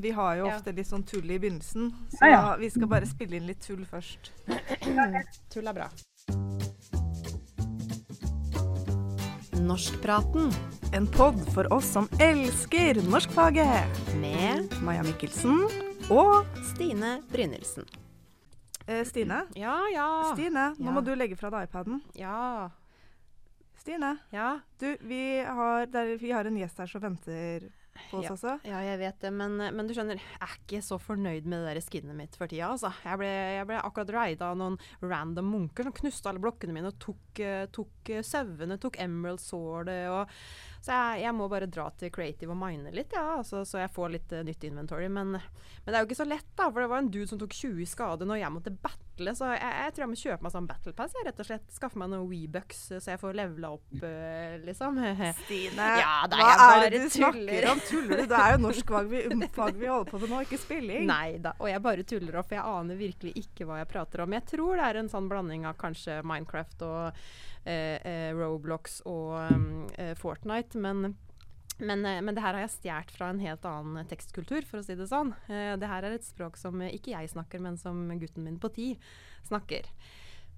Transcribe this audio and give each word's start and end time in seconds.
Vi 0.00 0.10
har 0.10 0.36
jo 0.36 0.46
Ja. 0.46 0.56
ofte 0.56 0.72
litt 0.72 0.86
sånn 0.86 1.02
tull 1.02 1.28
i 1.30 1.38
begynnelsen, 1.38 1.90
så 2.10 2.18
Ja, 2.22 2.30
ja. 2.30 2.56
vi 2.56 2.68
skal 2.70 2.86
bare 2.86 3.04
spille 3.06 3.34
inn 3.36 3.46
litt 3.48 3.60
tull 3.60 3.84
først. 3.84 4.30
Tull 5.50 5.66
er 5.66 5.72
bra. 5.74 5.88
Norskpraten 9.58 10.52
En 10.92 11.06
pod 11.06 11.34
for 11.52 11.66
oss 11.74 11.84
som 11.92 12.06
elsker 12.20 13.02
norskfaget. 13.10 14.14
med 14.20 14.70
Maja 14.82 15.02
Mikkelsen 15.02 15.66
og 16.10 16.46
Stine 16.62 17.22
Brynildsen. 17.32 17.84
eh, 18.86 19.04
Stine. 19.04 19.46
Ja, 19.56 19.80
ja. 19.92 20.32
Stine, 20.32 20.74
nå 20.78 20.84
Ja. 20.86 20.90
må 20.92 21.04
du 21.04 21.14
legge 21.16 21.36
fra 21.36 21.50
deg 21.50 21.68
iPaden. 21.68 22.00
Ja. 22.14 22.70
Stine, 23.76 24.18
Ja. 24.32 24.60
du, 24.78 24.96
vi 25.00 25.42
har, 25.44 25.86
der, 25.86 26.16
vi 26.18 26.30
har 26.30 26.44
en 26.46 26.56
gjest 26.56 26.78
her 26.78 26.86
som 26.86 27.00
venter 27.02 27.68
på 28.10 28.20
oss 28.20 28.26
Ja. 28.28 28.32
også. 28.34 28.54
ja, 28.68 28.80
jeg 28.86 28.98
vet 29.02 29.20
det, 29.20 29.32
men, 29.34 29.56
men 29.58 29.86
du 29.88 29.94
skjønner, 29.96 30.18
jeg 30.18 30.48
er 30.48 30.56
ikke 30.56 30.80
så 30.84 30.98
fornøyd 31.02 31.46
med 31.46 31.62
det 31.64 31.74
der 31.74 31.82
skinnet 31.84 32.18
mitt 32.18 32.38
for 32.38 32.50
tida. 32.50 32.70
Altså. 32.72 32.90
Jeg, 33.04 33.20
ble, 33.20 33.28
jeg 33.58 33.68
ble 33.70 33.82
akkurat 33.82 34.14
raida 34.16 34.50
av 34.52 34.58
noen 34.60 34.78
random 35.04 35.52
munker 35.54 35.88
som 35.88 35.96
knuste 36.00 36.30
alle 36.30 36.42
blokkene 36.42 36.74
mine 36.74 36.90
og 36.92 36.98
tok, 37.02 37.42
eh, 37.44 37.66
tok 37.74 38.12
eh, 38.14 38.24
sauene, 38.26 38.80
tok 38.80 38.98
emerald 39.04 39.42
sword 39.44 39.88
og 39.88 40.32
Så 40.80 40.94
jeg, 40.94 41.22
jeg 41.24 41.34
må 41.34 41.48
bare 41.50 41.66
dra 41.66 41.88
til 41.98 42.10
creative 42.14 42.54
og 42.54 42.60
mine 42.60 42.92
litt, 42.94 43.12
ja, 43.12 43.38
altså, 43.40 43.64
så 43.66 43.80
jeg 43.82 43.90
får 43.90 44.12
litt 44.14 44.32
uh, 44.32 44.44
nytt 44.46 44.62
inventory. 44.68 45.08
Men, 45.10 45.32
men 45.34 45.88
det 45.88 45.96
er 45.96 46.04
jo 46.04 46.08
ikke 46.08 46.20
så 46.22 46.28
lett, 46.28 46.46
da, 46.54 46.68
for 46.70 46.84
det 46.84 46.90
var 46.92 47.02
en 47.02 47.10
dude 47.10 47.26
som 47.26 47.40
tok 47.40 47.56
20 47.56 47.82
skader 47.86 47.98
skade 47.98 48.28
når 48.28 48.42
jeg 48.42 48.54
måtte 48.54 48.74
battle, 49.18 49.34
så 49.34 49.50
jeg, 49.52 49.72
jeg 49.82 49.94
tror 49.94 50.04
jeg 50.04 50.10
må 50.10 50.18
kjøpe 50.18 50.46
meg 50.46 50.52
sånn 50.54 50.68
battle 50.68 50.92
pass, 50.98 51.14
jeg, 51.16 51.26
rett 51.26 51.40
og 51.42 51.48
slett. 51.48 51.66
Skaffe 51.74 51.98
meg 51.98 52.10
noen 52.12 52.28
Webucks 52.30 52.80
så 52.98 53.10
jeg 53.12 53.20
får 53.20 53.36
levela 53.38 53.70
opp, 53.76 53.88
uh, 54.02 54.54
liksom. 54.64 55.00
Stine, 55.42 55.90
Ja, 55.98 56.14
da, 56.30 56.38
hva 56.38 56.68
er 56.84 56.94
det 56.94 57.02
du 57.02 57.08
tuller. 57.08 57.18
snakker 57.18 57.68
om? 57.72 57.82
Tuller 57.88 58.22
du? 58.22 58.24
Det 58.30 58.40
er 58.40 58.54
jo 58.54 58.62
norskfag 58.66 59.10
vi, 59.12 59.24
fag 59.54 59.78
vi 59.80 59.90
holder 59.90 60.10
på 60.12 60.22
med 60.22 60.32
nå, 60.34 60.42
ikke 60.46 60.60
spilling. 60.62 61.06
Nei 61.08 61.38
da, 61.42 61.54
og 61.58 61.70
jeg 61.70 61.84
bare 61.84 62.08
tuller 62.08 62.40
opp, 62.42 62.54
jeg 62.54 62.64
aner 62.64 62.98
virkelig 62.98 63.34
ikke 63.42 63.68
hva 63.68 63.82
jeg 63.82 63.90
prater 63.90 64.24
om. 64.24 64.36
Jeg 64.38 64.46
tror 64.54 64.78
det 64.78 64.88
er 64.88 65.02
en 65.02 65.12
sånn 65.12 65.30
blanding 65.30 65.66
av 65.68 65.78
kanskje 65.80 66.20
Minecraft 66.26 66.84
og 66.88 67.00
uh, 67.08 67.18
uh, 67.68 68.30
Roblox 68.38 69.00
og 69.08 69.34
um, 69.52 69.70
eh, 69.98 70.14
Fortnite, 70.18 70.78
men 70.80 71.16
men, 71.78 72.04
eh, 72.06 72.20
men 72.20 72.34
det 72.34 72.42
her 72.42 72.56
har 72.56 72.64
jeg 72.66 72.74
stjålet 72.76 73.12
fra 73.14 73.30
en 73.32 73.42
helt 73.42 73.66
annen 73.68 74.06
tekstkultur, 74.10 74.66
for 74.66 74.80
å 74.80 74.86
si 74.86 74.96
det 74.98 75.08
sånn. 75.10 75.34
Eh, 75.48 75.74
det 75.78 75.90
her 75.90 76.06
er 76.06 76.16
et 76.16 76.26
språk 76.26 76.58
som 76.60 76.80
eh, 76.82 76.94
ikke 76.96 77.14
jeg 77.14 77.30
snakker, 77.34 77.62
men 77.62 77.78
som 77.80 78.06
gutten 78.18 78.46
min 78.46 78.58
på 78.62 78.72
ti 78.74 78.88
snakker. 79.48 79.86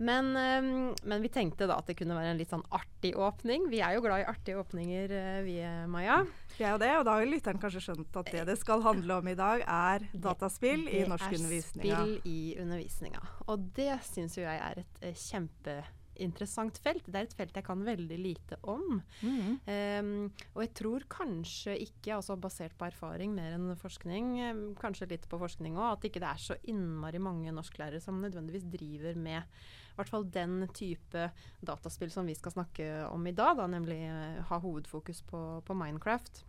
Men, 0.01 0.31
eh, 0.37 0.95
men 1.03 1.23
vi 1.23 1.29
tenkte 1.29 1.67
da 1.69 1.77
at 1.77 1.91
det 1.91 1.99
kunne 1.99 2.17
være 2.17 2.33
en 2.33 2.41
litt 2.41 2.53
sånn 2.53 2.65
artig 2.73 3.13
åpning. 3.21 3.69
Vi 3.69 3.83
er 3.85 3.99
jo 3.99 4.05
glad 4.07 4.23
i 4.23 4.29
artige 4.33 4.63
åpninger, 4.63 5.13
eh, 5.13 5.43
vi, 5.45 5.59
Maja. 5.93 6.23
Vi 6.57 6.65
er 6.65 6.73
jo 6.73 6.81
det, 6.81 6.91
og 6.97 7.05
da 7.05 7.19
har 7.19 7.27
jo 7.27 7.33
lytteren 7.35 7.61
kanskje 7.61 7.85
skjønt 7.85 8.17
at 8.17 8.33
det 8.33 8.47
det 8.49 8.57
skal 8.63 8.81
handle 8.87 9.21
om 9.21 9.29
i 9.29 9.37
dag, 9.37 9.61
er 9.69 10.09
dataspill 10.17 10.89
i 10.89 11.05
Det 11.85 11.93
er. 11.93 12.01
Spill 12.01 12.33
i 12.33 12.41
undervisninga. 12.65 13.21
Og 13.53 13.69
det 13.77 13.93
syns 14.09 14.41
jo 14.41 14.47
jeg 14.47 14.57
er 14.57 14.81
et 14.87 15.05
eh, 15.05 15.15
kjempeinteressant 16.21 16.79
felt. 16.83 17.07
Det 17.07 17.17
er 17.17 17.27
et 17.27 17.37
felt 17.37 17.57
jeg 17.57 17.65
kan 17.65 17.83
veldig 17.85 18.19
lite 18.21 18.59
om. 18.69 19.01
Mm. 19.23 19.59
Um, 19.67 20.33
og 20.55 20.63
jeg 20.65 20.73
tror 20.77 21.07
kanskje 21.09 21.77
ikke, 21.81 22.15
altså 22.17 22.37
basert 22.37 22.77
på 22.79 22.89
erfaring 22.89 23.35
mer 23.35 23.57
enn 23.57 23.73
forskning, 23.81 24.33
um, 24.51 24.63
kanskje 24.79 25.09
litt 25.11 25.29
på 25.29 25.41
forskning 25.41 25.79
òg, 25.79 25.97
at 25.97 26.09
ikke 26.09 26.21
det 26.21 26.31
er 26.31 26.43
så 26.43 26.59
innmari 26.69 27.21
mange 27.23 27.53
norsklærere 27.53 28.01
som 28.01 28.21
nødvendigvis 28.21 28.69
driver 28.71 29.17
med 29.17 29.43
i 29.91 29.97
hvert 29.99 30.13
fall 30.13 30.25
den 30.33 30.63
type 30.73 31.27
dataspill 31.67 32.13
som 32.13 32.29
vi 32.29 32.37
skal 32.39 32.55
snakke 32.55 32.87
om 33.11 33.27
i 33.27 33.35
dag, 33.37 33.57
da, 33.59 33.67
nemlig 33.69 33.99
eh, 34.07 34.39
ha 34.49 34.61
hovedfokus 34.63 35.21
på, 35.29 35.41
på 35.67 35.77
Minecraft. 35.77 36.45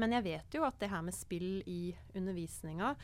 Men 0.00 0.16
jeg 0.16 0.26
vet 0.26 0.56
jo 0.56 0.64
at 0.66 0.78
det 0.80 0.90
her 0.90 1.04
med 1.04 1.14
spill 1.14 1.60
i 1.68 1.94
undervisninga, 2.16 2.96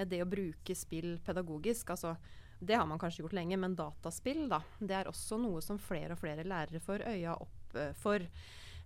det 0.00 0.20
å 0.22 0.28
bruke 0.30 0.76
spill 0.78 1.18
pedagogisk, 1.26 1.90
altså 1.92 2.14
det 2.60 2.76
har 2.76 2.86
man 2.86 2.98
kanskje 3.00 3.24
gjort 3.24 3.36
lenge, 3.36 3.56
men 3.56 3.76
dataspill, 3.76 4.46
da, 4.50 4.60
det 4.78 4.96
er 4.98 5.08
også 5.08 5.38
noe 5.40 5.62
som 5.64 5.80
flere 5.80 6.12
og 6.14 6.20
flere 6.20 6.44
lærere 6.44 6.80
får 6.84 7.06
øya 7.08 7.36
opp 7.40 7.76
eh, 7.80 7.94
for. 7.96 8.24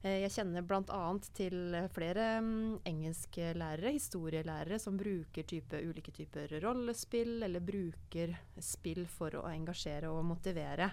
Eh, 0.04 0.20
Jeg 0.22 0.30
kjenner 0.36 0.62
bl.a. 0.62 1.02
til 1.34 1.76
flere 1.94 2.28
mm, 2.44 2.80
engelsklærere, 2.86 3.94
historielærere, 3.96 4.78
som 4.78 4.98
bruker 5.00 5.46
type, 5.48 5.80
ulike 5.82 6.14
typer 6.14 6.58
rollespill, 6.62 7.40
eller 7.42 7.64
bruker 7.64 8.36
spill 8.62 9.06
for 9.10 9.40
å 9.40 9.46
engasjere 9.50 10.12
og 10.12 10.22
motivere. 10.28 10.92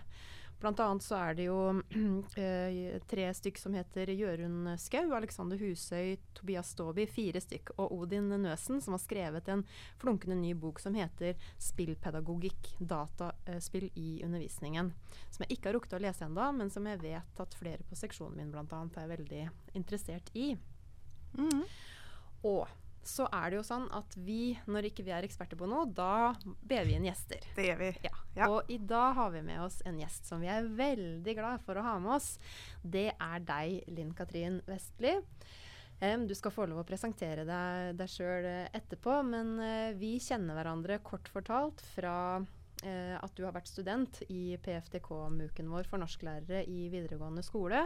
Blant 0.62 0.80
annet 0.80 1.04
så 1.04 1.18
er 1.18 1.38
det 1.38 1.46
jo 1.48 1.58
eh, 2.38 3.00
tre 3.10 3.26
stykk 3.34 3.58
som 3.58 3.74
heter 3.74 4.12
Jørund 4.14 4.70
Skau, 4.82 5.08
Alexander 5.18 5.58
Husøy, 5.58 6.20
Tobias 6.38 6.70
Staaby, 6.76 7.08
fire 7.10 7.42
stykk, 7.42 7.74
og 7.82 7.96
Odin 7.98 8.30
Nøsen, 8.44 8.82
som 8.84 8.94
har 8.94 9.02
skrevet 9.02 9.50
en 9.50 9.64
flunkende 10.02 10.38
ny 10.38 10.54
bok 10.54 10.80
som 10.84 10.94
heter 10.94 11.40
'Spillpedagogikk 11.58 12.76
dataspill 12.78 13.90
i 13.96 14.22
undervisningen'. 14.26 14.94
Som 15.32 15.46
jeg 15.48 15.58
ikke 15.58 15.72
har 15.72 15.80
rukket 15.80 15.98
å 15.98 16.04
lese 16.06 16.26
ennå, 16.30 16.52
men 16.54 16.70
som 16.70 16.86
jeg 16.86 17.02
vet 17.02 17.42
at 17.42 17.58
flere 17.58 17.82
på 17.90 17.98
seksjonen 17.98 18.38
min 18.38 18.54
bl.a. 18.54 18.86
er 19.02 19.14
veldig 19.18 19.50
interessert 19.74 20.30
i. 20.38 20.54
Mm. 21.38 21.66
Og 22.44 22.68
så 23.04 23.26
er 23.34 23.50
det 23.50 23.58
jo 23.58 23.64
sånn 23.66 23.88
at 23.98 24.14
vi, 24.22 24.54
når 24.70 24.92
ikke 24.92 25.06
vi 25.06 25.14
er 25.16 25.26
eksperter 25.26 25.58
på 25.58 25.70
noe, 25.70 25.88
da 25.90 26.34
ber 26.46 26.86
vi 26.86 26.98
inn 26.98 27.08
gjester. 27.08 27.44
Det 27.56 27.66
gjør 27.66 27.80
vi. 27.82 27.90
Ja. 28.06 28.14
Ja. 28.38 28.48
Og 28.48 28.70
i 28.72 28.78
dag 28.78 29.16
har 29.18 29.34
vi 29.34 29.42
med 29.44 29.60
oss 29.64 29.82
en 29.88 29.98
gjest 30.00 30.30
som 30.30 30.44
vi 30.44 30.48
er 30.52 30.70
veldig 30.78 31.36
glad 31.36 31.66
for 31.66 31.80
å 31.80 31.84
ha 31.86 31.98
med 32.00 32.16
oss. 32.16 32.36
Det 32.82 33.10
er 33.12 33.44
deg, 33.48 33.82
Linn 33.92 34.14
Katrin 34.16 34.62
Vestli. 34.70 35.18
Um, 36.02 36.26
du 36.26 36.34
skal 36.38 36.54
få 36.54 36.66
lov 36.70 36.82
å 36.82 36.88
presentere 36.88 37.44
deg, 37.46 37.92
deg 38.00 38.10
sjøl 38.10 38.48
etterpå, 38.72 39.20
men 39.28 39.54
uh, 39.62 39.92
vi 39.98 40.16
kjenner 40.24 40.58
hverandre 40.58 41.02
kort 41.06 41.30
fortalt 41.30 41.84
fra 41.92 42.16
uh, 42.40 43.16
at 43.20 43.36
du 43.38 43.44
har 43.46 43.54
vært 43.54 43.70
student 43.70 44.24
i 44.30 44.58
PFDK-muken 44.64 45.70
vår 45.70 45.90
for 45.92 46.02
norsklærere 46.02 46.64
i 46.66 46.88
videregående 46.94 47.46
skole. 47.46 47.84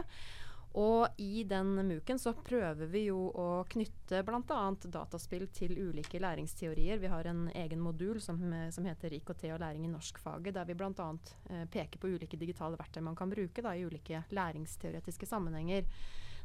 Og 0.76 1.08
i 1.16 1.40
den 1.48 1.70
muken 1.88 2.18
så 2.20 2.34
prøver 2.44 2.90
vi 2.92 3.06
jo 3.06 3.30
å 3.32 3.64
knytte 3.72 4.20
bl.a. 4.26 4.58
dataspill 4.92 5.46
til 5.48 5.72
ulike 5.72 6.20
læringsteorier. 6.20 7.00
Vi 7.00 7.08
har 7.08 7.28
en 7.30 7.46
egen 7.56 7.80
modul 7.80 8.20
som, 8.20 8.42
som 8.74 8.84
heter 8.84 9.16
IKT 9.16 9.46
og 9.54 9.62
læring 9.62 9.86
i 9.88 9.92
norskfaget, 9.94 10.52
der 10.58 10.68
vi 10.68 10.76
bl.a. 10.76 11.08
Eh, 11.48 11.64
peker 11.72 12.02
på 12.02 12.12
ulike 12.12 12.36
digitale 12.36 12.76
verktøy 12.76 13.00
man 13.08 13.16
kan 13.16 13.32
bruke 13.32 13.64
da, 13.64 13.72
i 13.72 13.86
ulike 13.88 14.20
læringsteoretiske 14.36 15.28
sammenhenger. 15.32 15.88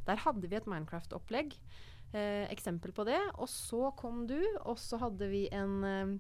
Der 0.08 0.24
hadde 0.24 0.48
vi 0.48 0.56
et 0.56 0.70
Minecraft-opplegg. 0.70 1.58
Eh, 2.16 2.48
eksempel 2.52 2.96
på 2.96 3.04
det. 3.08 3.20
Og 3.36 3.52
så 3.52 3.92
kom 4.00 4.24
du, 4.32 4.40
og 4.64 4.80
så 4.80 5.00
hadde 5.04 5.28
vi 5.32 5.46
en 5.52 5.76
eh, 5.84 6.16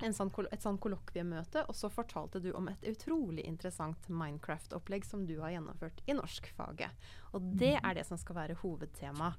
sånn, 0.00 0.30
et 0.52 0.62
sånn 0.62 0.78
kollokviemøte, 0.82 1.64
og 1.68 1.76
så 1.76 1.90
fortalte 1.92 2.40
du 2.42 2.50
om 2.52 2.68
et 2.68 2.86
utrolig 2.90 3.44
interessant 3.46 4.08
Minecraft-opplegg 4.08 5.04
som 5.06 5.26
du 5.26 5.38
har 5.40 5.54
gjennomført 5.54 6.02
i 6.06 6.16
norskfaget. 6.16 6.90
Og 7.32 7.52
det 7.60 7.76
er 7.80 7.94
det 7.94 8.06
som 8.08 8.18
skal 8.20 8.36
være 8.42 8.58
hovedtema 8.62 9.34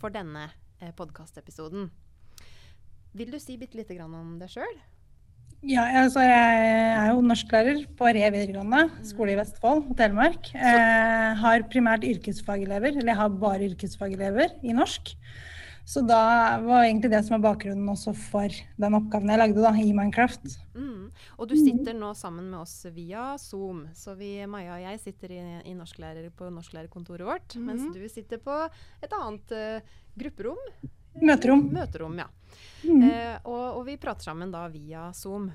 for 0.00 0.14
denne 0.14 0.50
eh, 0.80 0.92
podkastepisoden. 0.96 1.90
Vil 3.14 3.30
du 3.30 3.38
si 3.38 3.56
bitte 3.56 3.78
lite 3.78 3.94
grann 3.94 4.14
om 4.18 4.36
deg 4.40 4.50
sjøl? 4.50 4.76
Ja, 5.64 5.86
altså 6.02 6.20
jeg 6.20 6.64
er 6.92 7.06
jo 7.14 7.22
norsklærer 7.24 7.78
på 7.96 8.10
Re 8.12 8.26
videregående 8.34 9.06
skole 9.08 9.32
i 9.32 9.38
Vestfold 9.38 9.86
og 9.88 9.96
Telemark. 9.96 10.50
Eh, 10.52 11.30
har 11.40 11.64
primært 11.72 12.04
yrkesfagelever, 12.04 12.92
eller 12.92 13.14
jeg 13.14 13.20
har 13.22 13.38
bare 13.40 13.70
yrkesfagelever 13.70 14.58
i 14.60 14.76
norsk. 14.76 15.14
Så 15.84 16.00
da 16.00 16.60
var 16.64 16.86
egentlig 16.86 17.10
det 17.12 17.20
som 17.26 17.36
var 17.36 17.50
bakgrunnen 17.50 17.88
også 17.92 18.14
for 18.16 18.52
den 18.80 18.96
oppgaven 18.96 19.32
jeg 19.34 19.40
lagde 19.40 19.64
da, 19.64 19.72
i 19.76 19.92
Minecraft. 19.92 20.46
Mm. 20.72 21.10
Og 21.36 21.50
du 21.50 21.54
sitter 21.58 21.96
nå 21.98 22.14
sammen 22.16 22.48
med 22.48 22.62
oss 22.62 22.86
via 22.94 23.34
Zoom. 23.40 23.84
Så 23.92 24.16
vi, 24.16 24.32
Maja 24.48 24.78
og 24.78 24.84
jeg 24.86 25.02
sitter 25.02 25.36
i, 25.36 25.42
i 25.68 25.76
norsklærer 25.76 26.30
på 26.34 26.48
norsklærerkontoret 26.54 27.28
vårt, 27.28 27.56
mens 27.60 27.84
du 27.92 28.00
sitter 28.08 28.40
på 28.40 28.56
et 29.04 29.12
annet 29.20 29.52
uh, 29.52 29.96
grupperom. 30.16 30.62
Møterom. 31.20 31.68
Møterom, 31.70 32.16
ja. 32.18 32.26
Mm. 32.82 33.02
Eh, 33.06 33.36
og, 33.46 33.78
og 33.78 33.84
vi 33.86 33.98
prater 34.00 34.26
sammen 34.26 34.50
da 34.50 34.64
via 34.72 35.06
Zoom. 35.14 35.46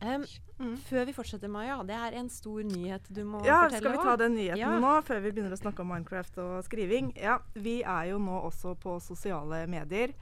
Em, 0.00 0.24
Mm. 0.60 0.74
Før 0.76 1.06
vi 1.08 1.12
fortsetter, 1.16 1.48
Maja, 1.48 1.78
det 1.88 1.94
er 1.96 2.18
en 2.20 2.26
stor 2.28 2.60
nyhet 2.62 3.00
du 3.08 3.22
må 3.24 3.38
Ja, 3.46 3.62
fortelle 3.64 3.78
skal 3.80 3.92
vi 3.94 4.00
ta 4.04 4.16
den 4.20 4.34
nyheten 4.36 4.58
Ja. 4.60 4.78
nå, 4.78 4.90
før 5.02 5.22
vi 5.24 5.30
begynner 5.32 5.54
å 5.56 5.58
snakke 5.58 5.80
om 5.80 5.88
Minecraft 5.88 6.36
og 6.38 6.64
skriving? 6.66 7.14
Ja, 7.16 7.38
vi 7.54 7.78
er 7.82 8.10
jo 8.10 8.18
nå 8.18 8.42
også 8.44 8.74
på 8.76 8.98
sosiale 9.00 9.66
medier. 9.66 10.12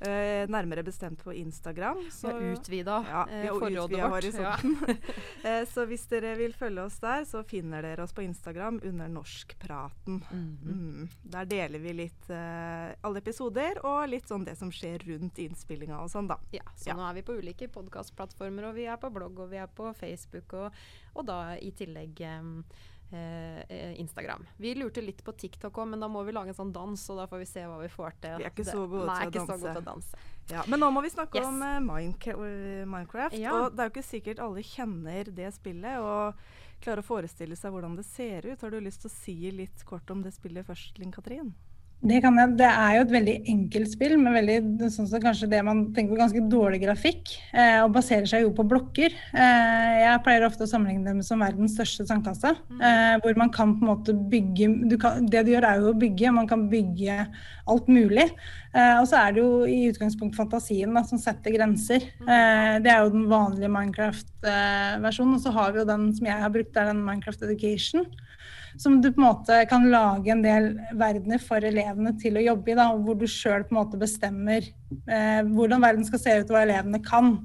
Eh, 0.00 0.46
nærmere 0.46 0.82
bestemt 0.86 1.24
på 1.24 1.32
Instagram. 1.34 1.98
Vi 2.04 2.10
Så, 2.10 2.30
har 2.30 2.40
utvida 2.52 3.04
ja, 3.08 3.22
eh, 3.30 3.48
forrådet 3.48 4.10
vårt. 4.10 4.34
Ja. 4.34 4.56
eh, 5.50 5.64
så 5.66 5.86
hvis 5.90 6.06
dere 6.06 6.36
vil 6.38 6.54
følge 6.54 6.84
oss 6.86 7.00
der, 7.02 7.24
så 7.26 7.42
finner 7.42 7.82
dere 7.82 8.04
oss 8.06 8.14
på 8.14 8.22
Instagram 8.22 8.78
under 8.84 9.08
Norskpraten. 9.08 10.20
Mhm. 10.30 10.68
Mm. 10.68 11.08
Der 11.22 11.44
deler 11.50 11.82
vi 11.82 11.92
litt 12.04 12.30
eh, 12.30 12.94
alle 13.02 13.18
episoder, 13.18 13.82
og 13.82 14.06
litt 14.08 14.30
sånn 14.30 14.46
det 14.46 14.54
som 14.60 14.70
skjer 14.70 15.02
rundt 15.08 15.38
innspillinga 15.42 15.98
og 15.98 16.12
sånn, 16.14 16.30
da. 16.30 16.38
Ja, 16.54 16.62
så 16.76 16.92
Ja. 16.92 16.94
nå 16.94 17.08
er 17.08 17.14
vi 17.18 17.22
på 17.22 17.34
ulike 17.34 17.68
podkastplattformer, 17.68 18.68
og 18.70 18.74
vi 18.78 18.86
er 18.86 18.96
på 19.02 19.10
blogg, 19.10 19.38
og 19.40 19.50
vi 19.50 19.56
er 19.56 19.66
på 19.66 19.90
Facebook, 19.98 20.54
og, 20.54 20.72
og 21.16 21.26
da 21.26 21.56
i 21.58 21.72
tillegg 21.72 22.20
eh, 22.20 22.38
eh, 22.38 22.62
Instagram. 23.10 24.46
Vi 24.60 24.74
lurte 24.76 25.00
litt 25.04 25.22
på 25.24 25.32
TikTok 25.32 25.72
òg, 25.80 25.88
men 25.88 26.00
da 26.00 26.08
må 26.12 26.20
vi 26.26 26.32
lage 26.36 26.52
en 26.52 26.58
sånn 26.58 26.72
dans, 26.74 27.04
og 27.10 27.16
da 27.20 27.26
får 27.30 27.38
vi 27.40 27.46
se 27.48 27.62
hva 27.64 27.78
vi 27.80 27.88
får 27.88 28.12
til. 28.20 28.36
Vi 28.42 28.44
er 28.44 28.52
ikke 28.52 28.66
så 28.68 28.84
gode 28.88 29.16
til 29.22 29.32
danse. 29.38 29.58
til 29.62 29.80
å 29.80 29.84
danse. 29.86 30.22
Ja, 30.48 30.62
men 30.68 30.80
nå 30.80 30.90
må 30.92 31.02
vi 31.04 31.10
snakke 31.12 31.36
Yes. 31.40 31.46
om 31.46 31.62
eh, 31.62 31.76
eh, 31.76 32.86
Minecraft. 32.88 33.36
Ja. 33.36 33.52
Og 33.64 33.76
det 33.76 33.80
er 33.80 33.88
jo 33.90 33.94
ikke 33.96 34.08
sikkert 34.10 34.38
alle 34.44 34.62
kjenner 34.64 35.24
det 35.34 35.52
spillet 35.54 35.98
og 36.00 36.34
klarer 36.80 37.02
å 37.02 37.08
forestille 37.08 37.56
seg 37.56 37.72
hvordan 37.74 37.96
det 37.96 38.04
ser 38.06 38.46
ut. 38.46 38.60
Har 38.60 38.70
du 38.70 38.80
lyst 38.80 39.02
til 39.02 39.10
å 39.10 39.14
si 39.14 39.50
litt 39.50 39.84
kort 39.84 40.08
om 40.10 40.22
det 40.22 40.32
spillet 40.36 40.66
først, 40.66 40.98
Linn 40.98 41.12
Katrin? 41.12 41.54
Det, 41.98 42.20
kan 42.22 42.36
jeg, 42.38 42.52
det 42.60 42.66
er 42.68 42.92
jo 42.94 43.00
et 43.02 43.12
veldig 43.12 43.32
enkelt 43.50 43.88
spill, 43.90 44.12
med 44.22 44.36
veldig, 44.36 44.88
sånn 44.94 45.08
som 45.10 45.22
kanskje 45.22 45.48
det 45.50 45.58
man 45.66 45.80
tenker 45.96 46.12
på 46.12 46.20
ganske 46.20 46.42
dårlig 46.46 46.78
grafikk. 46.84 47.32
Eh, 47.50 47.80
og 47.82 47.90
baserer 47.96 48.28
seg 48.30 48.44
jo 48.44 48.52
på 48.54 48.66
blokker. 48.70 49.16
Eh, 49.34 49.96
jeg 50.04 50.22
pleier 50.22 50.46
ofte 50.46 50.62
å 50.62 50.70
sammenligne 50.70 51.08
det 51.08 51.16
med 51.18 51.26
som 51.26 51.42
verdens 51.42 51.74
største 51.74 52.06
sandkasse. 52.06 52.54
Eh, 52.78 53.16
hvor 53.24 53.40
man 53.42 53.50
kan 53.54 53.74
på 53.74 53.82
en 53.82 53.90
måte 53.90 54.14
bygge 54.14 54.70
du 54.92 54.94
kan, 55.00 55.26
Det 55.26 55.42
du 55.42 55.50
gjør, 55.56 55.66
er 55.66 55.82
jo 55.82 55.90
å 55.90 55.98
bygge. 55.98 56.36
Man 56.38 56.46
kan 56.50 56.68
bygge 56.70 57.18
alt 57.66 57.90
mulig. 57.90 58.28
Eh, 58.78 58.94
og 59.00 59.10
så 59.10 59.18
er 59.24 59.34
det 59.34 59.42
jo 59.42 59.66
i 59.66 59.80
utgangspunkt 59.90 60.38
fantasien 60.38 60.94
da, 60.94 61.02
som 61.02 61.18
setter 61.18 61.58
grenser. 61.58 62.06
Eh, 62.22 62.78
det 62.84 62.94
er 62.94 63.02
jo 63.02 63.14
den 63.16 63.26
vanlige 63.26 63.74
Minecraft-versjonen. 63.74 65.34
og 65.34 65.42
så 65.42 65.50
har 65.58 65.74
vi 65.74 65.82
jo 65.82 65.90
den 65.90 66.12
som 66.14 66.30
jeg 66.30 66.46
har 66.46 66.54
brukt, 66.54 66.70
det 66.76 66.84
er 66.84 66.92
den 66.92 67.02
Minecraft 67.02 67.42
Education 67.48 68.06
som 68.78 69.00
du 69.02 69.10
på 69.10 69.20
en 69.20 69.26
måte 69.26 69.58
kan 69.70 69.86
lage 69.90 70.30
en 70.32 70.42
del 70.44 70.70
verdener 70.98 71.42
for 71.42 71.64
elevene 71.64 72.14
til 72.22 72.38
å 72.38 72.44
jobbe 72.44 72.72
i. 72.72 72.78
Da, 72.78 72.88
hvor 72.94 73.18
du 73.18 73.26
sjøl 73.30 73.66
bestemmer 73.98 74.64
eh, 74.64 75.40
hvordan 75.44 75.82
verden 75.82 76.06
skal 76.06 76.22
se 76.22 76.36
ut 76.40 76.50
og 76.50 76.56
hva 76.56 76.64
elevene 76.66 77.02
kan. 77.04 77.36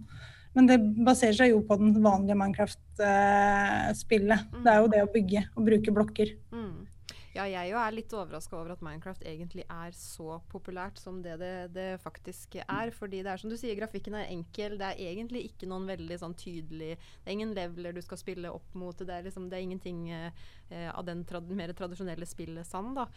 Men 0.53 0.69
det 0.69 0.79
baserer 1.05 1.37
seg 1.37 1.53
jo 1.53 1.63
på 1.65 1.77
den 1.81 1.95
vanlige 2.03 2.37
Minecraft-spillet. 2.37 4.49
det 4.63 4.73
er 4.73 4.81
jo 4.81 4.91
det 4.93 5.01
å 5.01 5.13
bygge 5.13 5.45
og 5.55 5.65
bruke 5.65 5.95
blokker. 5.95 6.35
Mm. 6.53 6.85
Ja, 7.33 7.47
jeg 7.49 7.71
er 7.73 7.95
litt 7.95 8.13
overraska 8.13 8.53
over 8.59 8.75
at 8.75 8.81
Minecraft 8.85 9.23
egentlig 9.25 9.63
er 9.65 9.95
så 9.97 10.35
populært 10.51 10.99
som 11.01 11.17
det, 11.25 11.39
det 11.41 11.53
det 11.73 11.87
faktisk 12.03 12.59
er. 12.61 12.91
Fordi 12.93 13.23
det 13.25 13.31
er 13.31 13.41
som 13.41 13.49
du 13.49 13.57
sier, 13.57 13.73
grafikken 13.79 14.13
er 14.19 14.29
enkel. 14.29 14.75
Det 14.77 14.91
er 14.91 15.01
egentlig 15.09 15.47
ikke 15.47 15.69
noen 15.69 15.87
veldig 15.89 16.19
sånn 16.21 16.35
tydelig 16.37 16.91
Det 16.93 17.25
er 17.25 17.33
ingen 17.33 17.55
leveler 17.57 17.95
du 17.95 18.03
skal 18.05 18.21
spille 18.21 18.51
opp 18.53 18.75
mot. 18.77 18.93
Det 18.93 19.09
er, 19.09 19.25
liksom, 19.25 19.47
det 19.49 19.57
er 19.57 19.65
ingenting 19.65 20.03
eh, 20.13 20.91
av 20.93 21.07
den 21.07 21.23
trad 21.25 21.49
mer 21.49 21.73
tradisjonelle 21.73 22.27
spillet 22.29 22.69
sann, 22.69 22.93
da. 22.99 23.07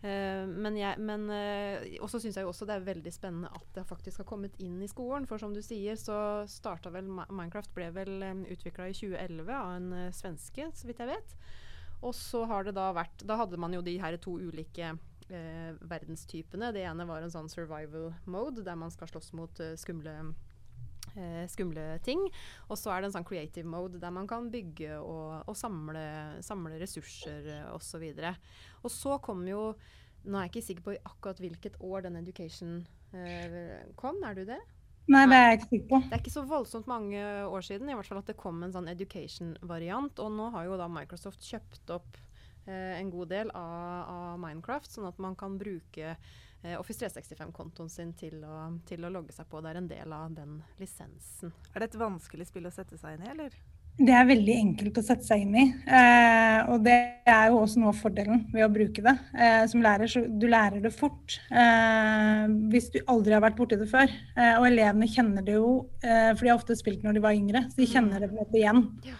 Eh, 0.00 0.48
men 0.48 0.80
jeg, 0.80 0.96
men 1.04 1.28
eh, 1.36 2.00
også 2.00 2.22
syns 2.22 2.40
jeg 2.40 2.48
jo 2.48 2.54
også 2.54 2.68
det 2.68 2.78
er 2.78 2.88
veldig 2.88 3.12
spennende 3.12 3.52
at 3.52 3.68
det 3.76 3.84
faktisk 3.92 4.24
har 4.24 4.30
kommet 4.32 4.56
inn 4.62 4.80
i 4.80 4.88
skolen. 4.88 5.28
For 5.28 5.42
som 5.42 5.52
du 5.52 5.60
sier, 5.64 6.00
så 6.00 6.18
starta 6.48 6.94
vel 6.96 7.12
Minecraft 7.12 7.76
ble 7.76 7.92
vel 7.92 8.16
um, 8.24 8.44
utvikla 8.48 8.88
i 8.88 8.96
2011 8.96 9.52
av 9.52 9.76
en 9.76 9.92
eh, 10.00 10.12
svenske, 10.16 10.72
så 10.72 10.88
vidt 10.88 11.04
jeg 11.04 11.12
vet. 11.12 11.38
Og 12.04 12.14
så 12.14 12.44
har 12.48 12.66
det 12.66 12.76
da 12.76 12.90
vært 12.94 13.24
Da 13.26 13.38
hadde 13.40 13.58
man 13.60 13.72
jo 13.74 13.82
de 13.84 13.96
her 14.00 14.18
to 14.20 14.36
ulike 14.36 14.92
eh, 15.30 15.70
verdenstypene. 15.80 16.72
Det 16.74 16.84
ene 16.86 17.06
var 17.08 17.24
en 17.24 17.32
sånn 17.32 17.50
survival 17.52 18.12
mode, 18.24 18.64
der 18.66 18.78
man 18.78 18.92
skal 18.94 19.10
slåss 19.10 19.32
mot 19.38 19.62
eh, 19.64 19.76
skumle 19.80 20.16
eh, 21.16 21.44
skumle 21.50 21.86
ting. 22.06 22.22
Og 22.68 22.78
så 22.80 22.92
er 22.92 23.02
det 23.02 23.10
en 23.10 23.16
sånn 23.18 23.28
creative 23.28 23.68
mode 23.68 24.00
der 24.02 24.14
man 24.14 24.28
kan 24.30 24.50
bygge 24.52 24.98
og, 25.00 25.46
og 25.46 25.56
samle, 25.58 26.06
samle 26.44 26.80
ressurser 26.82 27.50
eh, 27.54 27.68
osv. 27.74 28.08
Og 28.82 28.90
så 28.92 29.20
kom 29.24 29.46
jo 29.48 29.70
Nå 30.26 30.40
er 30.40 30.48
jeg 30.48 30.50
ikke 30.50 30.66
sikker 30.66 30.82
på 30.82 30.92
akkurat 31.06 31.38
hvilket 31.38 31.76
år 31.86 32.00
den 32.02 32.16
education 32.18 32.80
eh, 33.14 33.84
kom, 33.94 34.16
er 34.26 34.34
du 34.34 34.40
det? 34.48 34.56
Nei, 35.06 35.22
det 35.30 35.36
er 35.38 35.44
jeg 35.46 35.58
ikke 35.58 35.68
sikker 35.70 35.88
på. 35.90 35.98
Det 36.02 36.16
er 36.16 36.22
ikke 36.24 36.34
så 36.34 36.42
voldsomt 36.50 36.88
mange 36.90 37.20
år 37.46 37.62
siden 37.62 37.90
i 37.90 37.94
hvert 37.94 38.08
fall 38.10 38.18
at 38.18 38.30
det 38.32 38.38
kom 38.40 38.62
en 38.66 38.72
sånn 38.74 38.90
education-variant. 38.90 40.18
Og 40.24 40.32
nå 40.34 40.48
har 40.56 40.66
jo 40.66 40.78
da 40.80 40.88
Microsoft 40.90 41.46
kjøpt 41.46 41.92
opp 41.94 42.18
eh, 42.66 42.96
en 42.98 43.12
god 43.14 43.30
del 43.30 43.52
av, 43.54 44.10
av 44.10 44.40
Minecraft, 44.42 44.90
sånn 44.96 45.06
at 45.06 45.22
man 45.22 45.38
kan 45.38 45.54
bruke 45.60 46.16
eh, 46.16 46.74
Office 46.80 47.06
365-kontoen 47.06 47.92
sin 47.92 48.16
til 48.18 48.42
å, 48.42 48.66
til 48.88 49.06
å 49.06 49.12
logge 49.14 49.36
seg 49.36 49.46
på. 49.50 49.62
Det 49.62 49.72
er 49.72 49.80
en 49.84 49.90
del 49.94 50.16
av 50.18 50.34
den 50.34 50.58
lisensen. 50.82 51.54
Er 51.72 51.84
det 51.84 51.92
et 51.92 52.00
vanskelig 52.02 52.50
spill 52.50 52.66
å 52.66 52.74
sette 52.74 52.98
seg 52.98 53.14
inn 53.14 53.28
i, 53.28 53.32
eller? 53.36 53.54
Det 53.96 54.12
er 54.12 54.26
veldig 54.28 54.54
enkelt 54.60 54.98
å 55.00 55.02
sette 55.04 55.24
seg 55.24 55.46
inn 55.46 55.54
i. 55.56 55.62
Eh, 55.88 56.58
og 56.68 56.82
det 56.84 56.96
er 57.32 57.46
jo 57.48 57.62
også 57.62 57.80
noe 57.80 57.94
av 57.94 58.00
fordelen 58.00 58.42
ved 58.52 58.66
å 58.66 58.72
bruke 58.72 59.04
det. 59.04 59.14
Eh, 59.32 59.62
som 59.72 59.80
lærer, 59.84 60.10
så 60.12 60.20
du 60.28 60.44
lærer 60.52 60.82
det 60.84 60.92
fort. 60.92 61.38
Eh, 61.48 62.42
hvis 62.72 62.90
du 62.92 62.98
aldri 63.08 63.32
har 63.32 63.44
vært 63.44 63.56
borti 63.56 63.78
det 63.80 63.88
før. 63.88 64.12
Eh, 64.36 64.58
og 64.58 64.68
elevene 64.68 65.08
kjenner 65.08 65.46
det 65.46 65.56
jo, 65.56 65.70
eh, 66.04 66.34
for 66.34 66.44
de 66.44 66.52
har 66.52 66.60
ofte 66.60 66.76
spilt 66.76 67.06
når 67.06 67.16
de 67.16 67.24
var 67.24 67.38
yngre, 67.38 67.64
så 67.70 67.80
de 67.80 67.88
kjenner 67.94 68.20
det 68.20 68.28
en 68.34 68.60
igjen. 68.60 68.82
Ja. 69.08 69.16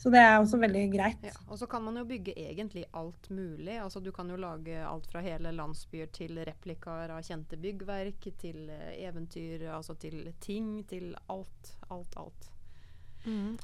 Så 0.00 0.10
det 0.12 0.20
er 0.20 0.34
også 0.36 0.58
veldig 0.60 0.86
greit. 0.92 1.22
Ja, 1.24 1.36
og 1.48 1.56
så 1.60 1.68
kan 1.70 1.84
man 1.84 1.96
jo 1.96 2.06
bygge 2.08 2.34
egentlig 2.36 2.82
alt 2.92 3.28
mulig. 3.32 3.78
Altså 3.80 4.02
Du 4.04 4.10
kan 4.12 4.28
jo 4.28 4.36
lage 4.36 4.80
alt 4.84 5.06
fra 5.08 5.22
hele 5.24 5.52
landsbyer 5.56 6.10
til 6.12 6.40
replikaer 6.44 7.12
av 7.14 7.22
kjente 7.24 7.56
byggverk, 7.60 8.28
til 8.40 8.68
eh, 8.72 8.98
eventyr, 9.04 9.68
altså 9.76 9.96
til 10.00 10.32
ting, 10.40 10.82
til 10.88 11.14
alt. 11.28 11.76
Alt, 11.88 12.20
alt. 12.20 12.50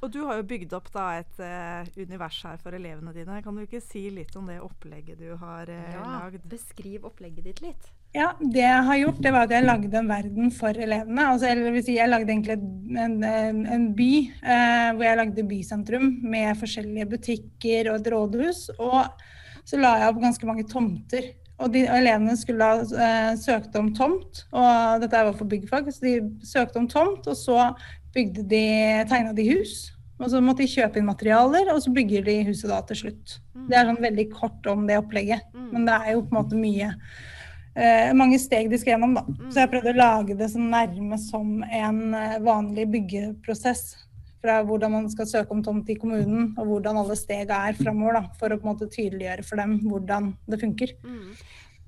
Og 0.01 0.11
du 0.13 0.23
har 0.25 0.41
jo 0.41 0.49
bygd 0.49 0.73
opp 0.77 0.89
da 0.95 1.07
et 1.21 1.41
uh, 1.43 1.89
univers 2.01 2.39
her 2.47 2.61
for 2.63 2.77
elevene 2.77 3.13
dine. 3.17 3.41
Kan 3.45 3.57
du 3.57 3.65
ikke 3.67 3.83
si 3.85 4.07
litt 4.15 4.37
om 4.41 4.49
det 4.49 4.61
opplegget 4.65 5.21
du 5.21 5.35
har 5.37 5.69
uh, 5.69 5.89
Ja, 5.95 6.05
lagd? 6.25 6.47
beskriv 6.51 7.05
opplegget 7.09 7.45
ditt 7.45 7.65
litt. 7.65 7.91
Ja, 8.17 8.33
det 8.41 8.65
jeg 8.65 8.87
har 8.89 8.97
gjort, 8.99 9.21
det 9.23 9.31
var 9.31 9.45
at 9.47 9.53
jeg 9.55 9.67
lagde 9.69 9.99
en 10.01 10.09
verden 10.11 10.49
for 10.51 10.75
elevene. 10.75 11.27
Altså, 11.31 11.47
eller 11.47 11.77
vil 11.77 11.85
si, 11.87 11.95
jeg 11.95 12.11
lagde 12.11 12.33
egentlig 12.33 12.57
en, 12.99 13.21
en, 13.23 13.61
en 13.71 13.85
by 13.95 14.09
eh, 14.27 14.89
hvor 14.97 15.05
jeg 15.07 15.19
lagde 15.21 15.45
bysentrum 15.47 16.09
med 16.33 16.59
forskjellige 16.59 17.07
butikker 17.13 17.93
og 17.93 18.01
et 18.01 18.11
rådhus. 18.11 18.65
Og 18.83 19.07
så 19.63 19.79
la 19.79 19.93
jeg 20.01 20.11
opp 20.11 20.19
ganske 20.25 20.49
mange 20.49 20.67
tomter. 20.67 21.31
Og, 21.61 21.69
de, 21.71 21.85
og 21.87 22.01
elevene 22.01 22.35
skulle 22.41 22.67
da 22.67 22.99
eh, 23.07 23.31
søkte 23.39 23.79
om 23.79 23.93
tomt, 23.95 24.43
og 24.57 25.03
dette 25.05 25.23
var 25.29 25.35
for 25.37 25.47
byggfag, 25.47 25.91
så 25.93 26.07
de 26.07 26.15
søkte 26.49 26.81
om 26.81 26.87
tomt, 26.91 27.29
og 27.29 27.37
så 27.37 27.59
bygde 28.15 28.45
de, 28.51 28.65
tegna 29.11 29.35
de 29.37 29.47
hus. 29.53 29.91
Og 30.21 30.29
så 30.29 30.41
måtte 30.45 30.67
de 30.67 30.69
kjøpe 30.69 31.01
inn 31.01 31.09
materialer, 31.09 31.71
og 31.73 31.81
så 31.81 31.93
bygger 31.97 32.27
de 32.27 32.41
huset 32.51 32.69
da 32.69 32.83
til 32.89 32.99
slutt. 33.05 33.39
Det 33.71 33.77
er 33.79 33.87
sånn 33.89 34.03
veldig 34.03 34.27
kort 34.35 34.67
om 34.69 34.83
det 34.89 34.99
opplegget, 35.01 35.47
men 35.73 35.87
det 35.89 35.97
er 35.97 36.13
jo 36.13 36.25
på 36.27 36.35
en 36.35 36.41
måte 36.43 36.59
mye 36.61 36.91
eh, 37.75 38.11
mange 38.17 38.39
steg 38.43 38.69
de 38.71 38.79
skal 38.81 38.97
gjennom, 38.97 39.17
da. 39.17 39.25
Så 39.49 39.63
jeg 39.63 39.71
prøvde 39.73 39.95
å 39.95 40.01
lage 40.01 40.37
det 40.37 40.51
så 40.53 40.61
nærme 40.61 41.19
som 41.23 41.63
en 41.65 42.15
eh, 42.17 42.39
vanlig 42.45 42.87
byggeprosess. 42.93 43.85
Fra 44.41 44.63
hvordan 44.65 44.95
man 44.95 45.09
skal 45.13 45.27
søke 45.29 45.53
om 45.53 45.61
tomt 45.61 45.89
i 45.93 45.99
kommunen, 46.01 46.55
og 46.57 46.69
hvordan 46.69 46.97
alle 47.03 47.17
stega 47.19 47.59
er 47.69 47.77
framover. 47.77 48.17
da, 48.17 48.37
For 48.41 48.49
å 48.49 48.57
på 48.57 48.65
en 48.65 48.71
måte 48.73 48.89
tydeliggjøre 48.89 49.45
for 49.45 49.61
dem 49.61 49.75
hvordan 49.85 50.31
det 50.49 50.61
funker. 50.63 50.95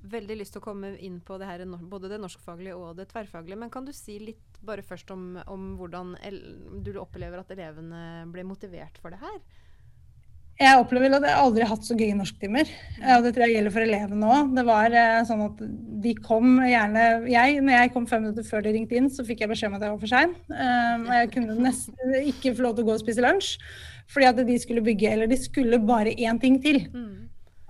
Mm. 0.03 0.11
Veldig 0.13 0.37
lyst 0.39 0.55
til 0.55 0.61
å 0.61 0.65
komme 0.65 0.93
inn 0.99 1.19
på 1.23 1.37
det 1.39 1.47
her, 1.47 1.63
både 1.89 2.11
det 2.11 2.19
norskfaglige 2.21 2.75
og 2.75 2.97
det 2.99 3.07
tverrfaglige. 3.11 3.59
Men 3.59 3.71
kan 3.73 3.87
du 3.87 3.93
si 3.95 4.19
litt 4.19 4.59
bare 4.63 4.83
først 4.85 5.11
om, 5.15 5.37
om 5.47 5.73
hvordan 5.79 6.15
du 6.83 6.93
opplever 6.99 7.39
at 7.39 7.51
elevene 7.55 8.25
ble 8.31 8.45
motivert 8.47 8.99
for 9.01 9.15
det 9.15 9.21
her? 9.23 9.39
Jeg 10.61 10.77
opplever 10.77 11.15
at 11.17 11.23
jeg 11.25 11.33
aldri 11.33 11.63
har 11.63 11.71
hatt 11.71 11.87
så 11.87 11.95
gøy 11.97 12.11
i 12.11 12.17
norsktimer. 12.17 12.69
Og 13.15 13.23
det 13.25 13.31
tror 13.33 13.47
jeg 13.47 13.55
gjelder 13.55 13.73
for 13.73 13.85
elevene 13.87 14.27
òg. 14.35 14.51
Det 14.53 14.65
var 14.67 14.95
eh, 14.99 15.21
sånn 15.25 15.41
at 15.47 15.63
de 16.03 16.13
kom 16.21 16.59
gjerne 16.61 17.05
jeg, 17.31 17.57
Når 17.63 17.73
jeg 17.73 17.93
kom 17.95 18.05
fem 18.09 18.21
minutter 18.27 18.45
før 18.45 18.65
de 18.65 18.75
ringte 18.75 18.99
inn, 18.99 19.09
så 19.09 19.25
fikk 19.25 19.41
jeg 19.41 19.49
beskjed 19.49 19.71
om 19.71 19.79
at 19.79 19.87
jeg 19.87 19.95
var 19.95 20.03
for 20.03 20.13
sein. 20.13 20.35
Um, 20.53 21.07
og 21.07 21.15
jeg 21.17 21.31
kunne 21.33 21.57
nesten 21.57 22.15
ikke 22.21 22.53
få 22.53 22.67
lov 22.67 22.77
til 22.77 22.85
å 22.85 22.91
gå 22.91 22.97
og 22.99 23.01
spise 23.01 23.25
lunsj. 23.25 23.55
Fordi 24.13 24.29
at 24.29 24.41
de 24.45 24.59
skulle 24.61 24.85
bygge, 24.85 25.09
eller 25.15 25.31
de 25.31 25.39
skulle 25.41 25.81
bare 25.81 26.13
én 26.13 26.37
ting 26.41 26.59
til. 26.61 26.83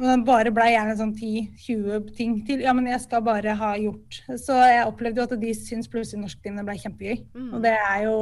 Og 0.04 0.10
den 0.10 0.24
bare 0.28 0.52
blei 0.52 0.74
gjerne 0.74 0.98
sånn 1.00 1.14
10-20 1.16 2.10
ting 2.18 2.34
til. 2.48 2.64
Ja, 2.66 2.74
men 2.76 2.90
jeg 2.92 3.00
skal 3.06 3.24
bare 3.24 3.54
ha 3.56 3.70
gjort. 3.80 4.18
Så 4.42 4.58
jeg 4.60 4.84
opplevde 4.90 5.22
jo 5.22 5.28
at 5.30 5.36
de 5.40 5.54
syntes 5.56 5.88
plutselig 5.92 6.26
norsktimene 6.26 6.66
blei 6.68 6.76
kjempegøy. 6.82 7.22
Og 7.46 7.64
det 7.64 7.72
er 7.78 8.04
jo 8.10 8.18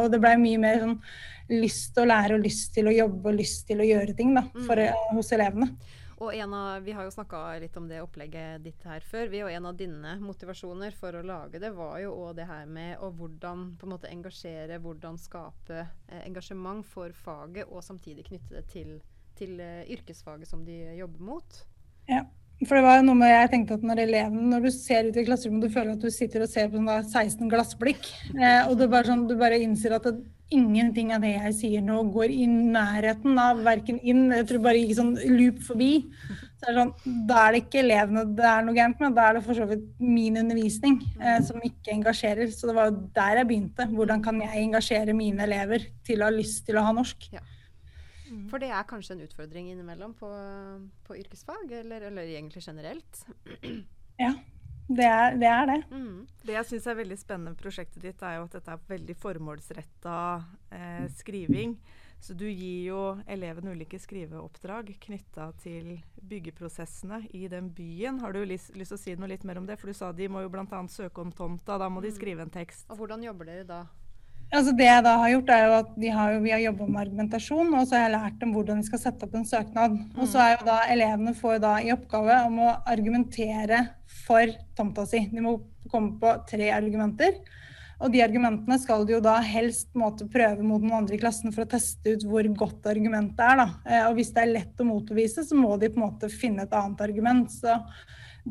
Og 0.00 0.08
det 0.12 0.22
blei 0.24 0.38
mye 0.40 0.62
mer 0.62 0.80
sånn 0.80 0.96
lyst 1.52 1.94
til 1.96 2.04
å 2.04 2.08
lære 2.08 2.36
og 2.36 2.44
lyst 2.44 2.74
til 2.76 2.88
å 2.88 2.96
jobbe 2.96 3.30
og 3.30 3.38
lyst 3.38 3.66
til 3.68 3.80
å 3.80 3.86
gjøre 3.86 4.16
ting 4.16 4.34
da, 4.36 4.42
for, 4.66 4.80
hos 5.14 5.32
elevene. 5.36 5.70
Og 6.18 6.34
en 6.34 6.54
av, 6.54 6.82
Vi 6.82 6.92
har 6.92 7.04
jo 7.06 7.12
snakka 7.14 7.58
litt 7.62 7.76
om 7.78 7.86
det 7.88 8.00
opplegget 8.02 8.64
ditt 8.64 8.82
her 8.84 9.04
før. 9.06 9.28
Vi, 9.30 9.42
og 9.44 9.52
En 9.52 9.68
av 9.70 9.76
dine 9.78 10.16
motivasjoner 10.20 10.96
for 10.98 11.14
å 11.14 11.22
lage 11.22 11.60
det 11.62 11.70
var 11.76 12.00
jo 12.02 12.14
òg 12.24 12.40
det 12.40 12.48
her 12.48 12.66
med 12.66 12.98
å 12.98 13.12
hvordan 13.14 13.76
på 13.78 13.86
en 13.86 13.94
måte 13.94 14.10
engasjere, 14.10 14.80
hvordan 14.82 15.18
skape 15.20 15.84
eh, 15.84 16.24
engasjement 16.24 16.84
for 16.86 17.14
faget, 17.14 17.70
og 17.70 17.84
samtidig 17.86 18.26
knytte 18.26 18.58
det 18.58 18.66
til, 18.72 18.98
til 19.38 19.58
eh, 19.62 19.86
yrkesfaget 19.94 20.50
som 20.50 20.64
de 20.66 20.82
jobber 20.98 21.24
mot. 21.30 21.62
Ja. 22.10 22.24
For 22.66 22.74
det 22.74 22.82
var 22.82 22.96
jo 22.98 23.04
noe 23.06 23.18
med, 23.20 23.30
jeg 23.30 23.50
tenkte 23.52 23.76
at 23.78 23.84
når 23.86 24.00
eleven, 24.02 24.48
når 24.50 24.64
du 24.66 24.72
ser 24.74 25.06
ut 25.06 25.18
i 25.20 25.22
klasserommet, 25.28 25.68
du 25.68 25.74
føler 25.74 25.94
at 25.94 26.02
du 26.02 26.10
sitter 26.10 26.42
og 26.42 26.50
ser 26.50 26.72
på 26.72 26.80
sånn 26.80 26.88
16 27.06 27.52
glassblikk, 27.52 28.08
eh, 28.34 28.64
og 28.66 28.74
det 28.80 28.88
er 28.88 28.92
bare 28.96 29.10
sånn, 29.12 29.28
du 29.30 29.36
bare 29.38 29.60
innser 29.62 29.94
at 29.94 30.08
det, 30.08 30.16
ingenting 30.54 31.10
av 31.12 31.20
det 31.24 31.34
jeg 31.34 31.54
sier 31.58 31.82
nå 31.84 31.98
går 32.14 32.32
i 32.32 32.46
nærheten 32.48 33.36
av 33.40 33.60
verken 33.66 33.98
inn, 34.00 34.30
jeg 34.32 34.46
tror 34.48 34.62
bare 34.64 34.80
gikk 34.80 34.94
sånn 34.96 35.12
loop 35.36 35.58
forbi. 35.66 35.90
Så 36.58 36.70
er 36.70 36.72
det 36.72 36.80
sånn, 36.80 37.18
da 37.28 37.42
er 37.42 37.54
det 37.54 37.60
ikke 37.66 37.82
elevene 37.82 38.24
det 38.38 38.46
er 38.48 38.64
noe 38.66 38.76
gærent 38.78 39.02
med, 39.04 39.14
da 39.18 39.26
er 39.28 39.38
det 39.38 39.44
for 39.44 39.58
så 39.58 39.68
vidt 39.68 39.84
min 40.02 40.40
undervisning 40.40 40.96
eh, 41.20 41.38
som 41.46 41.60
ikke 41.62 41.92
engasjerer. 41.94 42.50
Så 42.54 42.70
det 42.70 42.78
var 42.78 42.88
jo 42.88 42.96
der 43.14 43.42
jeg 43.42 43.50
begynte. 43.52 43.86
Hvordan 43.92 44.24
kan 44.24 44.40
jeg 44.42 44.64
engasjere 44.64 45.14
mine 45.16 45.44
elever 45.46 45.84
til 46.08 46.24
å 46.24 46.30
ha 46.30 46.34
lyst 46.34 46.64
til 46.66 46.80
å 46.80 46.86
ha 46.88 46.96
norsk? 46.96 47.28
Mm. 48.30 48.48
For 48.50 48.58
det 48.62 48.68
er 48.70 48.82
kanskje 48.90 49.14
en 49.16 49.24
utfordring 49.26 49.70
innimellom 49.72 50.14
på, 50.18 50.28
på 51.08 51.16
yrkesfag, 51.18 51.70
eller, 51.82 52.08
eller 52.10 52.22
egentlig 52.36 52.62
generelt. 52.66 53.24
Ja, 54.18 54.32
det 54.90 55.04
er 55.06 55.36
det. 55.38 55.46
Er 55.46 55.66
det. 55.70 55.76
Mm. 55.94 56.26
Det 56.42 56.54
jeg 56.56 56.66
syns 56.66 56.86
er 56.90 56.96
veldig 56.98 57.18
spennende 57.20 57.52
med 57.52 57.60
prosjektet 57.60 58.02
ditt, 58.02 58.22
er 58.26 58.40
jo 58.40 58.48
at 58.48 58.56
dette 58.56 58.72
er 58.74 58.80
veldig 58.88 59.14
formålsretta 59.22 60.14
eh, 60.74 61.04
skriving. 61.20 61.76
Så 62.18 62.34
du 62.34 62.48
gir 62.50 62.88
jo 62.88 63.00
elevene 63.30 63.70
ulike 63.76 64.00
skriveoppdrag 64.02 64.90
knytta 65.04 65.52
til 65.62 66.00
byggeprosessene 66.18 67.20
i 67.38 67.44
den 67.48 67.68
byen. 67.70 68.18
Har 68.24 68.34
du 68.34 68.40
lyst, 68.42 68.72
lyst 68.74 68.90
til 68.90 68.98
å 68.98 69.02
si 69.04 69.14
noe 69.14 69.30
litt 69.30 69.44
mer 69.46 69.60
om 69.60 69.68
det? 69.68 69.76
For 69.78 69.86
du 69.86 69.94
sa 69.94 70.10
de 70.10 70.26
må 70.26 70.42
jo 70.42 70.50
bl.a. 70.50 70.66
søke 70.90 71.22
om 71.22 71.30
tomta. 71.30 71.78
Da 71.78 71.86
må 71.88 72.02
de 72.02 72.10
Mm. 72.10 72.16
skrive 72.18 72.42
en 72.42 72.50
tekst. 72.50 72.90
Og 72.90 72.98
hvordan 72.98 73.22
jobber 73.22 73.44
dere 73.52 73.64
da? 73.68 73.84
Altså 74.48 74.72
det 74.72 74.86
jeg 74.86 75.04
da 75.04 75.12
har 75.20 75.30
gjort, 75.34 75.50
er 75.52 75.64
jo 75.66 75.72
at 75.76 75.88
har 76.16 76.32
jo, 76.32 76.40
vi 76.40 76.52
har 76.54 76.62
jobba 76.62 76.86
med 76.88 77.00
argumentasjon, 77.02 77.74
og 77.76 77.82
så 77.84 77.98
har 77.98 78.06
jeg 78.06 78.14
lært 78.14 78.38
dem 78.40 78.54
hvordan 78.56 78.80
de 78.80 78.86
skal 78.88 79.02
sette 79.02 79.26
opp 79.26 79.34
en 79.36 79.44
søknad. 79.44 79.98
Og 80.16 80.24
så 80.30 80.40
er 80.40 80.54
jo 80.54 80.66
da 80.70 80.78
elevene 80.88 81.34
får 81.36 81.58
da 81.60 81.74
i 81.84 81.92
oppgave 81.92 82.38
om 82.46 82.62
å 82.64 82.70
argumentere 82.88 83.82
for 84.24 84.54
tomta 84.78 85.04
si. 85.10 85.26
De 85.32 85.44
må 85.44 85.58
komme 85.92 86.16
på 86.22 86.32
tre 86.48 86.70
argumenter. 86.72 87.36
Og 87.98 88.12
de 88.14 88.22
argumentene 88.22 88.78
skal 88.78 89.04
de 89.04 89.16
jo 89.16 89.20
da 89.20 89.36
helst 89.42 89.90
måte 89.98 90.28
prøve 90.30 90.62
mot 90.62 90.80
noen 90.80 91.00
andre 91.00 91.16
i 91.16 91.20
klassen 91.20 91.52
for 91.52 91.66
å 91.66 91.70
teste 91.72 92.14
ut 92.14 92.24
hvor 92.30 92.46
godt 92.60 92.86
argumentet 92.88 93.42
er. 93.42 93.58
da. 93.58 93.68
Eh, 93.84 94.04
Og 94.06 94.16
hvis 94.16 94.30
det 94.32 94.44
er 94.44 94.54
lett 94.54 94.80
å 94.80 94.86
motbevise, 94.86 95.44
så 95.44 95.58
må 95.58 95.74
de 95.76 95.90
på 95.90 95.98
en 95.98 96.06
måte 96.06 96.30
finne 96.32 96.64
et 96.64 96.72
annet 96.78 97.02
argument. 97.04 97.50
Så 97.50 97.74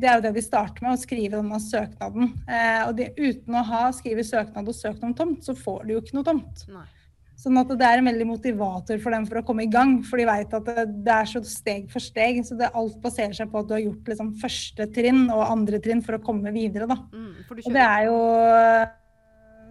det 0.00 0.10
er 0.10 0.18
jo 0.18 0.26
det 0.28 0.34
de 0.36 0.44
starter 0.44 0.84
med, 0.84 0.94
å 0.94 1.00
skrive 1.00 1.38
denne 1.38 1.58
søknaden. 1.62 2.30
Eh, 2.46 2.84
og 2.86 2.94
de, 2.98 3.08
uten 3.18 3.58
å 3.58 3.64
ha 3.70 3.88
skrevet 3.96 4.28
søknad 4.28 4.70
og 4.70 4.76
søkt 4.76 5.04
om 5.06 5.16
tomt, 5.16 5.42
så 5.46 5.56
får 5.58 5.84
de 5.84 5.96
jo 5.96 6.04
ikke 6.04 6.16
noe 6.18 6.28
tomt. 6.28 6.64
Nei. 6.72 6.86
Sånn 7.38 7.58
at 7.60 7.70
det 7.78 7.86
er 7.86 8.00
en 8.00 8.08
veldig 8.08 8.24
motivator 8.26 8.98
for 8.98 9.14
dem 9.14 9.26
for 9.28 9.38
å 9.38 9.44
komme 9.46 9.62
i 9.62 9.70
gang. 9.70 10.00
For 10.06 10.18
de 10.18 10.26
vet 10.26 10.54
at 10.58 10.70
det, 10.72 10.86
det 11.06 11.12
er 11.14 11.28
så 11.30 11.42
steg 11.46 11.84
for 11.92 12.02
steg. 12.02 12.40
Så 12.46 12.56
det, 12.58 12.72
alt 12.74 12.96
baserer 13.02 13.36
seg 13.36 13.52
på 13.52 13.60
at 13.62 13.68
du 13.68 13.76
har 13.76 13.84
gjort 13.84 14.10
liksom 14.10 14.32
første 14.40 14.88
trinn 14.96 15.28
og 15.30 15.44
andre 15.46 15.78
trinn 15.84 16.02
for 16.02 16.18
å 16.18 16.22
komme 16.24 16.50
videre. 16.54 16.88
da. 16.90 16.98
Mm. 17.14 17.36
Og 17.60 17.70
det 17.76 17.84
er 17.84 18.08
jo 18.08 18.16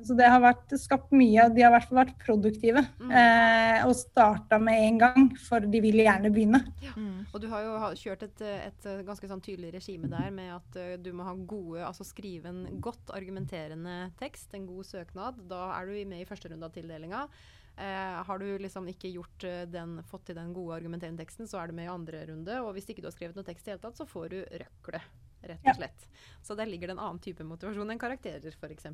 Så 0.08 0.16
det 0.18 0.30
har 0.32 0.42
vært 0.44 0.74
skapt 0.80 1.12
mye. 1.16 1.50
De 1.54 1.64
har 1.66 1.72
i 1.72 1.76
hvert 1.76 1.90
fall 1.90 2.00
vært 2.02 2.16
produktive. 2.22 2.84
Mm. 3.02 3.12
Eh, 3.22 3.82
og 3.88 3.96
starta 4.00 4.60
med 4.62 4.86
en 4.86 5.02
gang, 5.02 5.28
for 5.48 5.68
de 5.68 5.82
vil 5.84 6.00
gjerne 6.04 6.32
begynne. 6.34 6.64
Mm. 6.96 7.28
Og 7.32 7.42
du 7.44 7.50
har 7.52 7.66
jo 7.66 7.76
kjørt 8.00 8.24
et, 8.30 8.46
et 8.48 8.90
eh, 8.90 9.04
ganske 9.08 9.30
sånn 9.30 9.44
tydelig 9.44 9.74
regime 9.76 10.10
der 10.12 10.32
med 10.34 10.56
at 10.56 10.80
eh, 10.80 10.96
du 11.02 11.12
må 11.16 11.28
ha 11.28 11.36
gode, 11.38 11.84
altså 11.86 12.08
skrive 12.08 12.54
en 12.54 12.82
godt 12.84 13.12
argumenterende 13.16 14.00
tekst, 14.22 14.56
en 14.56 14.68
god 14.70 14.88
søknad. 14.88 15.44
Da 15.52 15.68
er 15.78 15.90
du 15.92 16.10
med 16.10 16.24
i 16.24 16.30
første 16.30 16.52
runde 16.52 16.68
av 16.68 16.76
tildelinga. 16.76 17.28
Eh, 17.78 18.24
har 18.26 18.40
du 18.40 18.58
liksom 18.58 18.88
ikke 18.90 19.12
gjort 19.14 19.44
eh, 19.46 19.64
den, 19.70 20.00
fått 20.10 20.30
til 20.32 20.38
den 20.40 20.50
gode 20.56 20.80
argumenterende 20.80 21.22
teksten, 21.22 21.46
så 21.46 21.60
er 21.62 21.70
du 21.70 21.78
med 21.78 21.86
i 21.86 21.94
andre 21.94 22.24
runde. 22.32 22.56
Og 22.66 22.72
hvis 22.74 22.90
ikke 22.90 23.04
du 23.06 23.12
har 23.12 23.14
skrevet 23.14 23.38
noe 23.38 23.46
tekst 23.46 23.68
i 23.68 23.70
det 23.70 23.76
hele 23.76 23.84
tatt, 23.84 24.00
så 24.00 24.08
får 24.10 24.32
du 24.34 24.40
røkle, 24.64 25.02
rett 25.44 25.68
og 25.68 25.76
slett. 25.80 26.08
Så 26.44 26.56
der 26.56 26.66
ligger 26.70 26.88
det 26.88 26.96
en 26.96 27.04
annen 27.04 27.20
type 27.20 27.44
motivasjon 27.44 27.90
enn 27.92 28.00
karakterer, 28.00 28.54
f.eks. 28.56 28.86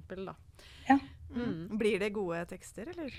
Ja. 0.89 0.97
Mm. 1.33 1.77
Blir 1.79 2.00
det 2.01 2.12
gode 2.13 2.43
tekster, 2.45 2.89
eller? 2.91 3.09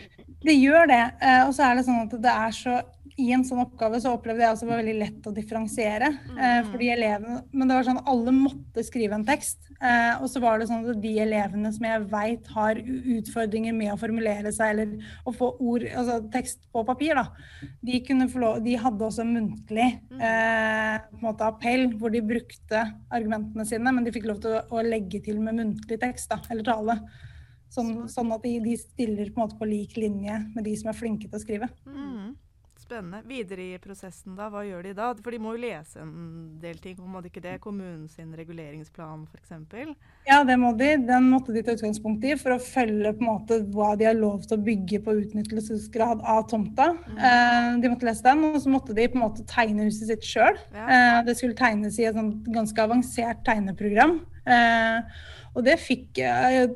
Det 0.42 0.54
gjør 0.54 0.86
det. 0.90 1.00
Eh, 1.22 1.40
og 1.48 1.54
så 1.56 1.64
er 1.66 1.78
det 1.78 1.84
sånn 1.86 2.04
at 2.04 2.12
det 2.22 2.30
er 2.30 2.52
så 2.54 2.76
I 3.18 3.28
en 3.34 3.44
sånn 3.46 3.62
oppgave 3.62 3.98
så 4.02 4.12
opplevde 4.14 4.42
jeg 4.42 4.54
også 4.54 4.66
det 4.66 4.70
var 4.72 4.80
veldig 4.82 4.94
lett 5.00 5.26
å 5.30 5.32
differensiere. 5.34 6.08
Eh, 6.34 6.54
Mm. 6.54 6.70
fordi 6.72 6.88
elevene 6.94 7.42
Men 7.52 7.68
det 7.68 7.74
var 7.76 7.84
sånn 7.88 8.02
alle 8.06 8.32
måtte 8.34 8.84
skrive 8.86 9.14
en 9.14 9.24
tekst. 9.26 9.58
Eh, 9.80 10.22
og 10.22 10.28
så 10.30 10.40
var 10.40 10.58
det 10.58 10.68
sånn 10.68 10.88
at 10.88 11.00
de 11.02 11.12
elevene 11.18 11.72
som 11.74 11.84
jeg 11.84 12.04
veit 12.10 12.46
har 12.54 12.74
utfordringer 12.76 13.74
med 13.74 13.92
å 13.92 13.98
formulere 13.98 14.52
seg 14.54 14.70
eller 14.70 14.94
å 15.26 15.34
få 15.34 15.50
ord, 15.60 15.82
altså 15.82 16.20
tekst 16.32 16.60
på 16.72 16.84
papir, 16.86 17.14
da, 17.14 17.26
de, 17.82 18.00
kunne 18.06 18.28
få 18.30 18.38
lov, 18.42 18.62
de 18.64 18.76
hadde 18.76 19.04
også 19.04 19.26
muntlig 19.26 19.88
eh, 20.20 20.98
på 21.10 21.18
en 21.18 21.26
måte 21.26 21.46
appell 21.46 21.88
hvor 21.98 22.10
de 22.14 22.22
brukte 22.22 22.84
argumentene 23.14 23.66
sine, 23.68 23.92
men 23.94 24.06
de 24.06 24.12
fikk 24.14 24.28
lov 24.30 24.42
til 24.44 24.56
å, 24.56 24.64
å 24.74 24.84
legge 24.84 25.20
til 25.24 25.40
med 25.42 25.58
muntlig 25.60 26.00
tekst, 26.02 26.30
da, 26.32 26.40
eller 26.52 26.66
tale. 26.66 26.98
Sånn, 27.74 28.04
sånn 28.10 28.30
at 28.34 28.44
de, 28.44 28.58
de 28.62 28.74
stiller 28.78 29.30
på 29.32 29.40
en 29.40 29.46
måte 29.48 29.58
på 29.58 29.66
lik 29.66 29.96
linje 29.98 30.36
med 30.54 30.66
de 30.66 30.74
som 30.78 30.92
er 30.92 30.98
flinke 30.98 31.26
til 31.26 31.40
å 31.40 31.42
skrive. 31.42 31.70
Mm. 31.88 32.23
Spennende. 32.84 33.22
Videre 33.24 33.64
i 33.64 33.78
prosessen, 33.80 34.34
da, 34.36 34.50
hva 34.52 34.60
gjør 34.66 34.84
de 34.84 34.90
da? 34.96 35.06
For 35.16 35.32
de 35.32 35.38
må 35.40 35.54
jo 35.54 35.62
lese 35.62 36.02
en 36.02 36.58
del 36.60 36.76
ting, 36.82 36.98
må 37.08 37.22
de 37.24 37.30
ikke 37.30 37.42
det? 37.44 37.54
Kommunen 37.64 38.10
sin 38.12 38.34
reguleringsplan, 38.36 39.22
f.eks. 39.32 39.54
Ja, 40.28 40.42
det 40.44 40.58
må 40.60 40.74
de. 40.76 40.90
Den 41.08 41.30
måtte 41.32 41.54
de 41.54 41.62
ta 41.64 41.72
utgangspunkt 41.78 42.26
i 42.28 42.34
for 42.40 42.56
å 42.56 42.60
følge 42.60 43.14
på 43.16 43.24
en 43.24 43.30
måte 43.30 43.60
hva 43.72 43.94
de 43.96 44.08
har 44.10 44.18
lov 44.18 44.44
til 44.44 44.58
å 44.58 44.64
bygge 44.66 45.00
på 45.06 45.16
utnyttelsesgrad 45.22 46.20
av 46.28 46.44
tomta. 46.50 46.90
Eh, 47.16 47.70
de 47.80 47.92
måtte 47.92 48.08
lese 48.10 48.26
den, 48.26 48.44
og 48.50 48.60
så 48.60 48.74
måtte 48.74 48.96
de 48.96 49.08
på 49.08 49.16
en 49.16 49.24
måte 49.24 49.46
tegne 49.48 49.88
huset 49.88 50.10
sitt 50.12 50.28
sjøl. 50.28 50.60
Ja. 50.76 50.84
Eh, 50.84 51.20
det 51.30 51.38
skulle 51.40 51.56
tegnes 51.56 51.96
i 52.00 52.08
et 52.10 52.20
sånt 52.20 52.52
ganske 52.52 52.84
avansert 52.84 53.40
tegneprogram. 53.48 54.18
Eh, 54.44 55.24
og 55.54 55.62
det 55.62 55.76
fikk, 55.78 56.18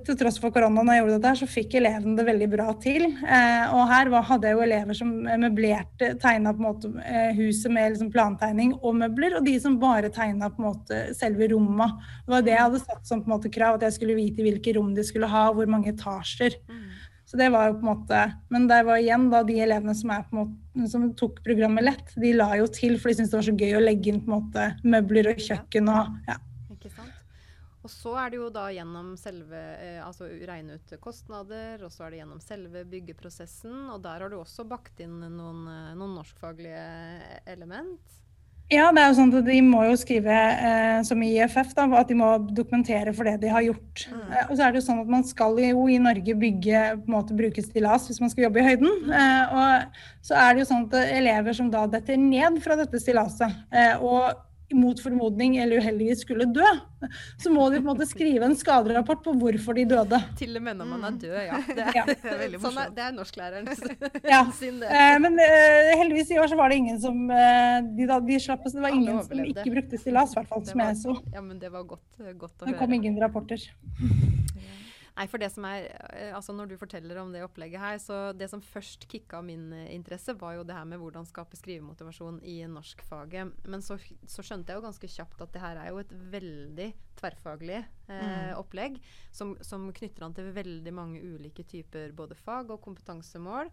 til 0.07 0.17
tross 0.19 0.37
for 0.39 0.55
korona, 0.55 0.85
når 0.85 0.95
jeg 0.95 1.03
gjorde 1.03 1.15
dette 1.17 1.33
så 1.41 1.49
fikk 1.51 1.73
elevene 1.81 2.15
det 2.19 2.27
veldig 2.29 2.49
bra 2.53 2.67
til. 2.79 3.09
Eh, 3.11 3.73
og 3.75 3.83
her 3.91 4.11
var, 4.13 4.27
hadde 4.29 4.47
jeg 4.47 4.55
jo 4.55 4.63
elever 4.69 4.99
som 4.99 5.11
møblerte, 5.43 6.13
tegna 6.23 6.53
på 6.55 6.63
en 6.63 6.69
måte 6.69 6.93
eh, 7.03 7.33
huset 7.41 7.75
med 7.75 7.97
liksom 7.97 8.13
plantegning 8.15 8.77
og 8.79 9.01
møbler, 9.01 9.35
og 9.39 9.49
de 9.49 9.57
som 9.63 9.81
bare 9.83 10.13
tegna 10.15 10.53
på 10.55 10.63
en 10.63 10.69
måte 10.69 11.01
selve 11.19 11.51
romma. 11.51 11.91
Det 12.23 12.35
var 12.37 12.47
det 12.47 12.55
jeg 12.55 12.67
hadde 12.69 12.85
satt 12.85 13.11
som 13.11 13.25
på 13.25 13.31
en 13.31 13.35
måte 13.35 13.53
krav, 13.59 13.81
at 13.81 13.89
jeg 13.89 13.99
skulle 13.99 14.19
vite 14.21 14.47
hvilke 14.47 14.79
rom 14.79 14.95
de 14.95 15.07
skulle 15.07 15.31
ha, 15.33 15.49
og 15.51 15.59
hvor 15.59 15.75
mange 15.75 15.91
etasjer. 15.91 16.61
Mm. 16.71 16.87
Så 17.29 17.37
det 17.37 17.51
var 17.53 17.69
jo 17.69 17.75
på 17.77 17.85
en 17.85 17.91
måte 17.91 18.21
Men 18.49 18.71
det 18.71 18.79
var 18.89 19.03
igjen 19.03 19.27
da 19.29 19.43
de 19.45 19.59
elevene 19.61 19.93
som, 19.97 20.15
er 20.15 20.23
på 20.25 20.33
en 20.33 20.39
måte, 20.41 20.89
som 20.89 21.11
tok 21.19 21.43
programmet 21.45 21.85
lett, 21.85 22.15
de 22.17 22.31
la 22.37 22.55
jo 22.61 22.71
til, 22.73 22.97
for 22.97 23.11
de 23.11 23.19
syntes 23.19 23.35
det 23.35 23.41
var 23.43 23.49
så 23.51 23.57
gøy 23.59 23.75
å 23.77 23.83
legge 23.85 24.13
inn 24.13 24.23
på 24.23 24.31
en 24.31 24.37
måte 24.39 24.69
møbler 24.87 25.35
og 25.35 25.43
kjøkken 25.43 25.91
og 25.93 26.15
ja. 26.31 26.39
Og 27.89 27.93
så 27.95 28.11
er 28.21 28.33
det 28.33 28.37
jo 28.37 28.51
da 28.53 28.67
gjennom 28.69 29.15
selve 29.17 29.57
eh, 29.81 29.97
Altså 30.05 30.29
regne 30.29 30.77
ut 30.77 30.97
kostnader, 31.01 31.81
og 31.81 31.93
så 31.95 32.05
er 32.05 32.13
det 32.13 32.21
gjennom 32.21 32.43
selve 32.45 32.85
byggeprosessen. 32.85 33.89
Og 33.95 34.03
der 34.05 34.21
har 34.21 34.29
du 34.29 34.37
også 34.37 34.67
bakt 34.69 35.01
inn 35.01 35.17
noen, 35.25 35.65
eh, 35.73 35.95
noen 35.97 36.19
norskfaglige 36.19 36.83
element. 37.49 38.19
Ja, 38.69 38.91
det 38.93 39.01
er 39.01 39.07
jo 39.09 39.17
sånn 39.17 39.31
at 39.33 39.47
de 39.47 39.61
må 39.65 39.81
jo 39.87 39.95
skrive 39.97 40.35
eh, 40.37 40.99
som 41.09 41.23
i 41.25 41.31
IFF, 41.39 41.71
da, 41.73 41.87
at 41.97 42.11
de 42.11 42.17
må 42.19 42.35
dokumentere 42.53 43.15
for 43.17 43.25
det 43.25 43.39
de 43.41 43.49
har 43.49 43.65
gjort. 43.65 44.03
Eh, 44.13 44.43
og 44.43 44.53
så 44.53 44.67
er 44.67 44.75
det 44.75 44.83
jo 44.83 44.87
sånn 44.91 45.01
at 45.07 45.13
man 45.15 45.25
skal 45.25 45.57
jo 45.63 45.87
i 45.89 45.97
Norge 46.05 46.35
bygge, 46.37 46.83
på 46.99 47.09
en 47.09 47.15
måte 47.15 47.37
bruke 47.39 47.65
stillas 47.65 48.11
hvis 48.11 48.21
man 48.21 48.29
skal 48.35 48.45
jobbe 48.45 48.61
i 48.61 48.67
høyden. 48.67 49.09
Eh, 49.09 49.57
og 49.57 50.29
så 50.29 50.37
er 50.43 50.53
det 50.53 50.67
jo 50.67 50.69
sånn 50.75 50.85
at 50.91 50.99
elever 51.17 51.57
som 51.57 51.73
da 51.73 51.87
detter 51.89 52.21
ned 52.21 52.61
fra 52.61 52.77
dette 52.77 53.01
stillaset, 53.01 53.57
eh, 53.73 53.97
og 54.05 54.37
mot 54.75 55.01
formodning 55.01 55.57
eller 55.57 55.81
uheldigvis 55.81 56.21
skulle 56.27 56.45
dø, 56.53 56.67
så 57.41 57.49
må 57.51 57.71
de 57.73 57.79
på 57.81 57.87
en 57.87 57.89
måte 57.89 58.07
skrive 58.09 58.45
en 58.45 58.57
skaderapport 58.59 59.23
på 59.25 59.33
hvorfor 59.41 59.75
de 59.79 59.85
døde. 59.89 60.19
Til 60.37 60.57
og 60.59 60.63
med 60.67 60.77
når 60.77 60.91
man 60.91 61.05
er 61.05 61.11
Mm. 61.15 61.19
død, 61.23 61.37
ja. 61.47 61.61
Det 61.69 61.87
Ja. 61.97 62.03
er, 62.03 62.15
Det 62.15 62.33
er 62.33 62.39
veldig 62.45 62.61
sånn 62.61 62.79
er, 62.83 62.91
det 62.95 63.05
er 63.07 63.13
norsklæreren 63.17 63.69
Ja. 64.35 64.43
sin, 64.53 64.81
det. 64.81 64.91
Eh, 64.93 65.19
men 65.25 65.39
eh, 65.41 65.97
heldigvis 66.03 66.31
i 66.31 66.39
år 66.39 66.49
så 66.53 66.57
var 66.61 66.69
det 66.69 66.77
ingen 66.83 67.01
som 67.01 67.31
eh, 67.31 67.81
de, 67.97 68.07
da, 68.07 68.21
de 68.21 68.39
slapp, 68.41 68.65
Det 68.65 68.75
var 68.75 68.91
Alle 68.91 69.01
ingen 69.01 69.23
som 69.25 69.45
ikke 69.45 69.71
brukte 69.73 69.99
stillas, 70.03 70.33
i 70.33 70.41
hvert 70.41 70.49
fall 70.49 70.67
som 70.67 70.81
jeg 70.85 70.97
så. 70.97 71.17
Ja, 71.33 71.41
men 71.41 71.59
det 71.59 71.73
var 71.73 71.85
godt, 71.85 72.05
godt 72.39 72.63
å 72.63 72.67
Det 72.69 72.77
kom 72.79 72.93
ingen 72.93 73.17
rapporter. 73.21 73.59
Nei, 75.19 75.27
for 75.27 75.43
det 75.43 75.49
som 75.51 75.65
er, 75.67 75.89
eh, 76.15 76.31
altså 76.37 76.55
Når 76.55 76.71
du 76.71 76.77
forteller 76.79 77.19
om 77.19 77.33
det 77.35 77.43
opplegget 77.43 77.83
her, 77.83 77.99
så 77.99 78.19
det 78.37 78.47
som 78.53 78.63
først 78.63 79.09
kicka 79.11 79.41
min 79.43 79.73
eh, 79.75 79.91
interesse, 79.95 80.37
var 80.39 80.55
jo 80.55 80.67
det 80.67 80.77
her 80.77 80.87
med 80.87 81.01
hvordan 81.03 81.27
skape 81.27 81.59
skrivemotivasjon 81.59 82.39
i 82.47 82.61
norskfaget. 82.71 83.67
Men 83.67 83.83
så, 83.83 83.99
så 84.31 84.45
skjønte 84.47 84.71
jeg 84.71 84.79
jo 84.79 84.87
ganske 84.87 85.11
kjapt 85.11 85.43
at 85.43 85.53
det 85.55 85.63
her 85.65 85.81
er 85.83 85.91
jo 85.91 85.99
et 86.05 86.15
veldig 86.33 86.93
tverrfaglig 87.19 87.81
eh, 87.81 87.97
Mm. 88.09 88.55
opplegg 88.57 88.97
som, 89.35 89.57
som 89.61 89.89
knytter 89.93 90.25
an 90.25 90.35
til 90.37 90.53
veldig 90.55 90.93
mange 90.95 91.21
ulike 91.21 91.65
typer 91.67 92.13
både 92.17 92.37
fag 92.39 92.71
og 92.73 92.81
kompetansemål. 92.85 93.73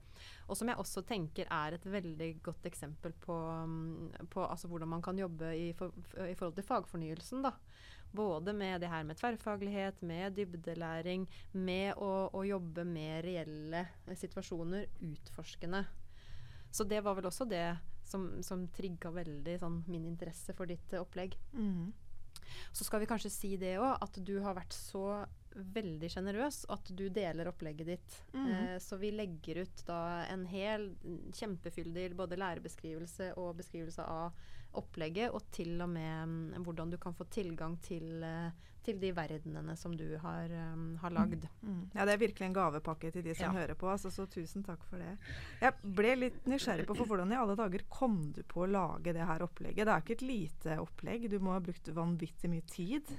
Og 0.49 0.57
som 0.57 0.69
jeg 0.69 0.81
også 0.81 1.05
tenker 1.07 1.47
er 1.53 1.77
et 1.77 1.85
veldig 1.85 2.31
godt 2.43 2.65
eksempel 2.67 3.13
på, 3.21 3.37
mm, 3.69 4.27
på 4.33 4.43
altså 4.43 4.67
hvordan 4.71 4.91
man 4.91 5.05
kan 5.05 5.19
jobbe 5.19 5.53
i, 5.55 5.69
for, 5.77 5.93
i 6.25 6.33
forhold 6.33 6.57
til 6.57 6.67
fagfornyelsen. 6.67 7.45
da. 7.45 7.53
Både 8.15 8.53
med 8.55 8.81
det 8.83 8.91
her 8.91 9.03
med 9.07 9.19
tverrfaglighet, 9.19 10.01
med 10.05 10.37
dybdelæring, 10.37 11.27
med 11.51 11.95
å, 12.01 12.29
å 12.31 12.45
jobbe 12.47 12.85
med 12.87 13.25
reelle 13.25 13.85
eh, 14.05 14.15
situasjoner, 14.17 14.87
utforskende. 15.11 15.85
Så 16.71 16.87
det 16.87 17.01
var 17.03 17.17
vel 17.17 17.29
også 17.29 17.47
det 17.49 17.67
som, 18.05 18.27
som 18.43 18.67
trigga 18.75 19.11
veldig 19.13 19.59
sånn, 19.61 19.79
min 19.91 20.05
interesse 20.07 20.53
for 20.57 20.69
ditt 20.69 20.93
eh, 20.93 21.03
opplegg. 21.03 21.37
Mm. 21.53 21.93
Så 22.71 22.85
skal 22.85 23.01
vi 23.01 23.09
kanskje 23.09 23.33
si 23.33 23.55
det 23.59 23.77
òg, 23.81 23.97
at 24.03 24.19
du 24.23 24.37
har 24.43 24.57
vært 24.57 24.75
så 24.75 25.25
veldig 25.55 26.09
sjenerøs 26.11 26.65
at 26.73 26.89
du 26.97 27.05
deler 27.13 27.47
opplegget 27.49 27.87
ditt. 27.87 28.17
Mm. 28.33 28.47
Eh, 28.51 28.75
så 28.83 28.99
vi 28.99 29.11
legger 29.15 29.63
ut 29.63 29.85
da 29.87 29.99
en 30.31 30.45
hel 30.49 30.89
mm, 31.03 31.31
kjempefyldig 31.35 32.09
både 32.19 32.39
lærebeskrivelse 32.39 33.31
og 33.41 33.55
beskrivelse 33.61 34.03
av 34.03 34.35
opplegget, 34.77 35.31
og 35.33 35.43
til 35.55 35.81
og 35.81 35.89
med 35.89 36.27
mm, 36.27 36.63
hvordan 36.63 36.91
du 36.93 36.97
kan 37.01 37.13
få 37.13 37.25
tilgang 37.31 37.77
til, 37.81 38.23
eh, 38.23 38.51
til 38.85 38.99
de 39.01 39.09
verdenene 39.17 39.73
som 39.77 39.95
du 39.97 40.03
har, 40.21 40.51
um, 40.73 40.95
har 41.01 41.09
lagd. 41.09 41.47
Mm. 41.63 41.89
Ja, 41.95 42.05
det 42.05 42.13
er 42.13 42.21
virkelig 42.21 42.45
en 42.45 42.53
gavepakke 42.53 43.09
til 43.11 43.23
de 43.25 43.33
som 43.35 43.49
Ja. 43.55 43.61
hører 43.61 43.73
på. 43.73 43.89
Altså, 43.89 44.11
så 44.13 44.27
tusen 44.29 44.63
takk 44.63 44.83
for 44.85 44.97
det. 45.01 45.17
Jeg 45.61 45.73
ble 45.83 46.15
litt 46.15 46.45
nysgjerrig 46.45 46.85
på 46.85 46.95
for 46.95 47.05
hvordan 47.09 47.31
i 47.33 47.39
alle 47.39 47.55
dager 47.57 47.81
kom 47.89 48.31
du 48.31 48.43
på 48.43 48.61
å 48.65 48.69
lage 48.69 49.13
det 49.13 49.25
her 49.25 49.41
opplegget? 49.41 49.85
Det 49.85 49.93
er 49.95 50.01
ikke 50.05 50.19
et 50.19 50.27
lite 50.29 50.77
opplegg. 50.83 51.29
Du 51.31 51.39
må 51.39 51.53
ha 51.57 51.59
brukt 51.59 51.87
vanvittig 51.97 52.49
mye 52.49 52.61
tid. 52.69 53.09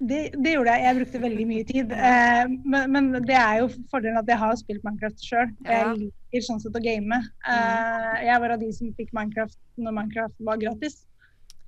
Det, 0.00 0.20
det 0.32 0.54
gjorde 0.54 0.72
jeg. 0.72 0.84
Jeg 0.86 0.96
brukte 0.96 1.20
veldig 1.20 1.44
mye 1.50 1.64
tid. 1.68 1.90
Eh, 1.92 2.42
men, 2.64 2.94
men 2.94 3.10
det 3.28 3.36
er 3.36 3.58
jo 3.60 3.68
fordelen 3.92 4.20
at 4.20 4.30
jeg 4.32 4.40
har 4.40 4.56
spilt 4.56 4.86
Minecraft 4.86 5.26
sjøl. 5.26 5.52
Jeg 5.66 5.90
liker 6.00 6.46
sånn 6.46 6.62
sett 6.62 6.78
å 6.78 6.82
game. 6.84 7.18
Eh, 7.44 8.14
jeg 8.24 8.40
var 8.40 8.56
av 8.56 8.64
de 8.64 8.70
som 8.76 8.94
fikk 8.96 9.12
Minecraft 9.16 9.58
når 9.76 9.96
Minecraft 9.98 10.46
var 10.48 10.62
gratis. 10.62 11.02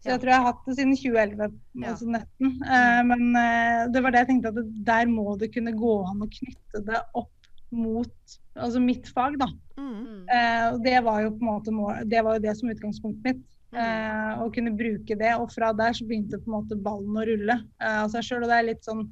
Så 0.02 0.10
jeg 0.10 0.22
tror 0.22 0.32
jeg 0.32 0.40
har 0.40 0.48
hatt 0.48 0.64
det 0.66 0.74
siden 0.80 0.96
2011, 0.98 1.52
Ja. 1.78 1.92
altså 1.92 2.08
nesten. 2.10 2.56
Eh, 2.66 3.02
men 3.06 3.36
eh, 3.38 3.84
det 3.94 4.02
var 4.02 4.14
det 4.14 4.24
jeg 4.24 4.30
tenkte 4.32 4.50
at 4.50 4.58
det, 4.58 4.66
der 4.88 5.06
må 5.12 5.36
det 5.38 5.52
kunne 5.54 5.76
gå 5.78 5.92
an 6.08 6.24
å 6.24 6.30
knytte 6.32 6.82
det 6.88 7.02
opp 7.14 7.30
mot 7.72 8.34
altså 8.58 8.80
mitt 8.82 9.06
fag, 9.14 9.38
da. 9.40 9.46
Mm. 9.78 9.92
Mm. 9.92 10.24
Eh, 10.26 10.66
og 10.72 10.82
det 10.84 10.98
var 11.06 11.22
jo 11.22 11.30
på 11.36 11.44
en 11.44 11.52
måte 11.78 12.08
det 12.10 12.24
var 12.24 12.36
jo 12.36 12.44
det 12.48 12.56
som 12.58 12.72
utgangspunktet 12.72 13.28
mitt. 13.28 13.46
Eh, 13.72 14.32
og 14.42 14.52
kunne 14.54 14.74
bruke 14.76 15.16
det. 15.18 15.34
Og 15.40 15.50
fra 15.54 15.72
der 15.72 15.92
så 15.96 16.04
begynte 16.08 16.38
på 16.42 16.50
en 16.50 16.58
måte 16.60 16.76
ballen 16.76 17.16
å 17.16 17.24
rulle 17.28 17.56
eh, 17.80 18.00
av 18.04 18.10
seg 18.12 18.26
sjøl. 18.26 18.42
Og 18.44 18.50
det 18.52 18.58
er 18.58 18.68
litt 18.74 18.84
sånn 18.88 19.06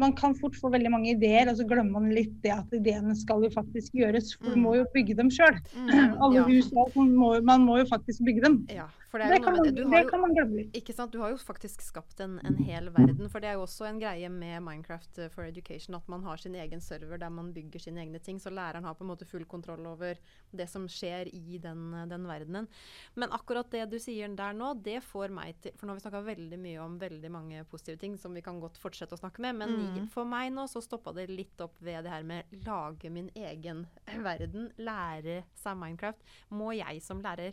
Man 0.00 0.14
kan 0.16 0.32
fort 0.34 0.54
få 0.56 0.70
veldig 0.72 0.88
mange 0.90 1.10
ideer, 1.12 1.50
og 1.50 1.58
så 1.58 1.66
glemmer 1.68 2.00
man 2.00 2.06
litt 2.16 2.32
det 2.40 2.48
at 2.54 2.70
ideene 2.72 3.12
skal 3.14 3.42
jo 3.44 3.50
faktisk 3.52 3.92
gjøres. 3.92 4.30
For 4.38 4.48
du 4.48 4.56
Mm. 4.56 4.62
må 4.64 4.70
jo 4.78 4.86
bygge 4.94 5.16
dem 5.18 5.28
sjøl. 5.28 5.58
Mm. 5.76 6.16
Alle 6.24 6.38
Ja. 6.40 6.44
hus 6.48 6.70
og 6.72 6.78
alt, 6.86 6.96
man 6.96 7.44
man 7.44 7.60
må 7.68 7.76
jo 7.82 7.84
faktisk 7.90 8.24
bygge 8.24 8.40
dem. 8.46 8.56
Ja, 8.72 8.86
for 9.10 9.18
det 9.22 9.28
Det 9.30 9.42
kan 9.44 9.54
man, 9.56 9.62
det. 9.66 9.74
Du 9.76 9.84
har 9.84 9.90
det 9.96 10.04
jo 10.04 10.10
kan 10.10 10.20
man 10.20 10.34
glemme 10.34 10.56
litt. 10.60 10.72
Ikke 10.80 10.94
sant? 10.96 11.12
Du 11.12 11.20
har 11.22 11.30
jo 11.30 11.38
faktisk 11.38 11.82
skapt 11.82 12.20
en, 12.20 12.38
en 12.44 12.56
hel 12.66 12.90
verden. 12.90 13.28
For 13.30 13.40
det 13.40 13.50
er 13.50 13.54
jo 13.58 13.64
også 13.66 13.86
en 13.88 14.00
greie 14.02 14.28
med 14.32 14.62
Minecraft 14.66 15.18
eh, 15.24 15.28
for 15.32 15.44
Education 15.46 15.94
at 15.98 16.08
man 16.08 16.24
har 16.26 16.36
sin 16.42 16.54
egen 16.54 16.80
server 16.80 17.18
der 17.22 17.30
man 17.30 17.52
bygger 17.54 17.78
sine 17.86 18.02
egne 18.02 18.18
ting. 18.18 18.40
Så 18.42 18.50
læreren 18.50 18.84
har 18.84 18.94
på 18.98 19.04
en 19.06 19.10
måte 19.12 19.24
full 19.28 19.44
kontroll 19.46 19.86
over 19.86 20.18
det 20.56 20.68
som 20.72 20.88
skjer 20.90 21.30
i 21.32 21.58
den, 21.62 21.94
eh, 21.94 22.06
den 22.10 22.26
verdenen. 22.26 22.66
Men 23.14 23.30
akkurat 23.36 23.70
det 23.70 23.86
du 23.92 23.98
sier 24.02 24.28
der 24.36 24.52
nå, 24.56 24.72
det 24.82 25.00
får 25.06 25.30
meg 25.32 25.54
til 25.62 25.72
For 25.76 25.86
nå 25.86 25.94
har 25.94 26.00
vi 26.00 26.06
snakka 26.06 26.24
veldig 26.26 26.58
mye 26.58 26.82
om 26.82 26.98
veldig 26.98 27.30
mange 27.30 27.64
positive 27.70 27.98
ting 28.02 28.16
som 28.18 28.34
vi 28.34 28.42
kan 28.42 28.58
godt 28.60 28.76
fortsette 28.82 29.14
å 29.14 29.22
snakke 29.22 29.40
med. 29.44 29.56
Men 29.62 29.76
Mm. 29.76 30.08
for 30.10 30.24
meg 30.24 30.50
nå 30.52 30.64
så 30.68 30.80
stoppa 30.82 31.12
det 31.14 31.28
litt 31.30 31.60
opp 31.60 31.76
ved 31.80 32.04
det 32.04 32.10
her 32.10 32.22
med 32.26 32.44
lage 32.66 33.10
min 33.10 33.30
egen 33.36 33.86
verden. 34.24 34.70
Lære 34.78 35.44
seg 35.54 35.76
Minecraft. 35.78 36.22
Må 36.50 36.72
jeg 36.76 37.02
som 37.02 37.20
lærer 37.22 37.52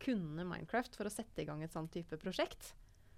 kunne 0.00 0.44
Minecraft 0.46 0.94
for 0.96 1.08
å 1.08 1.12
sette 1.12 1.42
i 1.42 1.44
gang 1.48 1.62
et 1.62 1.72
sånt 1.72 1.90
type 1.94 2.16
prosjekt? 2.20 2.72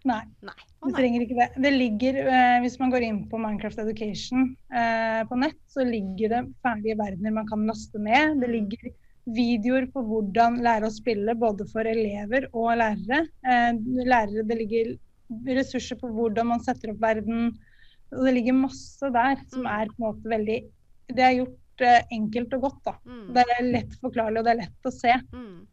Nei. 0.09 0.23
Nei. 0.41 0.55
Å 0.81 0.89
nei. 0.89 0.97
trenger 0.97 1.21
ikke 1.27 1.37
det. 1.37 1.49
Det 1.61 1.73
ligger, 1.75 2.17
eh, 2.25 2.61
Hvis 2.65 2.79
man 2.81 2.91
går 2.91 3.03
inn 3.05 3.29
på 3.29 3.37
Minecraft 3.39 3.79
Education 3.83 4.57
eh, 4.73 5.23
på 5.29 5.37
nett, 5.37 5.59
så 5.69 5.85
ligger 5.85 6.29
det 6.33 6.43
ferdige 6.65 6.97
verdener 6.97 7.35
man 7.37 7.47
kan 7.47 7.67
laste 7.69 7.99
ned. 8.01 8.41
Det 8.41 8.49
Mm. 8.49 8.55
ligger 8.57 8.93
videoer 9.29 9.87
på 9.93 10.01
hvordan 10.03 10.57
lære 10.65 10.89
å 10.89 10.91
spille, 10.91 11.35
både 11.37 11.69
for 11.71 11.85
elever 11.85 12.49
og 12.55 12.73
lærere. 12.81 13.29
Eh, 13.45 13.73
lærere 14.09 14.47
det 14.49 14.57
ligger 14.59 14.99
ressurser 15.47 15.97
på 16.01 16.09
hvordan 16.11 16.47
man 16.47 16.61
setter 16.65 16.91
opp 16.95 16.99
verden. 17.05 17.53
Og 18.11 18.25
det 18.25 18.35
ligger 18.35 18.57
masse 18.57 19.13
der 19.13 19.37
som 19.53 19.63
Mm. 19.63 19.67
er 19.69 19.87
på 19.87 19.95
en 20.01 20.07
måte 20.15 20.25
veldig 20.25 20.71
Det 21.13 21.19
er 21.19 21.45
gjort 21.45 21.57
eh, 21.81 22.03
enkelt 22.13 22.53
og 22.55 22.61
godt. 22.63 22.83
da. 22.85 22.93
Mm. 23.07 23.35
Det 23.35 23.45
er 23.59 23.63
lett 23.73 23.95
forklarlig, 24.01 24.39
og 24.39 24.45
det 24.45 24.53
er 24.53 24.61
lett 24.63 24.83
å 24.85 24.93
se. 24.93 25.13
Mm. 25.33 25.67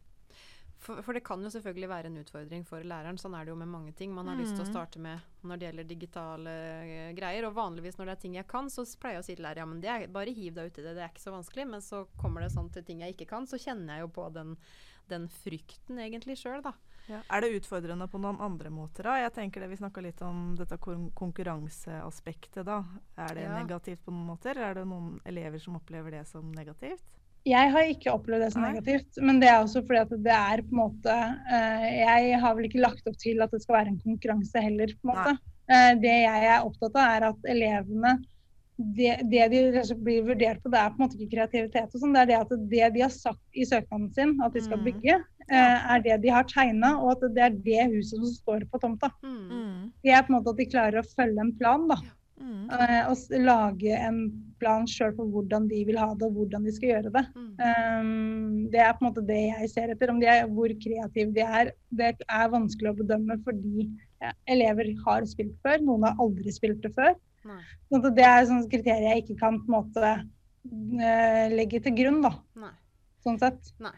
For, 0.88 1.02
for 1.04 1.12
det 1.12 1.20
kan 1.26 1.42
jo 1.44 1.50
selvfølgelig 1.52 1.88
være 1.90 2.08
en 2.08 2.16
utfordring 2.22 2.62
for 2.64 2.80
læreren. 2.80 3.18
Sånn 3.20 3.34
er 3.36 3.44
det 3.44 3.52
jo 3.52 3.58
med 3.60 3.68
mange 3.68 3.92
ting 3.98 4.14
man 4.16 4.26
har 4.30 4.38
lyst 4.40 4.54
til 4.56 4.64
å 4.64 4.68
Mm. 4.68 4.72
starte 4.72 4.98
med 5.04 5.20
når 5.44 5.58
det 5.60 5.66
gjelder 5.68 5.88
digitale 5.90 6.54
uh, 6.80 7.12
greier. 7.18 7.44
Og 7.44 7.54
vanligvis 7.58 7.98
når 7.98 8.06
det 8.08 8.14
er 8.16 8.22
ting 8.22 8.34
jeg 8.38 8.46
kan, 8.48 8.70
så 8.72 8.86
pleier 8.96 9.18
jeg 9.18 9.22
å 9.22 9.26
si 9.26 9.34
til 9.36 9.44
lærer 9.44 9.60
ja, 9.60 9.66
men 9.68 9.82
det 9.84 9.90
er, 9.92 10.06
bare 10.08 10.32
hiv 10.32 10.54
deg 10.56 10.70
uti 10.72 10.80
det, 10.86 10.94
det 10.96 11.02
er 11.04 11.12
ikke 11.12 11.26
så 11.28 11.34
vanskelig. 11.36 11.66
Men 11.68 11.84
så 11.84 12.06
kommer 12.16 12.40
det 12.40 12.52
sånn 12.56 12.72
til 12.72 12.82
ting 12.88 13.00
jeg 13.04 13.14
ikke 13.18 13.28
kan, 13.36 13.44
så 13.46 13.60
kjenner 13.60 13.98
jeg 13.98 14.06
jo 14.06 14.08
på 14.16 14.32
den, 14.32 14.56
den 15.12 15.28
frykten 15.28 16.00
egentlig 16.00 16.38
sjøl, 16.40 16.62
da. 16.64 16.72
Ja. 17.08 17.20
Er 17.32 17.40
det 17.44 17.52
utfordrende 17.60 18.08
på 18.08 18.18
noen 18.20 18.40
andre 18.40 18.68
måter? 18.72 19.04
da? 19.04 19.14
Jeg 19.22 19.32
tenker 19.36 19.60
det 19.64 19.68
Vi 19.70 19.76
snakka 19.80 20.02
litt 20.04 20.20
om 20.24 20.54
dette 20.56 20.76
kon- 20.76 21.10
konkurranseaspektet. 21.16 22.64
da. 22.64 22.84
Er 23.16 23.34
det 23.34 23.44
Ja. 23.44 23.58
negativt 23.64 24.04
på 24.04 24.12
noen 24.12 24.26
måter? 24.26 24.56
Er 24.56 24.74
det 24.74 24.86
noen 24.86 25.20
elever 25.24 25.58
som 25.60 25.76
opplever 25.76 26.10
det 26.10 26.26
som 26.26 26.52
negativt? 26.52 27.04
Jeg 27.48 27.72
har 27.72 27.88
ikke 27.88 28.12
opplevd 28.12 28.44
det 28.44 28.52
som 28.54 28.64
negativt, 28.66 29.20
men 29.24 29.38
det 29.40 29.48
er 29.48 29.62
også 29.62 29.80
fordi 29.86 30.00
at 30.04 30.10
det 30.26 30.34
er 30.36 30.62
på 30.66 30.74
en 30.74 30.80
måte 30.82 31.14
eh, 31.50 31.86
Jeg 32.02 32.40
har 32.42 32.56
vel 32.58 32.68
ikke 32.68 32.82
lagt 32.84 33.06
opp 33.08 33.16
til 33.22 33.40
at 33.44 33.54
det 33.54 33.62
skal 33.64 33.78
være 33.80 33.92
en 33.94 34.02
konkurranse 34.02 34.64
heller, 34.64 34.92
på 34.98 35.08
en 35.08 35.14
måte. 35.14 35.36
Eh, 35.68 35.92
det 36.02 36.16
jeg 36.24 36.50
er 36.50 36.66
opptatt 36.66 36.96
av, 36.96 37.14
er 37.16 37.28
at 37.32 37.48
elevene 37.54 38.18
det, 38.78 39.16
det 39.26 39.48
de 39.50 39.94
blir 39.98 40.22
vurdert 40.22 40.60
på, 40.62 40.70
det 40.70 40.78
er 40.78 40.92
på 40.92 41.00
en 41.00 41.02
måte 41.08 41.16
ikke 41.18 41.32
kreativitet 41.34 41.94
og 41.96 41.98
sånn. 42.02 42.12
Det 42.14 42.20
er 42.22 42.28
det 42.30 42.36
at 42.38 42.52
det 42.70 42.90
de 42.94 43.00
har 43.02 43.10
sagt 43.10 43.58
i 43.58 43.64
søknaden 43.66 44.12
sin 44.14 44.36
at 44.44 44.54
de 44.54 44.62
skal 44.62 44.78
Mm. 44.78 44.84
bygge, 44.86 45.16
eh, 45.50 45.88
er 45.94 46.04
det 46.04 46.20
de 46.22 46.30
har 46.30 46.44
tegna, 46.46 46.92
og 47.02 47.16
at 47.16 47.34
det 47.34 47.42
er 47.42 47.56
det 47.64 47.88
huset 47.96 48.20
som 48.20 48.30
står 48.36 48.68
på 48.70 48.78
tomta. 48.78 49.10
Mm. 49.24 49.48
Mm. 49.50 49.92
Det 50.04 50.12
er 50.14 50.22
på 50.22 50.30
en 50.30 50.36
måte 50.38 50.54
at 50.54 50.60
de 50.62 50.68
klarer 50.70 51.00
å 51.02 51.08
følge 51.10 51.40
en 51.42 51.52
plan, 51.58 51.88
da. 51.90 51.96
Mm. 52.38 52.70
Eh, 52.70 53.00
og 53.10 53.40
lage 53.42 53.94
en 53.98 54.18
plan 54.60 54.86
sjøl 54.90 55.12
for 55.16 55.30
hvordan 55.32 55.68
de 55.70 55.82
vil 55.88 55.98
ha 56.00 56.08
det, 56.14 56.26
og 56.28 56.38
hvordan 56.38 56.66
de 56.66 56.74
skal 56.74 56.92
gjøre 56.92 57.12
det. 57.14 57.24
Mm. 57.34 57.50
Um, 57.68 58.56
det 58.72 58.82
er 58.82 58.94
på 58.94 59.04
en 59.04 59.08
måte 59.10 59.24
det 59.28 59.38
jeg 59.40 59.70
ser 59.72 59.92
etter. 59.94 60.12
Om 60.12 60.20
de 60.22 60.30
er, 60.30 60.48
hvor 60.54 60.74
kreative 60.82 61.34
de 61.36 61.44
er, 61.44 61.72
det 62.00 62.14
er 62.24 62.52
vanskelig 62.54 62.92
å 62.92 62.98
bedømme 62.98 63.38
fordi 63.46 63.86
ja, 64.22 64.32
elever 64.50 64.90
har 65.06 65.28
spilt 65.30 65.54
før. 65.64 65.82
Noen 65.84 66.08
har 66.08 66.18
aldri 66.22 66.54
spilt 66.54 66.82
det 66.84 66.92
før. 66.96 67.14
Nei. 67.48 67.62
Sånn 67.88 68.04
det 68.16 68.26
er 68.26 68.42
sånne 68.48 68.72
kriterier 68.72 69.14
jeg 69.14 69.24
ikke 69.24 69.40
kan 69.44 69.62
på 69.62 69.70
en 69.70 69.78
måte 69.78 70.12
uh, 70.18 71.46
legge 71.54 71.82
til 71.84 71.96
grunn, 72.02 72.22
da. 72.26 72.34
Nei. 72.66 72.74
Sånn 73.26 73.40
sett. 73.42 73.74
Nei. 73.82 73.96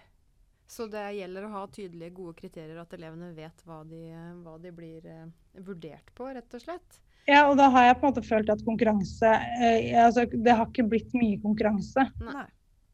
Så 0.71 0.87
det 0.87 1.03
gjelder 1.17 1.49
å 1.49 1.55
ha 1.57 1.61
tydelige, 1.73 2.15
gode 2.15 2.37
kriterier, 2.39 2.77
at 2.79 2.93
elevene 2.95 3.33
vet 3.35 3.65
hva 3.67 3.81
de, 3.89 4.05
hva 4.45 4.55
de 4.63 4.71
blir 4.75 5.07
uh, 5.11 5.25
vurdert 5.67 6.13
på, 6.15 6.29
rett 6.37 6.55
og 6.55 6.63
slett. 6.63 7.01
Ja, 7.29 7.45
og 7.51 7.59
da 7.61 7.69
har 7.73 7.85
jeg 7.89 7.99
på 7.99 8.07
en 8.07 8.13
måte 8.15 8.27
følt 8.27 8.51
at 8.53 8.63
konkurranse 8.67 9.29
eh, 9.61 9.93
altså, 10.05 10.25
Det 10.31 10.55
har 10.57 10.67
ikke 10.67 10.87
blitt 10.91 11.13
mye 11.15 11.39
konkurranse, 11.43 12.07
Nei. 12.25 12.47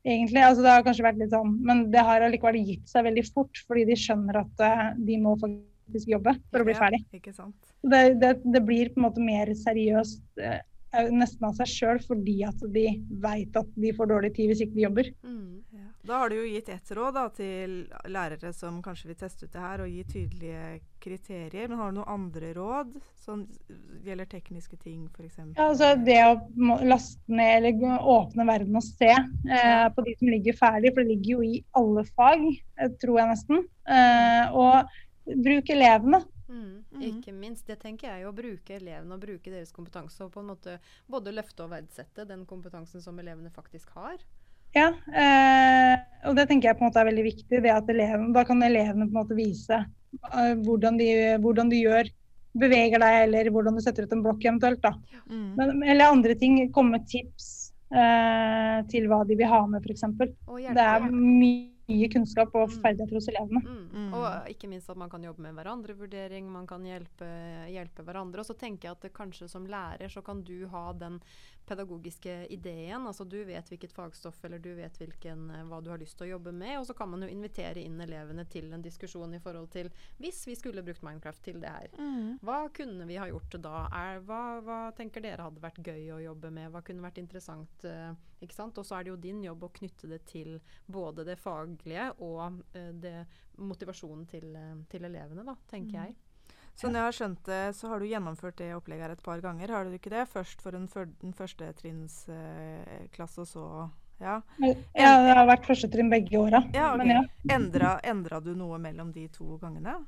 egentlig. 0.05 0.43
Altså, 0.43 0.65
det 0.67 0.75
har 0.75 0.85
kanskje 0.87 1.07
vært 1.07 1.21
litt 1.23 1.33
sånn, 1.35 1.55
men 1.67 1.87
det 1.95 2.05
har 2.05 2.25
allikevel 2.27 2.59
gitt 2.61 2.91
seg 2.91 3.07
veldig 3.09 3.25
fort, 3.31 3.63
fordi 3.69 3.87
de 3.91 3.99
skjønner 4.01 4.41
at 4.43 4.65
eh, 4.67 4.87
de 5.09 5.19
må 5.23 5.37
faktisk 5.41 6.13
jobbe 6.17 6.35
for 6.51 6.63
å 6.65 6.69
bli 6.69 6.75
Ja, 6.77 6.81
ferdig. 6.83 7.03
Ikke 7.17 7.35
sant. 7.37 7.57
Det, 7.87 8.03
det, 8.21 8.33
det 8.43 8.63
blir 8.67 8.91
på 8.93 9.01
en 9.01 9.07
måte 9.07 9.23
mer 9.25 9.53
seriøst 9.57 10.43
eh, 10.43 10.61
nesten 11.13 11.49
av 11.49 11.57
seg 11.59 11.71
sjøl, 11.71 12.01
fordi 12.07 12.41
at 12.47 12.63
de 12.73 12.87
veit 13.23 13.57
at 13.59 13.69
de 13.77 13.93
får 13.97 14.11
dårlig 14.13 14.33
tid 14.37 14.53
hvis 14.53 14.65
ikke 14.65 14.79
de 14.79 14.87
jobber. 14.87 15.13
Mm. 15.27 15.53
Ja. 15.77 15.87
Da 16.07 16.21
har 16.21 16.31
du 16.31 16.37
jo 16.39 16.47
gitt 16.47 16.69
ett 16.71 16.91
råd 16.95 17.17
da, 17.17 17.25
til 17.35 17.73
lærere 18.15 18.53
som 18.55 18.79
kanskje 18.85 19.09
vil 19.11 19.19
teste 19.19 19.47
ut 19.47 19.53
det 19.53 19.63
her, 19.63 19.83
og 19.83 19.91
gi 19.91 20.05
tydelige 20.07 20.61
kriterier. 21.03 21.67
Men 21.67 21.81
har 21.81 21.91
du 21.91 21.99
noen 21.99 22.13
andre 22.15 22.53
råd 22.55 22.93
som 23.19 23.43
gjelder 24.07 24.29
tekniske 24.31 24.79
ting, 24.85 25.09
f.eks.? 25.11 25.41
Ja, 25.57 25.67
altså 25.67 25.91
det 26.07 26.21
å 26.23 26.79
laste 26.87 27.33
ned 27.33 27.67
eller 27.73 28.07
åpne 28.15 28.47
verden 28.47 28.79
og 28.79 28.87
se 28.87 29.11
eh, 29.11 29.89
på 29.97 30.07
de 30.07 30.15
som 30.21 30.31
ligger 30.31 30.61
ferdig, 30.61 30.95
for 30.95 31.03
det 31.03 31.17
ligger 31.17 31.33
jo 31.35 31.51
i 31.51 31.59
alle 31.81 32.07
fag, 32.13 32.47
eh, 32.55 32.95
tror 33.03 33.21
jeg 33.23 33.33
nesten. 33.33 33.67
Eh, 33.91 34.55
og 34.55 35.35
bruk 35.43 35.75
elevene. 35.75 36.23
Mm. 36.49 36.85
Mhm. 36.91 37.03
Ikke 37.03 37.33
minst. 37.35 37.67
Det 37.67 37.79
tenker 37.83 38.11
jeg, 38.11 38.27
å 38.27 38.35
bruke 38.35 38.77
elevene 38.77 39.15
og 39.15 39.23
bruke 39.23 39.51
deres 39.51 39.73
kompetanse. 39.75 40.19
Og 40.25 40.33
på 40.33 40.43
en 40.43 40.51
måte 40.53 40.79
både 41.11 41.35
løfte 41.35 41.67
og 41.67 41.73
verdsette 41.75 42.27
den 42.29 42.47
kompetansen 42.47 43.03
som 43.03 43.19
elevene 43.19 43.51
faktisk 43.55 43.91
har. 43.99 44.21
Ja, 44.77 44.91
eh, 45.09 45.97
og 46.29 46.37
det 46.37 46.49
tenker 46.51 46.71
jeg 46.71 46.79
på 46.79 46.85
en 46.85 46.91
måte 46.91 47.01
er 47.01 47.09
veldig 47.09 47.25
viktig. 47.25 47.63
det 47.63 47.73
at 47.73 47.89
eleven, 47.89 48.33
Da 48.33 48.45
kan 48.45 48.63
elevene 48.63 49.07
på 49.07 49.15
en 49.15 49.21
måte 49.23 49.39
vise 49.39 49.79
eh, 49.79 50.55
hvordan, 50.67 50.99
de, 50.99 51.11
hvordan 51.41 51.71
du 51.71 51.77
gjør, 51.77 52.11
beveger 52.57 53.01
deg, 53.01 53.21
eller 53.27 53.51
hvordan 53.51 53.77
du 53.77 53.85
setter 53.85 54.05
ut 54.05 54.13
en 54.13 54.25
blokk 54.25 54.45
eventuelt. 54.45 54.83
da. 54.83 54.93
Mm. 55.31 55.55
Men, 55.57 55.83
eller 55.83 56.13
andre 56.13 56.35
ting. 56.35 56.59
Komme 56.73 56.99
med 56.99 57.09
tips 57.09 57.73
eh, 57.93 58.83
til 58.93 59.09
hva 59.09 59.25
de 59.29 59.39
vil 59.39 59.51
ha 59.51 59.65
med, 59.67 59.85
f.eks. 59.85 60.05
Det 60.75 60.87
er 60.91 61.09
mye 61.11 61.76
kunnskap 61.89 62.55
og 62.55 62.69
Mm. 62.71 62.81
ferdigheter 62.83 63.15
hos 63.15 63.29
elevene. 63.29 63.61
Mm. 63.63 63.89
Mm. 63.93 64.15
Og 64.15 64.49
ikke 64.51 64.69
minst 64.69 64.91
at 64.91 64.97
man 64.97 65.09
kan 65.11 65.23
jobbe 65.23 65.39
med 65.41 65.55
hverandre-vurdering, 65.55 66.49
man 66.51 66.67
kan 66.67 66.83
hjelpe, 66.83 67.29
hjelpe 67.71 68.03
hverandre. 68.03 68.41
Og 68.41 68.47
så 68.47 68.59
tenker 68.59 68.89
jeg 68.89 68.97
at 68.97 69.13
kanskje 69.15 69.49
som 69.49 69.67
lærer 69.67 70.09
så 70.11 70.23
kan 70.25 70.43
du 70.43 70.67
ha 70.69 70.93
den 70.93 71.21
pedagogiske 71.67 72.47
ideen. 72.55 73.07
Altså 73.07 73.25
du 73.29 73.39
vet 73.45 73.69
hvilket 73.71 73.95
fagstoff 73.95 74.39
eller 74.47 74.63
du 74.63 74.73
vet 74.79 74.99
hvilken, 75.01 75.51
eh, 75.51 75.65
hva 75.69 75.81
du 75.83 75.91
har 75.93 76.01
lyst 76.01 76.19
til 76.19 76.29
å 76.29 76.37
jobbe 76.37 76.53
med. 76.55 76.79
Og 76.81 76.87
så 76.89 76.97
kan 76.97 77.11
man 77.11 77.25
jo 77.25 77.31
invitere 77.33 77.83
inn 77.83 78.01
elevene 78.01 78.47
til 78.51 78.73
en 78.73 78.85
diskusjon 78.85 79.35
i 79.37 79.43
forhold 79.43 79.71
til 79.75 79.91
hvis 80.23 80.45
vi 80.49 80.57
skulle 80.59 80.85
brukt 80.87 81.05
Minecraft 81.07 81.43
til 81.45 81.61
det 81.63 81.73
her. 81.73 81.91
Mm. 81.99 82.39
Hva 82.47 82.61
kunne 82.75 83.09
vi 83.09 83.19
ha 83.21 83.29
gjort 83.31 83.59
da? 83.63 83.87
Er, 83.95 84.23
hva, 84.27 84.43
hva 84.65 84.81
tenker 84.97 85.25
dere 85.25 85.49
hadde 85.49 85.63
vært 85.63 85.83
gøy 85.85 86.13
å 86.17 86.23
jobbe 86.23 86.53
med? 86.55 86.71
Hva 86.75 86.85
kunne 86.87 87.05
vært 87.05 87.21
interessant? 87.23 87.87
Uh, 87.87 88.13
ikke 88.43 88.57
sant? 88.57 88.79
Og 88.79 88.87
så 88.87 88.99
er 88.99 89.07
det 89.07 89.15
jo 89.15 89.21
din 89.21 89.43
jobb 89.45 89.67
å 89.67 89.73
knytte 89.79 90.11
det 90.11 90.23
til 90.29 90.59
både 90.87 91.25
det 91.27 91.39
faglige 91.41 92.11
og 92.25 92.61
uh, 92.77 92.93
det, 92.93 93.17
motivasjonen 93.59 94.27
til, 94.31 94.51
uh, 94.55 94.77
til 94.91 95.09
elevene, 95.09 95.47
da, 95.47 95.57
tenker 95.71 96.01
jeg. 96.03 96.17
Sånn 96.77 96.93
jeg 96.93 97.01
har 97.07 97.15
skjønt 97.17 97.41
det, 97.49 97.61
så 97.75 97.89
har 97.89 98.01
du 98.01 98.07
gjennomført 98.11 98.59
det 98.61 98.67
opplegget 98.77 99.07
her 99.07 99.13
et 99.17 99.23
par 99.25 99.41
ganger, 99.41 99.71
har 99.73 99.85
du 99.89 99.95
ikke 99.97 100.11
det? 100.13 100.27
Først 100.29 100.61
for 100.61 100.77
en, 100.77 100.85
før, 100.93 101.07
en 101.25 101.33
førstetrinnsklasse, 101.33 103.41
og 103.41 103.47
så 103.49 103.65
Ja. 104.21 104.41
Ja, 104.97 105.11
det 105.21 105.35
har 105.37 105.45
vært 105.47 105.67
første 105.69 105.91
trinn 105.93 106.09
begge 106.09 106.39
åra. 106.41 106.63
ja 106.73 106.95
okay. 106.95 107.09
Ja. 107.13 107.23
Endra, 107.53 107.99
endra 108.03 108.41
du 108.43 108.55
noe 108.55 108.79
mellom 108.81 109.11
de 109.13 109.27
to 109.29 109.59
gangene? 109.61 109.99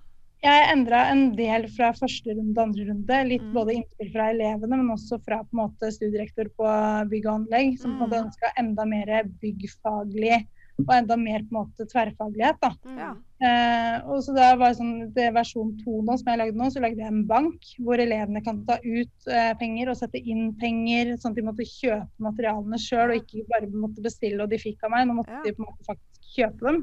Jeg 0.42 0.68
endra 0.72 1.10
en 1.10 1.34
del 1.36 1.66
fra 1.68 1.90
første 1.92 2.30
runde 2.36 2.54
til 2.54 2.62
andre 2.62 2.84
runde. 2.88 3.24
Litt 3.28 3.42
Mm. 3.42 3.52
både 3.52 3.74
innspill 3.74 4.12
fra 4.12 4.30
elevene, 4.30 4.76
men 4.76 4.88
også 4.94 5.18
fra 5.24 5.42
på 5.42 5.48
en 5.52 5.68
måte 5.68 5.90
studierektor 5.92 6.48
på 6.56 6.64
bygg 7.10 7.26
og 7.26 7.34
anlegg, 7.40 7.78
som 7.78 7.98
Mm. 7.98 8.12
ønska 8.12 8.52
enda 8.56 8.84
mer 8.86 9.24
byggfaglig 9.42 10.46
og 10.86 10.92
enda 10.94 11.16
mer 11.18 11.42
på 11.42 11.50
en 11.50 11.56
måte 11.58 11.86
tverrfaglighet. 11.90 12.58
da. 12.62 12.70
Mm. 12.86 12.98
Ja. 13.02 13.08
Eh, 13.48 13.96
og 14.10 14.22
så 14.24 14.34
da 14.34 14.52
var 14.58 14.72
det 14.72 14.78
sånn, 14.80 14.92
det 15.14 15.24
er 15.28 15.34
versjon 15.36 15.72
to 15.82 16.00
nå, 16.06 16.16
som 16.18 16.30
jeg 16.32 16.40
lagde 16.40 16.58
nå, 16.58 16.68
så 16.74 16.82
lagde 16.82 17.02
jeg 17.02 17.10
en 17.12 17.24
bank 17.28 17.66
hvor 17.82 18.00
elevene 18.02 18.42
kan 18.46 18.60
ta 18.66 18.78
ut 18.84 19.28
eh, 19.30 19.52
penger 19.60 19.90
og 19.92 19.98
sette 20.00 20.18
inn 20.22 20.52
penger, 20.58 21.16
sånn 21.18 21.34
at 21.34 21.40
de 21.40 21.46
måtte 21.48 21.66
kjøpe 21.66 22.24
materialene 22.28 22.80
sjøl 22.82 23.12
og 23.14 23.20
ikke 23.20 23.44
bare 23.50 23.70
måtte 23.74 24.04
bestille 24.06 24.42
og 24.42 24.50
de 24.54 24.58
fikk 24.62 24.86
av 24.86 24.94
meg. 24.94 25.06
Nå 25.10 25.18
måtte 25.20 25.34
Ja. 25.34 25.42
de 25.46 25.54
på 25.56 25.62
en 25.64 25.70
måte 25.70 25.88
faktisk 25.90 26.32
kjøpe 26.38 26.66
dem. 26.70 26.80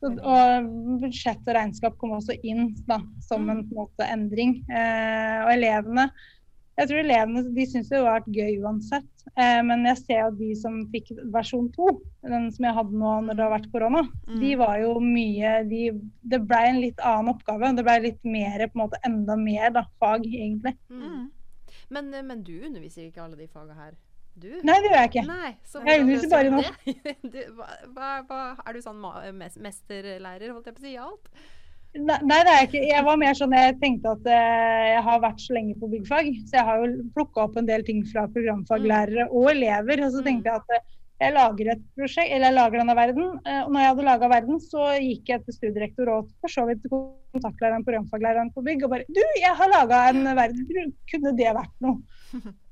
Så, 0.00 0.08
og 0.24 0.68
budsjett 1.02 1.42
og 1.46 1.54
regnskap 1.58 1.98
kom 2.00 2.14
også 2.16 2.34
inn 2.42 2.70
da, 2.88 2.98
som 3.20 3.50
en, 3.52 3.64
på 3.68 3.74
en 3.74 3.82
måte 3.84 4.06
endring. 4.10 4.56
Eh, 4.70 5.42
og 5.44 5.52
elevene 5.58 6.08
jeg 6.78 6.88
tror 6.90 7.00
elevene 7.00 7.42
de 7.54 7.66
syns 7.70 7.90
det 7.92 8.00
var 8.02 8.24
gøy 8.26 8.56
uansett. 8.64 9.06
Eh, 9.36 9.60
men 9.66 9.84
jeg 9.88 10.00
ser 10.02 10.22
at 10.26 10.38
de 10.38 10.50
som 10.58 10.80
fikk 10.92 11.12
versjon 11.34 11.68
to, 11.74 11.88
den 12.22 12.50
som 12.54 12.66
jeg 12.66 12.76
hadde 12.76 12.98
nå 12.98 13.12
når 13.26 13.38
det 13.38 13.44
har 13.46 13.54
vært 13.54 13.70
korona, 13.72 14.02
Mm. 14.28 14.40
de 14.40 14.50
var 14.60 14.78
jo 14.80 14.94
mye 15.00 15.52
de, 15.68 15.82
Det 16.22 16.40
ble 16.48 16.60
en 16.68 16.80
litt 16.80 17.00
annen 17.00 17.32
oppgave. 17.34 17.74
Det 17.76 17.84
ble 17.86 17.96
litt 18.08 18.24
mer, 18.24 18.66
på 18.68 18.78
en 18.78 18.82
måte 18.86 19.00
enda 19.06 19.36
mer 19.36 19.70
da, 19.70 19.84
fag, 20.00 20.26
egentlig. 20.26 20.76
Mm. 20.90 21.30
Men, 21.90 22.10
men 22.26 22.42
du 22.42 22.54
underviser 22.64 23.06
ikke 23.08 23.22
alle 23.22 23.36
de 23.36 23.46
faga 23.46 23.74
her? 23.74 23.94
Du? 24.34 24.48
Nei, 24.66 24.78
det 24.82 24.88
gjør 24.90 24.98
jeg 24.98 25.10
ikke. 25.12 25.26
Nei, 25.28 25.50
så 25.62 25.80
Jeg 25.86 26.00
underviser 26.02 26.30
bare 26.32 26.50
nå. 26.50 26.62
Hva, 27.54 27.68
hva, 27.94 28.08
hva, 28.26 28.38
er 28.66 28.74
du 28.74 28.80
sånn 28.82 28.98
mesterlærer, 29.62 30.50
holdt 30.50 30.66
jeg 30.66 30.74
på 30.74 30.82
å 30.82 30.86
si, 30.88 30.94
i 30.96 30.98
alt? 30.98 31.28
Nei, 31.94 32.16
det 32.26 32.50
er 32.50 32.56
jeg 32.58 32.68
ikke. 32.68 32.80
Jeg 32.90 33.04
var 33.06 33.18
mer 33.20 33.36
sånn 33.38 33.52
jeg 33.54 33.76
tenkte 33.78 34.14
at 34.16 34.24
eh, 34.26 34.86
jeg 34.96 35.02
har 35.06 35.20
vært 35.22 35.44
så 35.44 35.54
lenge 35.54 35.76
på 35.78 35.90
byggfag, 35.92 36.30
så 36.48 36.56
jeg 36.58 36.66
har 36.66 36.80
jo 36.82 36.88
plukka 37.14 37.44
opp 37.44 37.56
en 37.60 37.68
del 37.68 37.84
ting 37.86 38.00
fra 38.10 38.24
programfaglærere 38.34 39.28
og 39.30 39.50
elever. 39.52 40.02
Og 40.02 40.10
så 40.10 40.22
Mm. 40.24 40.26
tenkte 40.26 40.50
jeg 40.50 40.56
at 40.62 40.74
eh, 40.74 40.82
jeg 41.22 41.34
lager 41.36 41.70
et 41.70 41.84
prosjekt, 41.94 42.32
eller 42.34 42.50
jeg 42.50 42.56
lager 42.58 42.78
denne 42.82 42.96
verden. 42.98 43.28
eh, 43.46 43.60
Og 43.62 43.70
når 43.70 43.80
jeg 43.80 43.90
hadde 43.92 44.08
laga 44.10 44.28
verden, 44.34 44.58
så 44.60 44.88
gikk 44.98 45.28
jeg 45.28 45.44
til 45.44 45.54
studierektor 45.54 46.08
og 46.16 46.28
for 46.40 46.48
så 46.50 46.66
vidt 46.66 46.82
kontaktlæreren 46.82 47.22
kontaktlæreren, 47.34 47.84
programfaglæreren 47.86 48.50
på 48.54 48.62
bygg 48.62 48.84
og 48.84 48.90
bare 48.90 49.04
Du, 49.08 49.22
jeg 49.38 49.54
har 49.54 49.68
laga 49.70 50.08
en 50.10 50.24
verden. 50.36 50.92
Kunne 51.10 51.36
det 51.38 51.54
vært 51.54 51.74
noe? 51.80 52.02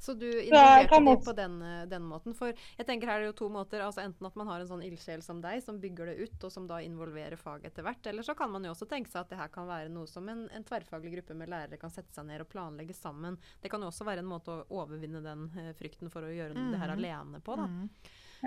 Så 0.00 0.14
du 0.16 0.24
involverte 0.30 0.88
dem 0.96 1.04
på 1.26 1.32
den, 1.36 1.56
eh, 1.62 1.82
den 1.86 2.02
måten. 2.08 2.32
For 2.34 2.54
jeg 2.78 2.86
tenker 2.88 3.06
her 3.10 3.18
er 3.18 3.26
det 3.26 3.34
jo 3.34 3.38
to 3.44 3.48
måter. 3.52 3.82
altså 3.84 4.00
Enten 4.00 4.24
at 4.26 4.36
man 4.40 4.46
har 4.48 4.60
en 4.62 4.70
sånn 4.70 4.84
ildsjel 4.86 5.20
som 5.22 5.42
deg, 5.44 5.60
som 5.62 5.78
bygger 5.82 6.06
det 6.08 6.14
ut, 6.24 6.44
og 6.48 6.52
som 6.54 6.66
da 6.66 6.78
involverer 6.80 7.36
faget 7.36 7.66
etter 7.74 7.84
hvert. 7.84 8.06
Eller 8.08 8.24
så 8.24 8.34
kan 8.34 8.50
man 8.50 8.64
jo 8.64 8.72
også 8.72 8.88
tenke 8.88 9.12
seg 9.12 9.20
at 9.26 9.28
det 9.34 9.38
her 9.42 9.48
kan 9.52 9.68
være 9.68 9.90
noe 9.92 10.08
som 10.08 10.26
en, 10.32 10.46
en 10.56 10.64
tverrfaglig 10.64 11.12
gruppe 11.18 11.36
med 11.36 11.52
lærere 11.52 11.76
kan 11.78 11.92
sette 11.92 12.14
seg 12.16 12.24
ned 12.26 12.40
og 12.40 12.48
planlegge 12.48 12.96
sammen. 12.96 13.36
Det 13.60 13.68
kan 13.70 13.80
jo 13.84 13.90
også 13.92 14.08
være 14.08 14.24
en 14.24 14.32
måte 14.32 14.48
å 14.48 14.64
overvinne 14.80 15.20
den 15.22 15.50
eh, 15.58 15.70
frykten 15.76 16.08
for 16.10 16.22
å 16.24 16.32
gjøre 16.32 16.56
det 16.56 16.80
her 16.80 16.88
Mhm. 16.94 16.98
alene 16.98 17.40
på. 17.44 17.56
da. 17.60 17.66
Mm. 17.68 17.90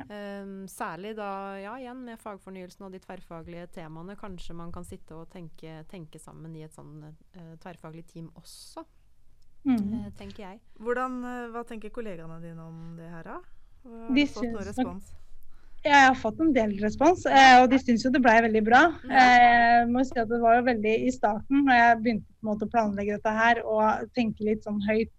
Um, 0.09 0.65
særlig 0.67 1.15
da, 1.15 1.53
ja, 1.61 1.75
igjen 1.77 1.99
med 2.03 2.17
fagfornyelsen 2.17 2.81
og 2.87 2.91
de 2.95 2.99
tverrfaglige 3.03 3.67
temaene. 3.75 4.15
Kanskje 4.17 4.55
man 4.57 4.71
kan 4.73 4.83
sitte 4.83 5.13
og 5.13 5.29
tenke, 5.29 5.83
tenke 5.87 6.17
sammen 6.17 6.55
i 6.57 6.63
et 6.65 6.73
sånn 6.73 7.03
uh, 7.13 7.55
tverrfaglig 7.61 8.07
team 8.09 8.31
også, 8.41 8.81
Mm. 9.65 10.05
eh, 10.05 10.11
tenker 10.19 10.43
jeg. 10.43 10.59
Hvordan, 10.79 11.19
eh, 11.23 11.49
hva 11.53 11.63
tenker 11.67 11.89
kollegaene 11.89 12.41
dine 12.43 12.59
om 12.65 12.95
det 12.97 13.09
her, 13.09 13.23
da? 13.23 13.37
Har 13.83 14.07
De 14.13 14.23
du 14.25 14.27
fått 14.31 14.51
noe 14.51 14.63
respons? 14.67 15.13
Jeg 15.83 15.99
har 16.07 16.15
fått 16.15 16.39
en 16.39 16.53
del 16.55 16.77
respons, 16.79 17.25
eh, 17.27 17.61
og 17.61 17.69
de 17.69 17.77
syns 17.79 18.05
jo 18.05 18.11
det 18.11 18.21
blei 18.23 18.37
veldig 18.41 18.61
bra. 18.63 18.85
Eh, 19.03 19.81
Jeg 19.83 19.87
må 19.91 20.03
si 20.07 20.17
at 20.19 20.29
Det 20.29 20.39
var 20.39 20.55
jo 20.61 20.63
veldig 20.69 20.93
i 21.07 21.11
starten, 21.11 21.65
når 21.65 21.75
jeg 21.75 21.97
begynte 22.03 22.27
på 22.39 22.43
en 22.43 22.49
måte 22.53 22.67
å 22.67 22.71
planlegge 22.71 23.17
dette 23.17 23.33
her 23.35 23.59
og 23.65 24.09
tenke 24.15 24.39
litt 24.47 24.63
sånn 24.63 24.79
høyt, 24.87 25.11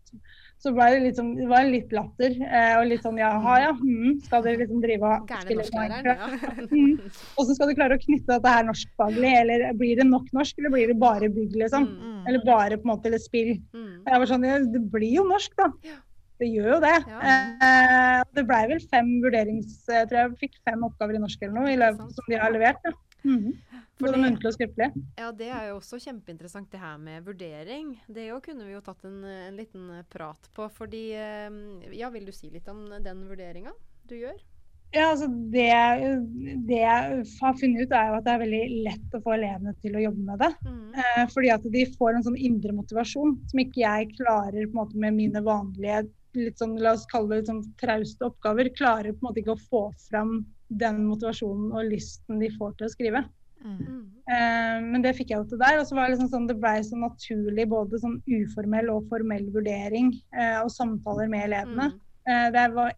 så 0.63 0.71
ble 0.73 0.87
det 1.03 1.11
sånn, 1.19 1.35
det 1.37 1.47
var 1.51 1.65
litt 1.69 1.91
latter. 1.93 2.31
eh, 2.41 2.77
Og 2.81 2.87
litt 2.89 3.03
sånn 3.05 3.19
jaha, 3.21 3.57
ja, 3.61 3.73
mm, 3.77 4.23
skal 4.25 4.43
dere 4.47 4.63
liksom 4.63 4.81
drive 4.81 5.03
og 5.05 5.29
spille. 5.43 5.67
Minecraft? 5.75 6.43
Ja. 6.43 6.69
Mm. 6.75 6.95
Og 7.39 7.47
så 7.47 7.55
skal 7.55 7.69
du 7.69 7.75
klare 7.77 7.99
å 7.99 8.01
knytte 8.01 8.31
dette 8.33 8.49
her 8.55 8.65
norskfaglig, 8.65 9.33
eller 9.43 9.67
blir 9.77 9.97
det 10.01 10.07
nok 10.09 10.31
norsk, 10.33 10.57
eller 10.59 10.71
blir 10.73 10.89
det 10.89 10.99
bare 11.03 11.29
bygg, 11.29 11.53
liksom? 11.65 11.85
Mm, 11.91 12.01
Mm. 12.15 12.27
Eller 12.29 12.45
bare 12.47 12.77
på 12.81 12.87
en 12.89 12.93
måte 12.97 13.07
eller 13.11 13.19
spill. 13.21 13.59
mm. 13.75 14.05
Jeg 14.07 14.19
var 14.23 14.27
sånn, 14.31 14.47
det 14.73 14.83
blir 14.91 15.15
jo 15.19 15.25
norsk, 15.29 15.53
da. 15.61 15.69
Ja. 15.85 15.99
Det 16.41 16.49
gjør 16.51 16.71
jo 16.75 16.81
det. 16.83 16.95
Ja. 17.07 17.21
Eh, 17.63 18.23
det 18.35 18.47
blei 18.49 18.67
vel 18.67 18.81
fem 18.91 19.21
vurderings... 19.23 19.77
Jeg 19.87 20.09
tror 20.09 20.19
jeg 20.23 20.39
fikk 20.41 20.57
fem 20.67 20.83
oppgaver 20.83 21.15
i 21.15 21.21
norsk 21.23 21.43
eller 21.43 21.55
noe 21.61 21.71
i 21.71 21.77
løpet 21.79 22.17
som 22.17 22.25
de 22.33 22.41
har 22.41 22.51
levert. 22.51 22.81
Ja. 22.89 22.93
Mhm. 23.25 23.53
Både 24.01 24.19
muntlig 24.19 24.51
og 24.51 24.57
skriftlig. 24.57 24.89
Ja, 25.21 25.29
det 25.37 25.51
er 25.55 25.69
jo 25.71 25.77
også 25.79 26.01
kjempeinteressant 26.03 26.73
det 26.73 26.81
her 26.83 26.97
med 26.99 27.23
vurdering. 27.27 27.93
Det 28.11 28.27
jo 28.27 28.41
kunne 28.43 28.67
vi 28.67 28.75
jo 28.75 28.83
tatt 28.83 29.05
en, 29.07 29.21
en 29.23 29.59
liten 29.59 29.87
eh, 29.95 30.07
prat 30.11 30.51
på. 30.57 30.67
Fordi 30.81 31.05
eh, 31.15 31.61
Ja, 31.95 32.11
vil 32.15 32.27
du 32.27 32.35
si 32.35 32.51
litt 32.51 32.69
om 32.73 32.89
den 33.05 33.23
vurderinga 33.29 33.75
du 34.11 34.17
gjør? 34.19 34.41
Ja, 34.95 35.09
altså 35.11 35.27
det, 35.27 35.71
det 36.69 36.77
jeg 36.79 37.23
har 37.41 37.57
funnet 37.59 37.83
ut, 37.83 37.95
er 37.95 38.11
jo 38.11 38.19
at 38.19 38.27
det 38.27 38.35
er 38.35 38.43
veldig 38.45 38.65
lett 38.87 39.17
å 39.17 39.21
få 39.25 39.33
elevene 39.35 39.73
til 39.83 39.97
å 39.99 40.03
jobbe 40.05 40.27
med 40.29 40.43
det. 40.43 40.51
Mm. 40.63 40.83
Eh, 41.03 41.23
fordi 41.33 41.51
at 41.55 41.71
de 41.77 41.87
får 41.97 42.19
en 42.19 42.27
sånn 42.29 42.39
indre 42.51 42.75
motivasjon 42.77 43.35
som 43.51 43.63
ikke 43.63 43.83
jeg 43.83 44.13
klarer 44.15 44.61
på 44.61 44.71
en 44.71 44.79
måte 44.79 45.01
med 45.03 45.17
mine 45.19 45.43
vanlige 45.47 46.05
litt 46.39 46.59
sånn, 46.59 46.77
la 46.83 46.95
oss 46.95 47.07
kalle 47.11 47.31
det 47.31 47.41
litt 47.41 47.51
sånn 47.51 47.65
trauste 47.81 48.29
oppgaver. 48.29 48.71
Klarer 48.79 49.15
på 49.15 49.23
en 49.23 49.29
måte 49.29 49.43
ikke 49.43 49.57
å 49.57 49.65
få 49.71 49.83
fram 50.07 50.37
den 50.83 51.03
motivasjonen 51.07 51.75
og 51.75 51.91
lysten 51.91 52.43
de 52.43 52.51
får 52.55 52.79
til 52.79 52.87
å 52.87 52.95
skrive. 52.95 53.25
Mm. 53.65 53.79
Mm. 53.81 54.03
Eh, 54.29 54.83
men 54.85 55.05
det 55.05 55.15
fikk 55.19 55.33
jeg 55.33 55.41
jo 55.41 55.47
til 55.53 55.63
der. 55.63 55.79
Og 55.81 55.87
så 55.89 55.97
var 55.97 56.07
det 56.07 56.17
liksom 56.17 56.33
sånn, 56.33 56.49
det 56.51 56.59
blei 56.61 56.77
så 56.85 56.99
naturlig 57.01 57.69
både 57.73 58.03
sånn 58.03 58.19
uformell 58.29 58.91
og 58.93 59.09
formell 59.13 59.49
vurdering 59.55 60.13
uh, 60.37 60.61
og 60.65 60.71
samtaler 60.75 61.31
med 61.33 61.49
elevene. 61.49 61.91
Mm. 61.95 62.05
Eh, 62.29 62.47
det 62.55 62.69
var 62.77 62.95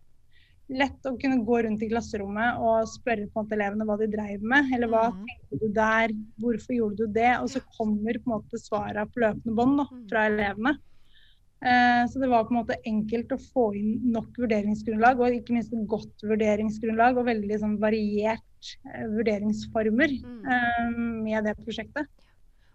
lett 0.66 1.06
å 1.06 1.14
kunne 1.22 1.44
gå 1.46 1.60
rundt 1.62 1.82
i 1.86 1.88
klasserommet 1.92 2.58
og 2.58 2.88
spørre 2.90 3.28
på 3.30 3.38
en 3.38 3.44
måte 3.44 3.54
elevene 3.54 3.86
hva 3.86 3.98
de 4.00 4.10
dreiv 4.10 4.42
med. 4.42 4.72
Eller 4.74 4.90
hva 4.90 5.04
mm. 5.14 5.22
tenkte 5.28 5.60
du 5.62 5.68
der, 5.76 6.14
hvorfor 6.42 6.74
gjorde 6.74 7.06
du 7.06 7.14
det? 7.20 7.32
Og 7.38 7.52
så 7.54 7.62
kommer 7.78 8.18
på 8.18 8.26
en 8.26 8.34
måte 8.34 8.62
svarene 8.62 9.06
på 9.12 9.22
løpende 9.22 9.56
bånd 9.56 9.84
Mhm. 9.86 10.04
fra 10.10 10.26
elevene. 10.32 10.76
Eh, 11.64 12.02
så 12.12 12.20
det 12.20 12.28
var 12.28 12.44
på 12.44 12.52
en 12.52 12.60
måte 12.60 12.76
enkelt 12.84 13.32
å 13.32 13.38
få 13.40 13.70
inn 13.78 13.94
nok 14.12 14.36
vurderingsgrunnlag, 14.36 15.20
og 15.20 15.38
ikke 15.38 15.56
minst 15.56 15.72
et 15.72 15.86
godt 15.88 16.26
vurderingsgrunnlag 16.28 17.16
og 17.16 17.30
veldig 17.30 17.60
sånn 17.62 17.78
variert 17.80 18.72
eh, 18.92 19.06
vurderingsformer 19.14 20.12
Mm. 20.20 20.44
eh, 20.52 20.90
med 21.24 21.48
det 21.48 21.56
prosjektet. 21.64 22.06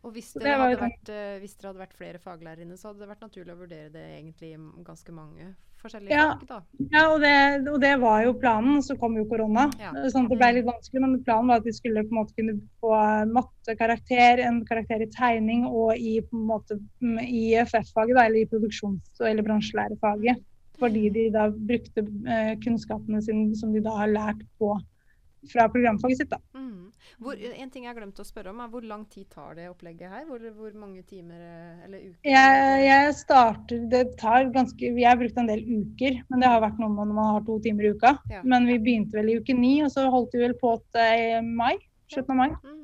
Og 0.03 0.13
hvis 0.15 0.31
det, 0.33 0.41
det 0.43 0.53
hadde 0.57 0.79
vært, 0.81 1.09
eh, 1.13 1.39
hvis 1.39 1.53
dere 1.57 1.69
hadde 1.71 1.83
vært 1.83 1.93
flere 1.93 2.19
faglærere 2.21 2.63
inne, 2.65 2.77
så 2.77 2.89
hadde 2.89 3.03
det 3.03 3.09
vært 3.11 3.21
naturlig 3.27 3.53
å 3.53 3.59
vurdere 3.59 3.91
det 3.93 4.05
egentlig 4.17 4.53
i 4.55 4.83
ganske 4.83 5.13
mange 5.13 5.51
forskjellige 5.81 6.09
Ja. 6.13 6.25
fag. 6.37 6.47
da. 6.47 6.59
Ja, 6.91 7.03
og 7.13 7.21
det, 7.21 7.67
og 7.69 7.79
det 7.81 7.99
var 8.01 8.23
jo 8.23 8.33
planen. 8.33 8.81
Så 8.81 8.97
kom 8.99 9.15
jo 9.17 9.25
korona. 9.25 9.67
Ja. 9.79 9.91
Sånn 10.09 10.25
at 10.25 10.33
det 10.33 10.37
ble 10.41 10.49
litt 10.57 10.65
vanskelig, 10.65 11.01
men 11.01 11.23
planen 11.23 11.47
var 11.53 11.61
at 11.61 11.63
de 11.69 11.73
skulle 11.73 12.03
på 12.05 12.13
en 12.13 12.19
måte 12.21 12.35
kunne 12.37 12.57
få 12.81 12.91
mattekarakter, 13.31 14.41
en 14.45 14.63
karakter 14.65 15.01
i 15.05 15.09
tegning 15.13 15.65
og 15.69 15.93
i 15.97 16.19
på 16.21 16.33
en 16.37 16.47
måte 16.49 16.77
mm, 17.01 17.19
i 17.25 17.43
FF-faget, 17.61 18.17
eller 18.25 18.41
i 18.41 18.49
produksjons- 18.49 19.21
eller 19.21 19.43
bransjelærefaget. 19.45 20.41
Fordi 20.81 21.09
de 21.13 21.29
da 21.29 21.47
brukte 21.49 22.01
eh, 22.27 22.55
kunnskapene 22.57 23.21
sine 23.21 23.55
som 23.55 23.73
de 23.73 23.81
da 23.85 23.91
har 24.01 24.07
lært 24.09 24.41
på 24.59 24.73
fra 25.49 25.67
programfaget 25.69 26.17
sitt. 26.17 26.29
da. 26.29 26.39
Mm. 26.53 26.91
Hvor, 27.21 27.37
en 27.37 27.71
ting 27.73 27.85
jeg 27.85 27.97
glemte 27.97 28.23
å 28.23 28.27
spørre 28.27 28.51
om, 28.53 28.61
er 28.63 28.71
hvor 28.71 28.85
lang 28.85 29.05
tid 29.11 29.27
tar 29.33 29.55
det 29.57 29.67
opplegget 29.69 30.11
her? 30.11 30.25
Hvor, 30.29 30.43
hvor 30.57 30.73
mange 30.77 31.03
timer 31.09 31.37
eh, 31.37 31.85
eller 31.85 32.03
uker? 32.07 32.29
Jeg, 32.29 32.81
jeg 32.85 33.15
starter 33.19 33.87
Det 33.91 34.03
tar 34.21 34.49
ganske 34.53 34.91
Vi 34.95 35.05
har 35.05 35.19
brukt 35.19 35.37
en 35.37 35.49
del 35.49 35.63
uker, 35.65 36.21
men 36.29 36.43
det 36.43 36.51
har 36.51 36.63
vært 36.63 36.81
noe 36.81 36.93
når 36.93 37.15
man 37.15 37.31
har 37.35 37.47
to 37.47 37.57
timer 37.65 37.89
i 37.89 37.95
uka. 37.95 38.15
Ja. 38.31 38.43
Men 38.45 38.69
vi 38.69 38.79
begynte 38.81 39.19
vel 39.19 39.33
i 39.33 39.39
uke 39.41 39.57
ni, 39.57 39.79
og 39.85 39.91
så 39.93 40.07
holdt 40.13 40.37
vi 40.37 40.45
vel 40.45 40.57
på 40.61 40.75
til 40.95 41.49
mai. 41.49 41.75
Slutten 42.11 42.37
av 42.37 42.41
mai. 42.43 42.49
Mm. 42.61 42.81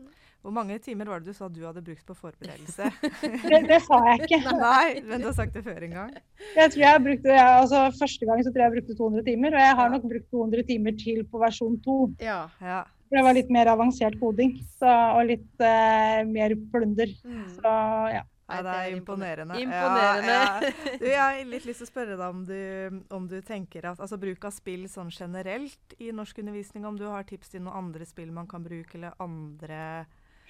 Hvor 0.48 0.54
mange 0.56 0.78
timer 0.80 1.10
var 1.12 1.20
det 1.20 1.34
du 1.34 1.36
sa 1.36 1.50
du 1.52 1.60
hadde 1.66 1.82
brukt 1.84 2.06
på 2.08 2.14
forberedelse? 2.16 2.86
Det, 3.52 3.58
det 3.68 3.82
sa 3.84 3.98
jeg 4.06 4.22
ikke. 4.24 4.54
Nei, 4.62 5.02
men 5.04 5.20
du 5.20 5.28
har 5.28 5.34
sagt 5.36 5.58
det 5.58 5.64
før 5.66 5.84
en 5.84 5.96
gang. 5.98 6.14
Jeg 6.56 6.72
tror 6.72 6.84
jeg 6.86 7.02
brukte, 7.04 7.34
ja, 7.36 7.50
altså 7.58 7.82
Første 7.98 8.30
gang 8.30 8.40
så 8.46 8.54
tror 8.54 8.64
jeg 8.64 8.70
jeg 8.70 8.76
brukte 8.78 8.96
200 8.96 9.26
timer, 9.28 9.58
og 9.58 9.66
jeg 9.66 9.76
har 9.82 9.92
nok 9.92 10.06
brukt 10.14 10.30
200 10.32 10.64
timer 10.70 10.96
til 11.02 11.20
på 11.28 11.42
versjon 11.42 11.76
2. 11.84 11.98
Ja. 12.24 12.40
Ja. 12.64 12.80
For 13.10 13.20
det 13.20 13.26
var 13.28 13.36
litt 13.36 13.52
mer 13.58 13.74
avansert 13.74 14.16
koding 14.22 14.56
så, 14.78 14.94
og 15.18 15.28
litt 15.34 15.64
uh, 15.64 16.24
mer 16.32 16.56
plunder. 16.72 17.12
Mm. 17.28 17.46
Så 17.58 17.76
ja. 18.16 18.24
Ja, 18.48 18.62
det 18.64 18.74
er 18.80 18.94
imponerende. 18.96 19.58
Imponerende. 19.60 20.32
Ja, 20.32 20.60
ja. 20.64 20.98
Du, 21.02 21.06
jeg 21.10 21.20
har 21.20 21.40
litt 21.50 21.66
lyst 21.68 21.82
til 21.82 21.90
å 21.90 21.90
spørre 21.90 22.16
deg 22.16 22.28
om 22.32 22.46
du, 22.48 23.02
om 23.12 23.26
du 23.28 23.42
tenker 23.44 23.90
at 23.92 24.00
altså 24.00 24.16
bruk 24.22 24.48
av 24.48 24.56
spill 24.56 24.86
sånn 24.88 25.12
generelt 25.12 25.98
i 26.00 26.14
norskundervisning, 26.16 26.88
om 26.88 26.96
du 26.96 27.04
har 27.12 27.28
tips 27.28 27.52
til 27.52 27.66
noen 27.66 27.76
andre 27.82 28.08
spill 28.08 28.32
man 28.32 28.48
kan 28.48 28.64
bruke, 28.64 28.96
eller 28.96 29.20
andre 29.20 29.82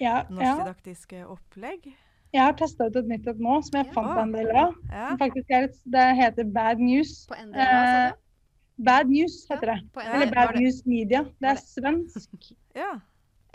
Ja, 0.00 0.24
ja. 0.30 1.24
opplegg? 1.26 1.88
Jeg 2.32 2.42
har 2.44 2.52
testa 2.52 2.86
ut 2.86 2.96
et 3.00 3.06
nytt 3.08 3.26
et 3.26 3.38
nå 3.40 3.54
som 3.64 3.78
jeg 3.80 3.86
Ja. 3.86 3.92
fant 3.92 4.18
en 4.20 4.32
del 4.32 4.50
av. 4.50 4.74
Ja. 4.92 5.16
Faktisk 5.16 5.50
er 5.50 5.64
et, 5.64 5.76
det 5.86 6.06
heter 6.18 6.44
Bad 6.52 6.78
News. 6.78 7.26
På 7.26 7.34
NDLA, 7.34 7.64
sa 7.64 8.10
du? 8.10 8.84
Bad 8.84 9.08
News 9.10 9.46
heter 9.50 9.66
det. 9.66 9.78
På 9.94 10.00
Eller 10.04 10.30
Bad 10.34 10.54
det 10.54 10.60
News 10.60 10.82
Media. 10.86 11.24
Det 11.40 11.48
er 11.50 11.56
svensk. 11.56 12.52
ja. 12.76 13.00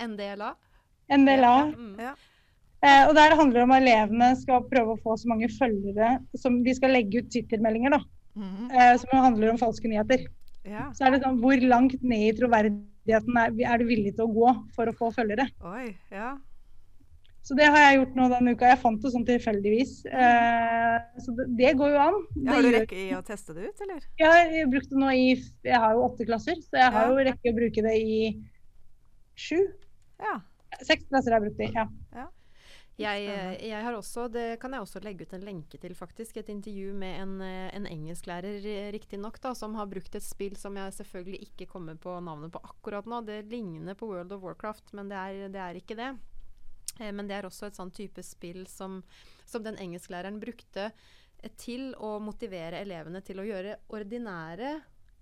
NDLA? 0.02 0.56
NDLA. 1.12 1.56
Mm. 1.78 2.00
Ja. 2.00 2.14
Eh, 2.84 3.08
og 3.08 3.16
der 3.16 3.36
handler 3.36 3.60
det 3.60 3.64
om 3.64 3.72
at 3.72 3.82
elevene 3.84 4.36
skal 4.36 4.66
prøve 4.68 4.96
å 4.98 5.02
få 5.04 5.16
så 5.16 5.30
mange 5.32 5.48
følgere 5.48 6.18
som 6.36 6.64
de 6.66 6.74
skal 6.76 6.90
legge 6.92 7.22
ut 7.22 7.30
Twitter-meldinger, 7.32 7.92
da. 7.92 8.00
Mhm. 8.36 8.72
Eh, 8.72 8.98
som 8.98 9.10
handler 9.24 9.52
om 9.52 9.58
falske 9.58 9.88
nyheter. 9.88 10.26
ja. 10.66 10.90
Så 10.92 11.06
er 11.06 11.12
det 11.12 11.22
sånn, 11.24 11.40
hvor 11.40 11.56
langt 11.62 12.02
ned 12.02 12.34
i 12.34 12.38
troverdigheten 13.04 13.38
er, 13.38 13.74
er 13.74 13.78
du 13.82 13.86
villig 13.88 14.16
til 14.16 14.26
å 14.26 14.34
gå 14.34 14.50
for 14.76 14.88
å 14.90 14.96
få 14.96 15.12
følgere? 15.16 15.48
Oi. 15.68 15.96
Ja. 16.12 16.38
Så 17.44 17.56
det 17.60 17.66
har 17.68 17.78
jeg 17.92 17.98
gjort 18.00 18.14
nå 18.16 18.30
denne 18.32 18.54
uka. 18.56 18.70
Jeg 18.72 18.80
fant 18.80 19.02
det 19.04 19.12
sånn 19.12 19.26
tilfeldigvis. 19.28 20.06
Eh, 20.08 21.00
så 21.20 21.34
det, 21.36 21.48
det 21.60 21.74
går 21.76 21.92
jo 21.92 21.98
an. 22.00 22.20
Ja 22.46 22.54
har 22.56 22.62
du 22.64 22.70
rekke 22.72 22.96
i 22.96 23.10
å 23.18 23.22
teste 23.28 23.54
det 23.58 23.68
ut, 23.68 23.82
eller? 23.84 24.06
Jeg 24.22 24.30
har 24.32 24.70
brukt 24.72 24.90
det 24.94 25.02
nå 25.02 25.10
i 25.12 25.26
Jeg 25.68 25.76
har 25.84 25.98
jo 25.98 26.06
åtte 26.06 26.26
klasser, 26.30 26.56
så 26.64 26.80
jeg 26.80 26.92
har 26.96 27.10
Ja. 27.10 27.12
jo 27.12 27.26
rekke 27.28 27.52
å 27.52 27.58
bruke 27.58 27.84
det 27.84 27.98
i 28.00 28.22
sju. 29.36 29.60
Ja. 30.24 30.38
Seks 30.82 31.04
klasser 31.12 31.36
har 31.36 31.42
jeg 31.44 31.50
brukt 31.50 31.60
det 31.60 31.68
i. 31.68 31.74
Ja. 31.76 32.28
Jeg, 32.94 33.26
jeg 33.66 33.82
har 33.82 33.96
også, 33.98 34.28
det 34.30 34.60
kan 34.62 34.76
jeg 34.76 34.84
også 34.86 35.00
legge 35.02 35.26
ut 35.26 35.32
en 35.34 35.46
lenke 35.48 35.80
til, 35.82 35.96
faktisk. 35.98 36.38
Et 36.38 36.50
intervju 36.54 36.92
med 36.94 37.16
en, 37.24 37.32
eh, 37.42 37.72
en 37.74 37.88
engelsklærer, 37.90 38.60
eh, 38.70 38.92
riktignok, 38.94 39.40
som 39.58 39.74
har 39.80 39.90
brukt 39.90 40.14
et 40.14 40.24
spill 40.24 40.56
som 40.56 40.78
jeg 40.78 40.94
selvfølgelig 41.00 41.42
ikke 41.48 41.70
kommer 41.72 41.98
på 41.98 42.14
navnet 42.22 42.54
på 42.54 42.62
akkurat 42.62 43.10
nå. 43.10 43.24
Det 43.26 43.50
ligner 43.50 43.98
på 43.98 44.08
World 44.12 44.32
of 44.32 44.46
Warcraft, 44.46 44.94
men 44.94 45.10
det 45.10 45.18
er, 45.18 45.50
det 45.50 45.64
er 45.64 45.82
ikke 45.82 45.98
det. 45.98 46.12
Eh, 47.00 47.12
men 47.12 47.28
det 47.28 47.40
er 47.40 47.50
også 47.50 47.68
et 47.68 47.80
sånn 47.80 47.92
type 47.94 48.22
spill 48.26 48.68
som, 48.70 49.02
som 49.46 49.66
den 49.66 49.80
engelsklæreren 49.82 50.40
brukte 50.42 50.92
eh, 50.92 51.52
til 51.58 51.96
å 51.98 52.20
motivere 52.22 52.84
elevene 52.84 53.24
til 53.26 53.42
å 53.42 53.48
gjøre 53.48 53.80
ordinære 53.90 54.72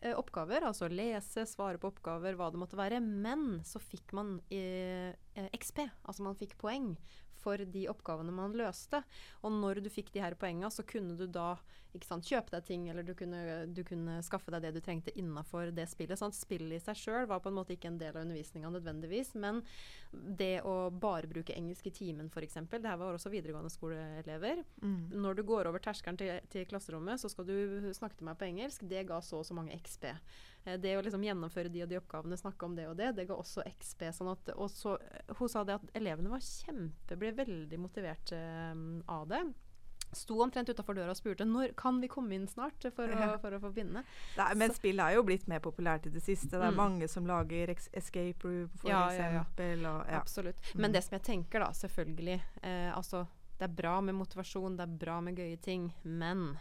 eh, 0.01 0.15
oppgaver, 0.17 0.67
altså 0.67 0.91
lese, 0.91 1.47
svare 1.47 1.79
på 1.79 1.93
oppgaver, 1.93 2.35
hva 2.35 2.51
det 2.51 2.59
måtte 2.61 2.79
være. 2.79 2.99
Men 2.99 3.61
så 3.67 3.79
fikk 3.79 4.11
man 4.17 4.39
eh, 4.51 5.15
eh, 5.39 5.51
XP, 5.55 5.85
altså 6.03 6.27
man 6.27 6.39
fikk 6.39 6.57
poeng 6.59 6.97
for 7.41 7.61
de 7.73 7.87
oppgavene 7.91 8.33
man 8.35 8.55
løste. 8.57 9.01
Og 9.41 9.53
når 9.57 9.83
du 9.83 9.91
fikk 9.93 10.13
de 10.13 10.23
her 10.23 10.37
poengene, 10.39 10.71
så 10.73 10.85
kunne 10.87 11.17
du 11.19 11.27
da 11.27 11.55
kjøpe 11.93 12.51
deg 12.53 12.65
ting, 12.65 12.89
eller 12.89 13.03
du 13.03 13.13
kunne, 13.17 13.65
du 13.67 13.83
kunne 13.83 14.19
skaffe 14.23 14.51
deg 14.51 14.63
det 14.63 14.71
du 14.75 14.81
trengte 14.81 15.13
innafor 15.19 15.71
det 15.75 15.87
spillet. 15.91 16.19
Sånn 16.19 16.33
spillet 16.35 16.79
i 16.79 16.83
seg 16.83 16.97
sjøl 16.97 17.27
var 17.27 17.41
på 17.43 17.51
en 17.51 17.57
måte 17.57 17.75
ikke 17.75 17.91
en 17.91 17.99
del 17.99 18.15
av 18.15 18.23
undervisninga 18.23 18.71
nødvendigvis, 18.71 19.33
men 19.35 19.61
det 20.11 20.61
å 20.67 20.89
bare 20.91 21.29
bruke 21.31 21.55
engelsk 21.55 21.87
i 21.87 21.95
timen, 21.95 22.31
f.eks., 22.31 22.59
det 22.71 22.87
her 22.87 22.99
var 22.99 23.15
også 23.15 23.31
videregående 23.33 23.71
skoleelever. 23.71 24.63
Mm. 24.81 25.11
Når 25.23 25.39
du 25.39 25.43
går 25.47 25.69
over 25.69 25.83
terskelen 25.83 26.19
til, 26.19 26.37
til 26.51 26.67
klasserommet, 26.69 27.21
så 27.21 27.31
skal 27.31 27.47
du 27.47 27.91
snakke 27.95 28.19
til 28.19 28.27
meg 28.29 28.39
på 28.39 28.47
engelsk. 28.47 28.85
Det 28.87 29.05
ga 29.09 29.19
så 29.23 29.41
og 29.41 29.47
så 29.47 29.57
mange 29.57 29.75
XP. 29.79 30.07
Eh, 30.65 30.77
Det 30.81 30.95
å 30.97 31.01
liksom 31.03 31.23
gjennomføre 31.25 31.71
de 31.71 31.83
og 31.85 31.89
de 31.91 31.99
oppgavene, 31.99 32.39
snakke 32.39 32.67
om 32.67 32.77
det 32.77 32.87
og 32.89 32.95
det, 32.99 33.11
det 33.17 33.27
ga 33.29 33.37
også 33.37 33.65
XP. 33.67 34.07
Sånn 34.15 34.31
at, 34.33 34.53
og 34.55 34.69
så, 34.71 34.97
hun 35.39 35.51
sa 35.51 35.65
det 35.67 35.79
at 35.79 35.91
elevene 35.97 36.31
var 36.31 36.45
kjempe, 36.45 37.17
ble 37.19 37.33
veldig 37.37 37.81
motiverte 37.81 38.39
um, 38.71 39.01
av 39.09 39.27
det. 39.31 39.43
Sto 40.13 40.41
omtrent 40.43 40.69
utafor 40.69 40.95
døra 40.97 41.13
og 41.13 41.17
spurte 41.17 41.45
når 41.47 41.73
kan 41.79 42.01
vi 42.01 42.07
komme 42.11 42.35
inn 42.35 42.47
snart 42.47 42.83
for 42.95 43.07
å, 43.07 43.39
for 43.39 43.55
å 43.55 43.59
få. 43.63 43.71
Det 43.73 43.85
er, 44.43 44.55
men 44.59 44.73
spill 44.75 44.99
er 44.99 45.15
jo 45.15 45.23
blitt 45.23 45.47
mer 45.47 45.59
populært 45.63 46.05
i 46.07 46.09
det 46.09 46.21
siste. 46.23 46.49
Det 46.57 46.61
er 46.67 46.71
Mm. 46.71 46.75
mange 46.77 47.07
som 47.07 47.25
lager 47.25 47.69
escape 47.71 48.43
room, 48.43 48.69
for 48.77 48.89
Ja, 48.89 49.11
ja, 49.11 49.17
ja. 49.17 49.41
eksempel. 49.43 49.85
Og, 49.85 50.05
ja. 50.07 50.19
Absolutt. 50.19 50.59
Mm. 50.75 50.81
Men 50.81 50.91
det 50.91 51.03
som 51.03 51.15
jeg 51.17 51.23
tenker, 51.23 51.59
da, 51.59 51.71
selvfølgelig 51.71 52.41
eh, 52.63 52.91
Altså, 52.95 53.25
det 53.57 53.69
er 53.69 53.75
bra 53.75 54.01
med 54.01 54.15
motivasjon, 54.15 54.75
det 54.77 54.83
er 54.83 54.97
bra 55.05 55.21
med 55.21 55.35
gøye 55.37 55.57
ting, 55.61 55.93
men 56.03 56.57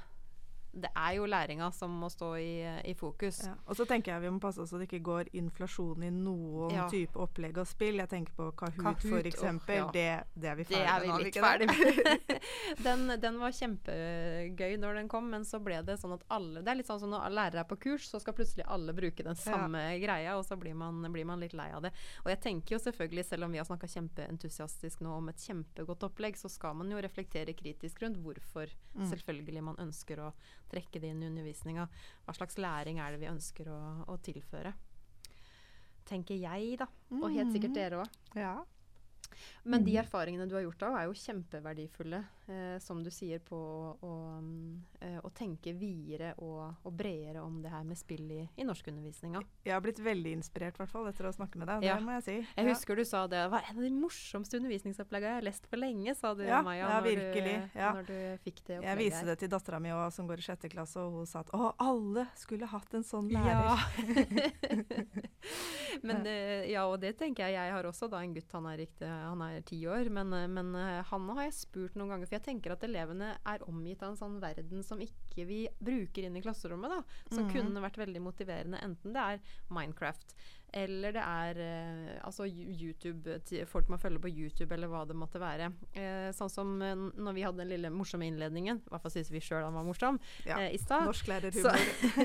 det 0.73 0.91
er 0.95 1.15
jo 1.17 1.25
læringa 1.27 1.71
som 1.75 1.91
må 1.99 2.07
stå 2.13 2.29
i, 2.39 2.51
i 2.87 2.95
fokus. 2.95 3.41
Ja. 3.47 3.55
Og 3.67 3.75
så 3.77 3.87
tenker 3.91 4.13
jeg 4.13 4.23
vi 4.23 4.31
må 4.31 4.39
passe 4.43 4.61
oss 4.63 4.71
så 4.71 4.79
det 4.79 4.87
ikke 4.87 5.01
går 5.03 5.31
inflasjon 5.35 6.05
i 6.07 6.11
noen 6.15 6.71
Ja. 6.75 6.85
type 6.89 7.19
opplegg 7.19 7.59
og 7.59 7.67
spill. 7.67 7.99
Jeg 7.99 8.09
tenker 8.13 8.33
på 8.37 8.51
Kahoot, 8.55 8.79
Kahoot, 9.03 9.03
for 9.03 9.71
Oh, 9.71 9.75
ja. 9.75 9.87
det, 9.93 10.07
det 10.35 10.49
er 10.51 10.55
vi 10.61 10.67
er 10.71 11.33
ferdig 11.43 11.67
med. 11.71 12.41
den, 12.87 13.07
den 13.21 13.39
var 13.41 13.51
kjempegøy 13.57 14.77
når 14.79 14.95
den 15.01 15.09
kom, 15.11 15.29
men 15.33 15.45
så 15.49 15.59
ble 15.63 15.81
det 15.87 15.97
sånn 16.01 16.15
at 16.17 16.25
alle 16.33 16.63
Det 16.63 16.71
er 16.73 16.79
litt 16.81 16.91
sånn 16.91 17.01
som 17.03 17.11
når 17.13 17.35
lærere 17.35 17.65
er 17.65 17.69
på 17.71 17.79
kurs, 17.81 18.07
så 18.11 18.21
skal 18.23 18.37
plutselig 18.39 18.67
alle 18.71 18.95
bruke 18.97 19.27
den 19.27 19.39
samme 19.39 19.83
greia, 20.03 20.37
og 20.39 20.45
så 20.47 20.57
blir 20.61 20.75
man, 20.79 21.03
blir 21.13 21.27
man 21.29 21.41
litt 21.43 21.55
lei 21.59 21.71
av 21.75 21.83
det. 21.87 21.93
Og 22.25 22.31
jeg 22.33 22.41
tenker 22.47 22.77
jo 22.77 22.83
selvfølgelig, 22.85 23.27
selv 23.27 23.45
om 23.49 23.53
vi 23.55 23.59
har 23.63 23.67
snakka 23.69 23.91
kjempeentusiastisk 23.91 25.03
nå 25.05 25.17
om 25.19 25.29
et 25.33 25.43
kjempegodt 25.43 26.07
opplegg, 26.11 26.39
så 26.39 26.51
skal 26.53 26.77
man 26.79 26.91
jo 26.93 27.01
reflektere 27.03 27.55
kritisk 27.59 28.03
rundt 28.05 28.21
hvorfor 28.23 28.71
Mm. 28.91 29.05
selvfølgelig 29.07 29.63
man 29.63 29.77
ønsker 29.79 30.19
å 30.19 30.33
trekke 30.71 31.01
det 31.01 31.11
inn 31.11 31.23
i 31.23 31.27
undervisninga. 31.31 31.89
Hva 32.27 32.35
slags 32.37 32.57
læring 32.59 32.99
er 33.01 33.11
det 33.13 33.21
vi 33.21 33.27
ønsker 33.33 33.67
å, 33.69 33.81
å 34.09 34.19
tilføre? 34.23 34.73
Tenker 36.11 36.35
jeg, 36.41 36.79
da. 36.81 36.87
Og 37.21 37.31
helt 37.31 37.53
sikkert 37.53 37.71
Mhm. 37.71 37.75
dere 37.75 38.01
òg. 38.03 38.09
Ja. 38.35 38.65
Men 39.65 39.85
de 39.85 39.93
Mhm. 39.93 40.05
erfaringene 40.05 40.49
du 40.49 40.55
har 40.57 40.63
gjort 40.63 40.79
da, 40.79 40.97
er 40.99 41.05
jo 41.07 41.13
kjempeverdifulle, 41.13 42.25
eh, 42.51 42.79
som 42.83 43.03
du 43.05 43.11
sier, 43.15 43.41
på 43.45 43.57
å, 43.57 44.13
eh, 45.01 45.19
å 45.23 45.31
tenke 45.37 45.73
videre 45.77 46.33
og, 46.43 46.85
og 46.85 46.95
bredere 46.97 47.43
om 47.45 47.61
det 47.63 47.73
her 47.73 47.85
med 47.87 47.99
spill 47.99 48.27
i, 48.35 48.41
i 48.61 48.67
norskundervisninga. 48.67 49.43
Jeg 49.67 49.75
har 49.75 49.83
blitt 49.85 50.01
veldig 50.03 50.35
inspirert 50.39 50.79
hvert 50.81 50.93
fall, 50.93 51.09
etter 51.11 51.29
å 51.29 51.33
snakke 51.35 51.61
med 51.61 51.71
deg. 51.71 51.87
Ja. 51.89 51.97
Det 51.99 52.07
må 52.07 52.17
jeg 52.19 52.27
si. 52.27 52.37
Jeg 52.43 52.67
ja. 52.67 52.75
husker 52.75 52.99
du 52.99 53.05
sa 53.09 53.25
det 53.31 53.41
Det 53.41 53.53
var 53.53 53.67
en 53.71 53.79
av 53.79 53.87
de 53.87 53.93
morsomste 53.95 54.59
undervisningsoppleggene 54.61 55.31
jeg 55.31 55.41
har 55.41 55.47
lest 55.47 55.69
på 55.71 55.81
lenge, 55.81 56.15
sa 56.19 56.33
du, 56.37 56.45
Ja, 56.47 56.61
Maja, 56.65 56.89
ja, 56.89 57.01
virkelig, 57.05 57.55
du, 57.61 57.79
ja. 57.79 57.93
når 57.97 58.09
du 58.09 58.17
fikk 58.45 58.63
det 58.69 58.81
Jeg 58.85 59.01
viste 59.01 59.25
det 59.29 59.37
til 59.43 59.53
dattera 59.53 59.81
mi 59.83 59.93
som 60.15 60.29
går 60.29 60.43
i 60.43 60.45
sjette 60.45 60.71
klasse, 60.73 61.03
og 61.03 61.21
hun 61.21 61.29
sa 61.29 61.45
at 61.45 61.53
å, 61.57 61.73
alle 61.83 62.27
skulle 62.39 62.69
hatt 62.71 62.99
en 62.99 63.07
sånn 63.07 63.31
Ja. 63.31 63.45
lærer. 63.45 63.85
men 66.07 66.27
eh, 66.27 66.71
ja, 66.73 66.85
og 66.87 66.99
det 67.03 67.15
tenker 67.21 67.47
jeg. 67.47 67.57
Jeg 67.59 67.75
har 67.75 67.87
også 67.89 68.09
da 68.11 68.23
en 68.25 68.35
gutt, 68.35 68.51
han 68.57 68.69
er, 68.71 68.81
riktig, 68.83 69.09
han 69.09 69.45
er 69.45 69.61
ti 69.67 69.81
år, 69.91 70.11
men, 70.13 70.33
eh, 70.37 70.49
men 70.51 70.73
han 71.11 71.29
har 71.37 71.47
jeg 71.49 71.57
spurt 71.61 71.99
noen 71.99 72.15
ganger. 72.15 72.31
For 72.31 72.39
jeg 72.39 72.40
tenker 72.45 72.75
at 72.75 72.85
elevene 72.87 73.33
er 73.47 73.65
omgitt 73.69 74.03
av 74.05 74.13
en 74.13 74.21
sånn 74.21 74.39
verden 74.43 74.85
som 74.87 75.03
ikke 75.03 75.47
vi 75.49 75.61
bruker 75.79 76.27
inn 76.27 76.39
i 76.39 76.45
klasserommet. 76.45 76.93
da, 76.93 77.21
Som 77.35 77.49
mm. 77.49 77.53
kunne 77.55 77.85
vært 77.85 78.01
veldig 78.01 78.23
motiverende. 78.25 78.81
Enten 78.85 79.17
det 79.17 79.27
er 79.35 79.57
Minecraft, 79.73 80.35
eller 80.73 81.15
det 81.17 81.23
er 81.23 81.61
eh, 81.65 82.11
altså 82.27 82.47
YouTube, 82.47 83.39
folk 83.71 83.89
man 83.93 84.01
følger 84.03 84.23
på 84.23 84.31
YouTube, 84.31 84.75
eller 84.75 84.91
hva 84.91 85.05
det 85.09 85.17
måtte 85.19 85.41
være. 85.43 85.71
Eh, 85.93 86.29
sånn 86.37 86.51
som 86.53 86.75
eh, 86.83 86.95
når 86.97 87.37
vi 87.37 87.45
hadde 87.47 87.63
den 87.63 87.73
lille 87.73 87.91
morsomme 87.95 88.27
innledningen, 88.29 88.83
i 88.85 88.93
hvert 88.93 89.05
fall 89.07 89.15
syns 89.15 89.31
vi 89.33 89.43
sjøl 89.45 89.65
han 89.67 89.77
var 89.77 89.87
morsom, 89.87 90.21
Ja. 90.47 90.59
eh, 90.61 90.75
i 90.75 90.79
stad. 90.83 91.07
Så, 91.07 91.11
Norsklærerhumor. 91.13 91.81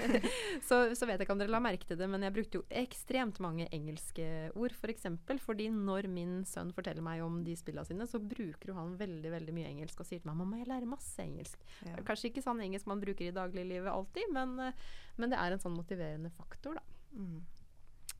så, 0.68 0.82
så 0.96 1.08
vet 1.10 1.20
jeg 1.20 1.28
ikke 1.28 1.36
om 1.38 1.42
dere 1.42 1.54
la 1.56 1.62
merke 1.64 1.88
til 1.90 1.98
det, 2.00 2.10
men 2.12 2.26
jeg 2.26 2.36
brukte 2.36 2.60
jo 2.62 2.66
ekstremt 2.84 3.40
mange 3.44 3.68
engelske 3.76 4.28
ord, 4.56 4.74
f.eks. 4.74 4.86
For 4.86 4.94
eksempel, 4.96 5.40
fordi 5.42 5.66
når 5.74 6.08
min 6.10 6.38
sønn 6.48 6.72
forteller 6.74 7.04
meg 7.06 7.22
om 7.26 7.42
de 7.46 7.54
spillene 7.58 7.86
sine, 7.88 8.08
så 8.10 8.22
bruker 8.22 8.72
jo 8.72 8.78
han 8.78 8.94
veldig 9.00 9.32
veldig 9.34 9.54
mye 9.56 9.68
engelsk 9.74 10.00
og 10.02 10.08
sier 10.08 10.22
til 10.24 10.30
meg 10.32 10.40
mamma, 10.40 10.62
jeg 10.62 10.70
lærer 10.72 10.90
masse 10.90 11.20
engelsk. 11.22 11.66
Ja. 11.86 11.98
Kanskje 12.08 12.32
ikke 12.32 12.44
sånn 12.46 12.62
engelsk 12.64 12.88
man 12.90 13.02
bruker 13.04 13.28
i 13.28 13.34
dagliglivet 13.36 13.92
alltid, 13.92 14.32
men, 14.34 14.56
eh, 14.70 14.88
men 15.18 15.34
det 15.34 15.42
er 15.42 15.56
en 15.56 15.62
sånn 15.62 15.76
motiverende 15.78 16.32
faktor, 16.38 16.80
da. 16.80 16.86
Mm. 17.16 17.44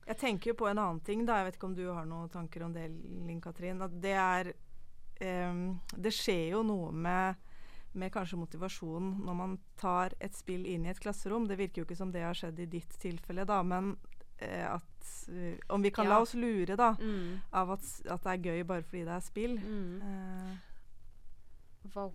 Jeg 0.06 0.18
tenker 0.20 0.50
jo 0.52 0.54
på 0.54 0.68
en 0.70 0.78
annen 0.78 1.00
ting, 1.02 1.24
da. 1.26 1.40
Jeg 1.40 1.46
vet 1.48 1.56
ikke 1.58 1.66
om 1.66 1.74
du 1.74 1.86
har 1.92 2.04
noen 2.06 2.28
tanker 2.30 2.62
om 2.62 2.72
det, 2.72 2.84
Linn 3.26 3.40
Katrin. 3.42 3.80
At 3.82 3.96
det 4.00 4.12
er 4.14 4.52
um, 5.50 5.80
Det 5.96 6.12
skjer 6.14 6.52
jo 6.52 6.62
noe 6.62 6.92
med, 6.92 7.34
med 7.96 8.12
kanskje 8.14 8.38
motivasjonen 8.38 9.16
når 9.26 9.34
man 9.34 9.56
tar 9.80 10.14
et 10.20 10.34
spill 10.36 10.66
inn 10.66 10.86
i 10.86 10.92
et 10.92 11.00
klasserom. 11.02 11.48
Det 11.50 11.58
virker 11.58 11.82
jo 11.82 11.88
ikke 11.88 11.96
som 11.98 12.12
det 12.14 12.22
har 12.22 12.34
skjedd 12.38 12.60
i 12.62 12.66
ditt 12.78 12.94
tilfelle, 13.02 13.44
da, 13.48 13.62
men 13.66 13.96
eh, 14.38 14.66
at 14.68 15.10
uh, 15.32 15.56
Om 15.74 15.82
vi 15.82 15.90
kan 15.90 16.04
Ja. 16.06 16.10
la 16.14 16.20
oss 16.22 16.34
lure, 16.34 16.76
da, 16.76 16.92
Mm. 17.00 17.40
av 17.52 17.70
at, 17.72 17.84
at 18.10 18.22
det 18.22 18.32
er 18.36 18.44
gøy 18.50 18.64
bare 18.66 18.82
fordi 18.86 19.04
det 19.04 19.14
er 19.16 19.20
spill. 19.26 19.58
Mm. 19.58 20.00
Hva- 20.02 20.65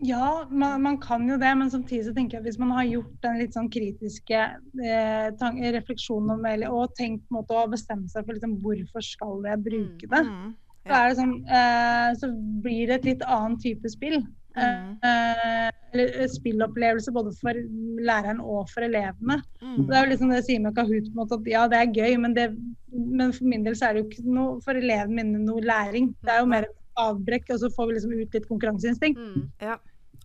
Ja, 0.05 0.47
man, 0.49 0.81
man 0.86 0.97
kan 1.01 1.27
jo 1.29 1.38
det, 1.41 1.51
men 1.57 1.71
samtidig 1.73 2.07
så 2.07 2.15
tenker 2.15 2.38
jeg 2.38 2.43
at 2.43 2.49
hvis 2.49 2.60
man 2.62 2.73
har 2.75 2.88
gjort 2.89 3.13
den 3.25 3.39
litt 3.41 3.55
sånn 3.57 3.69
kritiske 3.73 4.41
eh, 4.41 5.71
refleksjonen 5.77 6.36
om, 6.36 6.45
eller, 6.49 6.73
og 6.73 6.95
tenkt 6.97 7.23
på 7.27 7.36
en 7.36 7.39
måte 7.39 7.57
å 7.57 7.69
bestemme 7.71 8.12
seg 8.12 8.25
for 8.25 8.38
liksom, 8.38 8.57
hvorfor 8.63 9.05
skal 9.05 9.47
jeg 9.49 9.63
bruke 9.67 10.12
det, 10.13 10.21
mm. 10.27 10.51
så, 10.86 10.93
er 10.97 11.07
det 11.07 11.17
sånn, 11.21 11.36
eh, 11.60 12.12
så 12.21 12.31
blir 12.65 12.86
det 12.91 12.99
et 13.01 13.10
litt 13.13 13.27
annen 13.29 13.60
type 13.63 13.93
spill. 13.93 14.21
Mm. 14.51 14.97
Eh, 15.07 15.69
eller 15.93 16.27
spillopplevelse 16.27 17.12
både 17.15 17.31
for 17.39 17.55
læreren 18.03 18.41
og 18.43 18.69
for 18.71 18.84
elevene. 18.84 19.39
Mm. 19.62 19.88
Det 19.88 19.95
er 19.95 20.05
jo 20.05 20.12
liksom 20.12 20.31
det 20.31 20.39
jeg 20.41 20.47
sier 20.49 20.63
med 20.63 20.75
Kahoot, 20.75 21.07
på 21.07 21.15
en 21.15 21.21
måte, 21.21 21.39
at 21.39 21.49
ja, 21.51 21.63
det 21.71 21.79
er 21.79 21.95
gøy, 21.95 22.17
men, 22.23 22.36
det, 22.36 22.47
men 22.91 23.34
for 23.36 23.47
min 23.47 23.65
del 23.67 23.75
så 23.77 23.89
er 23.89 23.95
det 23.95 24.03
jo 24.03 24.10
ikke 24.10 24.36
noe 24.36 24.60
for 24.65 24.79
elevene 24.79 25.17
mine 25.21 25.43
noe 25.45 25.63
læring. 25.63 26.12
Det 26.23 26.36
er 26.36 26.43
jo 26.43 26.51
mer 26.51 26.67
et 26.67 26.77
avbrekk, 26.97 27.49
og 27.54 27.60
så 27.60 27.69
får 27.75 27.88
vi 27.88 27.93
liksom 27.99 28.12
ut 28.21 28.34
litt 28.34 28.47
konkurranseinstinkt. 28.49 29.19
Mm. 29.19 29.51
Ja. 29.62 29.77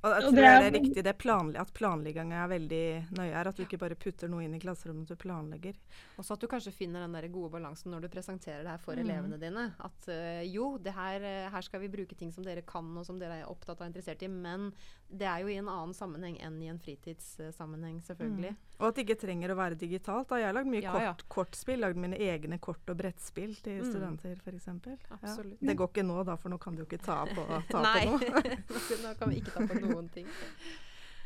Og 0.04 0.12
jeg 0.12 0.22
tror 0.22 0.30
det 0.30 0.36
det 0.36 0.44
er- 0.44 0.62
er 0.62 0.70
riktig 0.76 1.02
det 1.04 1.18
planlig, 1.18 1.56
at 1.58 1.72
planlegginga 1.72 2.44
er 2.44 2.48
veldig 2.48 3.08
nøye 3.16 3.32
her. 3.32 3.48
At 3.48 3.56
du 3.56 3.64
ikke 3.64 3.78
bare 3.78 3.94
putter 3.96 4.28
noe 4.28 4.44
inn 4.44 4.54
i 4.54 4.58
klasserommet, 4.60 5.08
du 5.08 5.16
planlegger. 5.16 5.74
Også 6.18 6.32
at 6.34 6.38
du 6.40 6.46
kanskje 6.46 6.70
finner 6.72 7.00
den 7.00 7.12
der 7.12 7.26
gode 7.28 7.50
balansen 7.50 7.90
når 7.90 8.02
du 8.02 8.08
presenterer 8.08 8.62
det 8.62 8.68
her 8.68 8.78
for 8.78 8.94
Mm. 8.94 9.00
elevene 9.08 9.40
dine. 9.40 9.72
At 9.80 10.06
øh, 10.06 10.52
jo, 10.52 10.76
det 10.78 10.92
her, 10.92 11.16
eh, 11.24 11.50
her 11.50 11.60
skal 11.62 11.80
vi 11.80 11.88
bruke 11.88 12.14
ting 12.14 12.30
som 12.30 12.44
dere 12.44 12.62
kan 12.62 12.96
og 12.96 13.06
som 13.06 13.18
dere 13.18 13.40
er 13.40 13.46
opptatt 13.46 13.80
av 13.80 13.86
og 13.88 13.94
interessert 13.94 14.22
i, 14.22 14.28
men 14.28 14.70
det 15.08 15.26
er 15.26 15.40
jo 15.44 15.48
i 15.48 15.56
en 15.60 15.68
annen 15.68 15.92
sammenheng 15.94 16.36
enn 16.42 16.56
i 16.62 16.66
en 16.68 16.78
fritidssammenheng, 16.82 18.00
selvfølgelig. 18.04 18.54
Og 18.80 18.88
at 18.88 18.94
det 18.98 19.04
ikke 19.06 19.18
trenger 19.20 19.52
å 19.52 19.56
være 19.56 19.78
digitalt. 19.78 20.28
Da. 20.28 20.36
Jeg 20.40 20.46
har 20.50 20.56
lagd 20.56 20.68
mye 20.72 20.82
Ja, 20.82 20.92
kort, 20.92 21.02
ja. 21.02 21.14
kortspill. 21.28 21.78
Lagd 21.80 21.96
mine 21.96 22.16
egne 22.18 22.58
kort- 22.60 22.90
og 22.90 22.96
brettspill 22.98 23.54
til 23.62 23.82
Mm. 23.82 23.90
studenter, 23.92 24.34
f.eks. 24.44 24.66
Ja. 24.66 25.36
Det 25.62 25.76
går 25.76 25.88
ikke 25.92 26.04
nå, 26.06 26.24
da, 26.26 26.36
for 26.36 26.48
nå 26.50 26.58
kan 26.60 26.74
du 26.74 26.82
jo 26.82 26.86
ikke 26.86 27.02
ta 27.04 27.24
på, 27.24 27.46
ta 27.70 27.82
Nei, 27.82 28.04
på 28.04 28.18
noe. 28.18 28.42
nå 29.06 29.14
kan 29.18 29.30
vi 29.30 29.36
ikke 29.40 29.54
ta 29.54 29.66
på 29.66 29.80
noen 29.86 30.08
ting. 30.12 30.26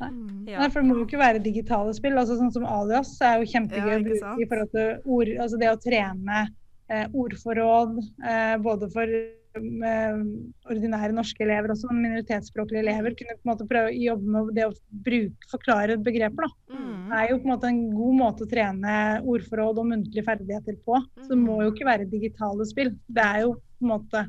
Nei. 0.01 0.51
Ja. 0.51 0.59
Nei, 0.63 0.69
for 0.69 0.81
det 0.81 0.87
må 0.89 0.95
jo 0.97 1.05
ikke 1.05 1.19
være 1.21 1.41
digitale 1.43 1.93
spill. 1.93 2.13
altså 2.17 2.37
Sånn 2.39 2.51
som 2.53 2.63
Alias 2.65 3.19
er 3.21 3.41
jo 3.43 3.45
kjempegøy 3.51 3.91
Ja, 3.91 3.99
å 3.99 4.05
bruke 4.07 4.41
i 4.41 4.47
forhold 4.49 4.71
til 4.71 5.01
ord, 5.05 5.27
altså 5.43 5.59
det 5.61 5.69
å 5.69 5.77
trene 5.81 6.39
eh, 6.89 7.05
ordforråd 7.13 7.99
eh, 8.25 8.57
både 8.57 8.89
for 8.91 9.05
ordinære 9.59 11.15
norske 11.15 11.43
elever 11.43 11.73
også, 11.73 11.89
men 11.91 12.05
minoritetsspråklige 12.07 12.83
elever. 12.83 13.15
Kunne 13.19 13.35
på 13.37 13.45
en 13.45 13.51
måte 13.51 13.67
prøve 13.69 13.91
å 13.91 13.97
jobbe 14.05 14.33
med 14.35 14.53
det 14.55 14.67
å 14.69 14.73
bruke, 15.07 15.49
forklare 15.51 15.97
begreper. 16.01 16.47
da. 16.47 16.75
Mm. 16.75 17.09
Det 17.11 17.19
er 17.19 17.29
jo 17.31 17.39
på 17.41 17.47
en 17.49 17.53
måte 17.55 17.71
en 17.71 17.81
god 17.95 18.15
måte 18.21 18.45
å 18.45 18.51
trene 18.51 18.95
ordforråd 19.33 19.81
og 19.83 19.89
muntlige 19.91 20.25
ferdigheter 20.27 20.79
på. 20.85 21.01
Så 21.19 21.33
det 21.33 21.41
må 21.41 21.61
jo 21.65 21.73
ikke 21.73 21.89
være 21.89 22.09
digitale 22.11 22.65
spill. 22.69 22.93
Det 23.07 23.27
er 23.27 23.43
jo 23.45 23.53
på 23.55 23.85
en 23.87 23.93
måte 23.95 24.25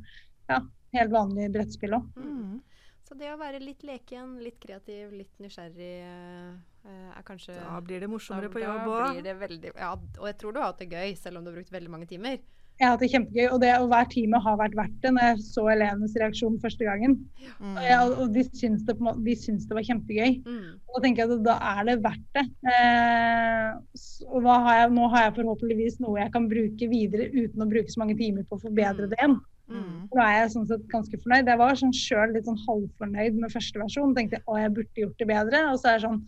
ja, 0.51 0.61
helt 0.99 1.15
vanlig 1.15 1.51
brettspill 1.55 1.99
òg. 1.99 2.11
Mm. 2.17 2.61
Så 3.07 3.17
det 3.19 3.29
å 3.29 3.37
være 3.37 3.59
litt 3.61 3.83
leken, 3.85 4.39
litt 4.41 4.59
kreativ, 4.63 5.11
litt 5.13 5.43
nysgjerrig 5.43 5.95
eh, 6.01 6.53
eh, 6.89 7.11
er 7.13 7.25
kanskje 7.27 7.59
Da 7.59 7.81
blir 7.85 8.01
det 8.01 8.09
morsommere 8.09 8.49
da- 8.49 8.55
på 8.55 8.63
jobb 8.63 8.89
òg. 8.89 9.11
blir 9.13 9.23
det 9.27 9.35
veldig 9.37 9.73
Ja, 9.77 9.93
og 9.93 10.27
jeg 10.31 10.39
tror 10.39 10.53
du 10.55 10.61
har 10.61 10.73
hatt 10.73 10.79
det 10.79 10.89
gøy, 10.89 11.15
selv 11.19 11.37
om 11.39 11.45
du 11.45 11.51
har 11.51 11.59
brukt 11.59 11.75
veldig 11.75 11.91
mange 11.93 12.09
timer. 12.09 12.39
Jeg 12.83 12.88
har 12.88 12.97
hatt 12.97 13.03
det 13.05 13.12
kjempegøy, 13.12 13.45
og, 13.47 13.61
det, 13.62 13.68
og 13.79 13.85
hver 13.92 14.07
time 14.11 14.38
har 14.42 14.57
vært 14.59 14.73
verdt 14.75 15.05
det 15.05 15.12
når 15.14 15.29
jeg 15.29 15.42
så 15.47 15.66
elevenes 15.71 16.16
reaksjon 16.18 16.57
første 16.64 16.88
gangen. 16.88 17.12
Mm. 17.61 17.77
Og, 17.77 17.85
jeg, 17.87 18.09
og 18.25 18.33
de, 18.35 18.42
syns 18.59 18.83
det, 18.88 18.97
de 19.29 19.37
syns 19.38 19.68
det 19.71 19.77
var 19.79 19.87
kjempegøy. 19.87 20.40
Mm. 20.42 20.64
Og 20.83 20.97
da 20.97 21.03
tenker 21.05 21.23
jeg 21.23 21.37
at 21.37 21.45
da 21.47 21.55
er 21.71 21.87
det 21.87 21.97
verdt 22.03 22.27
det. 22.40 22.45
Eh, 22.73 24.03
og 24.33 24.51
har 24.51 24.81
jeg, 24.81 24.90
nå 24.99 25.07
har 25.14 25.29
jeg 25.29 25.37
forhåpentligvis 25.38 26.01
noe 26.03 26.18
jeg 26.25 26.35
kan 26.35 26.51
bruke 26.51 26.90
videre 26.90 27.31
uten 27.31 27.62
å 27.62 27.71
bruke 27.71 27.95
så 27.95 28.03
mange 28.03 28.18
timer 28.18 28.49
på 28.51 28.59
å 28.59 28.64
forbedre 28.66 29.07
Mm. 29.07 29.14
det 29.14 29.23
igjen. 29.23 29.38
Mm. 29.73 29.99
Nå 30.11 30.21
er 30.21 30.33
jeg 30.40 30.53
sånn 30.57 30.66
sett 30.68 30.88
ganske 30.90 31.18
fornøyd. 31.23 31.49
Jeg 31.49 31.61
var 31.61 31.79
sånn 31.79 31.95
sjøl 31.97 32.35
litt 32.35 32.49
sånn 32.51 32.61
halvfornøyd 32.66 33.38
med 33.38 33.55
første 33.55 33.79
versjon. 33.81 34.14
Tenkte 34.16 34.42
å, 34.45 34.59
jeg 34.59 34.75
burde 34.75 35.05
gjort 35.05 35.23
det 35.23 35.29
bedre. 35.31 35.62
Og 35.71 35.79
så 35.81 35.92
er 35.92 36.01
det 36.01 36.09
sånn. 36.09 36.25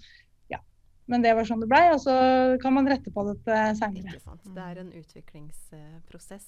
Men 1.07 1.25
det 1.25 1.35
var 1.37 1.45
sånn 1.45 1.61
det 1.61 1.69
blei, 1.69 1.83
og 1.93 2.01
så 2.01 2.15
kan 2.63 2.73
man 2.77 2.89
rette 2.89 3.13
på 3.13 3.27
dette 3.29 3.59
seinere. 3.77 4.21
Det 4.45 4.69
er 4.71 4.81
en 4.81 4.93
utviklingsprosess. 4.97 6.47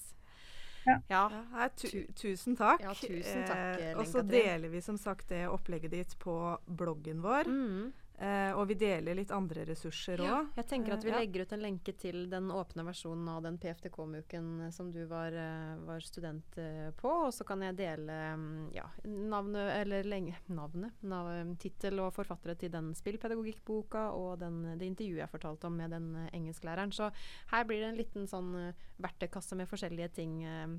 Ja. 0.87 1.01
ja. 1.11 1.23
Ja, 1.53 1.69
tu 1.75 2.07
tusen 2.15 2.57
takk. 2.57 2.83
Ja, 2.85 2.95
tusen 2.95 3.45
takk, 3.49 3.81
Eh, 3.83 3.93
og 3.99 4.07
så 4.07 4.23
deler 4.23 4.71
vi 4.71 4.81
som 4.81 4.99
sagt 4.99 5.29
det 5.29 5.49
opplegget 5.51 5.91
ditt 5.93 6.19
på 6.23 6.37
bloggen 6.67 7.23
vår. 7.25 7.51
Mm. 7.51 7.93
Eh, 8.19 8.53
og 8.57 8.65
vi 8.71 8.79
deler 8.81 9.13
litt 9.19 9.33
andre 9.35 9.67
ressurser 9.69 10.23
òg. 10.25 10.47
Jeg 10.57 10.67
tenker 10.71 10.95
at 10.95 11.05
vi 11.05 11.11
Eh, 11.11 11.13
ja. 11.13 11.19
legger 11.21 11.43
ut 11.45 11.53
en 11.53 11.61
lenke 11.61 11.93
til 11.93 12.31
den 12.31 12.49
åpne 12.49 12.85
versjonen 12.87 13.29
av 13.29 13.43
den 13.45 13.59
PFTK-muken 13.59 14.73
som 14.73 14.91
du 14.91 15.05
var, 15.05 15.33
eh, 15.37 15.77
var 15.85 16.01
student 16.01 16.57
eh, 16.57 16.91
på. 16.97 17.11
Og 17.27 17.35
så 17.35 17.45
kan 17.45 17.61
jeg 17.61 17.77
dele 17.77 18.37
mm, 18.37 18.73
ja, 18.73 18.87
navnet, 19.05 19.69
eller 19.83 20.09
lenge, 20.09 20.37
navnet, 20.49 20.93
nav, 21.03 21.29
tittel 21.61 22.01
og 22.01 22.15
forfattere 22.17 22.57
til 22.57 22.73
den 22.73 22.95
spillpedagogikkboka 22.95 24.11
og 24.17 24.39
den, 24.41 24.79
det 24.79 24.87
intervjuet 24.87 25.21
jeg 25.21 25.35
fortalte 25.35 25.67
om 25.67 25.77
med 25.77 25.91
den 25.91 26.15
eh, 26.17 26.31
engelsklæreren. 26.33 26.93
Så 26.93 27.11
her 27.53 27.65
blir 27.69 27.85
det 27.85 27.91
en 27.91 28.01
liten 28.01 28.27
sånn 28.27 28.55
eh, 28.57 28.87
verktøykasse 28.97 29.59
med 29.61 29.69
forskjellige 29.69 30.09
ting 30.17 30.39
eh, 30.45 30.79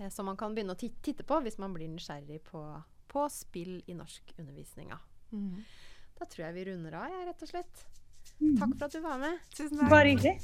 eh, 0.00 0.08
som 0.08 0.24
man 0.24 0.40
kan 0.40 0.56
begynne 0.56 0.72
å 0.72 0.80
titte 0.80 1.20
på 1.22 1.42
hvis 1.44 1.60
man 1.60 1.76
blir 1.76 1.92
nysgjerrig 1.92 2.40
på, 2.48 2.64
på 3.12 3.28
spill 3.28 3.82
i 3.86 3.98
norskundervisninga. 3.98 4.98
Mm. 5.32 5.60
Da 6.16 6.24
tror 6.24 6.46
jeg 6.46 6.54
vi 6.56 6.64
runder 6.70 6.96
av, 6.96 7.10
jeg, 7.12 7.26
rett 7.28 7.42
og 7.44 7.50
slett. 7.50 7.82
Mm. 8.40 8.54
Takk 8.60 8.72
for 8.78 8.86
at 8.86 8.94
du 8.96 9.00
var 9.04 9.18
med. 9.20 9.42
Tusen 9.56 9.76
takk. 9.80 9.90
Bare 9.92 10.14
hyggelig. 10.14 10.36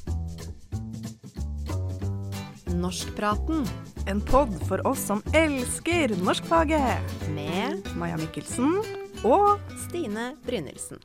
Norskpraten 2.72 3.66
En 4.10 4.20
pod 4.26 4.54
for 4.66 4.82
oss 4.88 5.04
som 5.06 5.22
elsker 5.36 6.16
norskfaget. 6.24 7.16
Med 7.36 7.88
Maja 8.00 8.16
Mikkelsen 8.18 8.80
og 9.22 9.60
Stine 9.86 10.32
Brynildsen. 10.46 10.98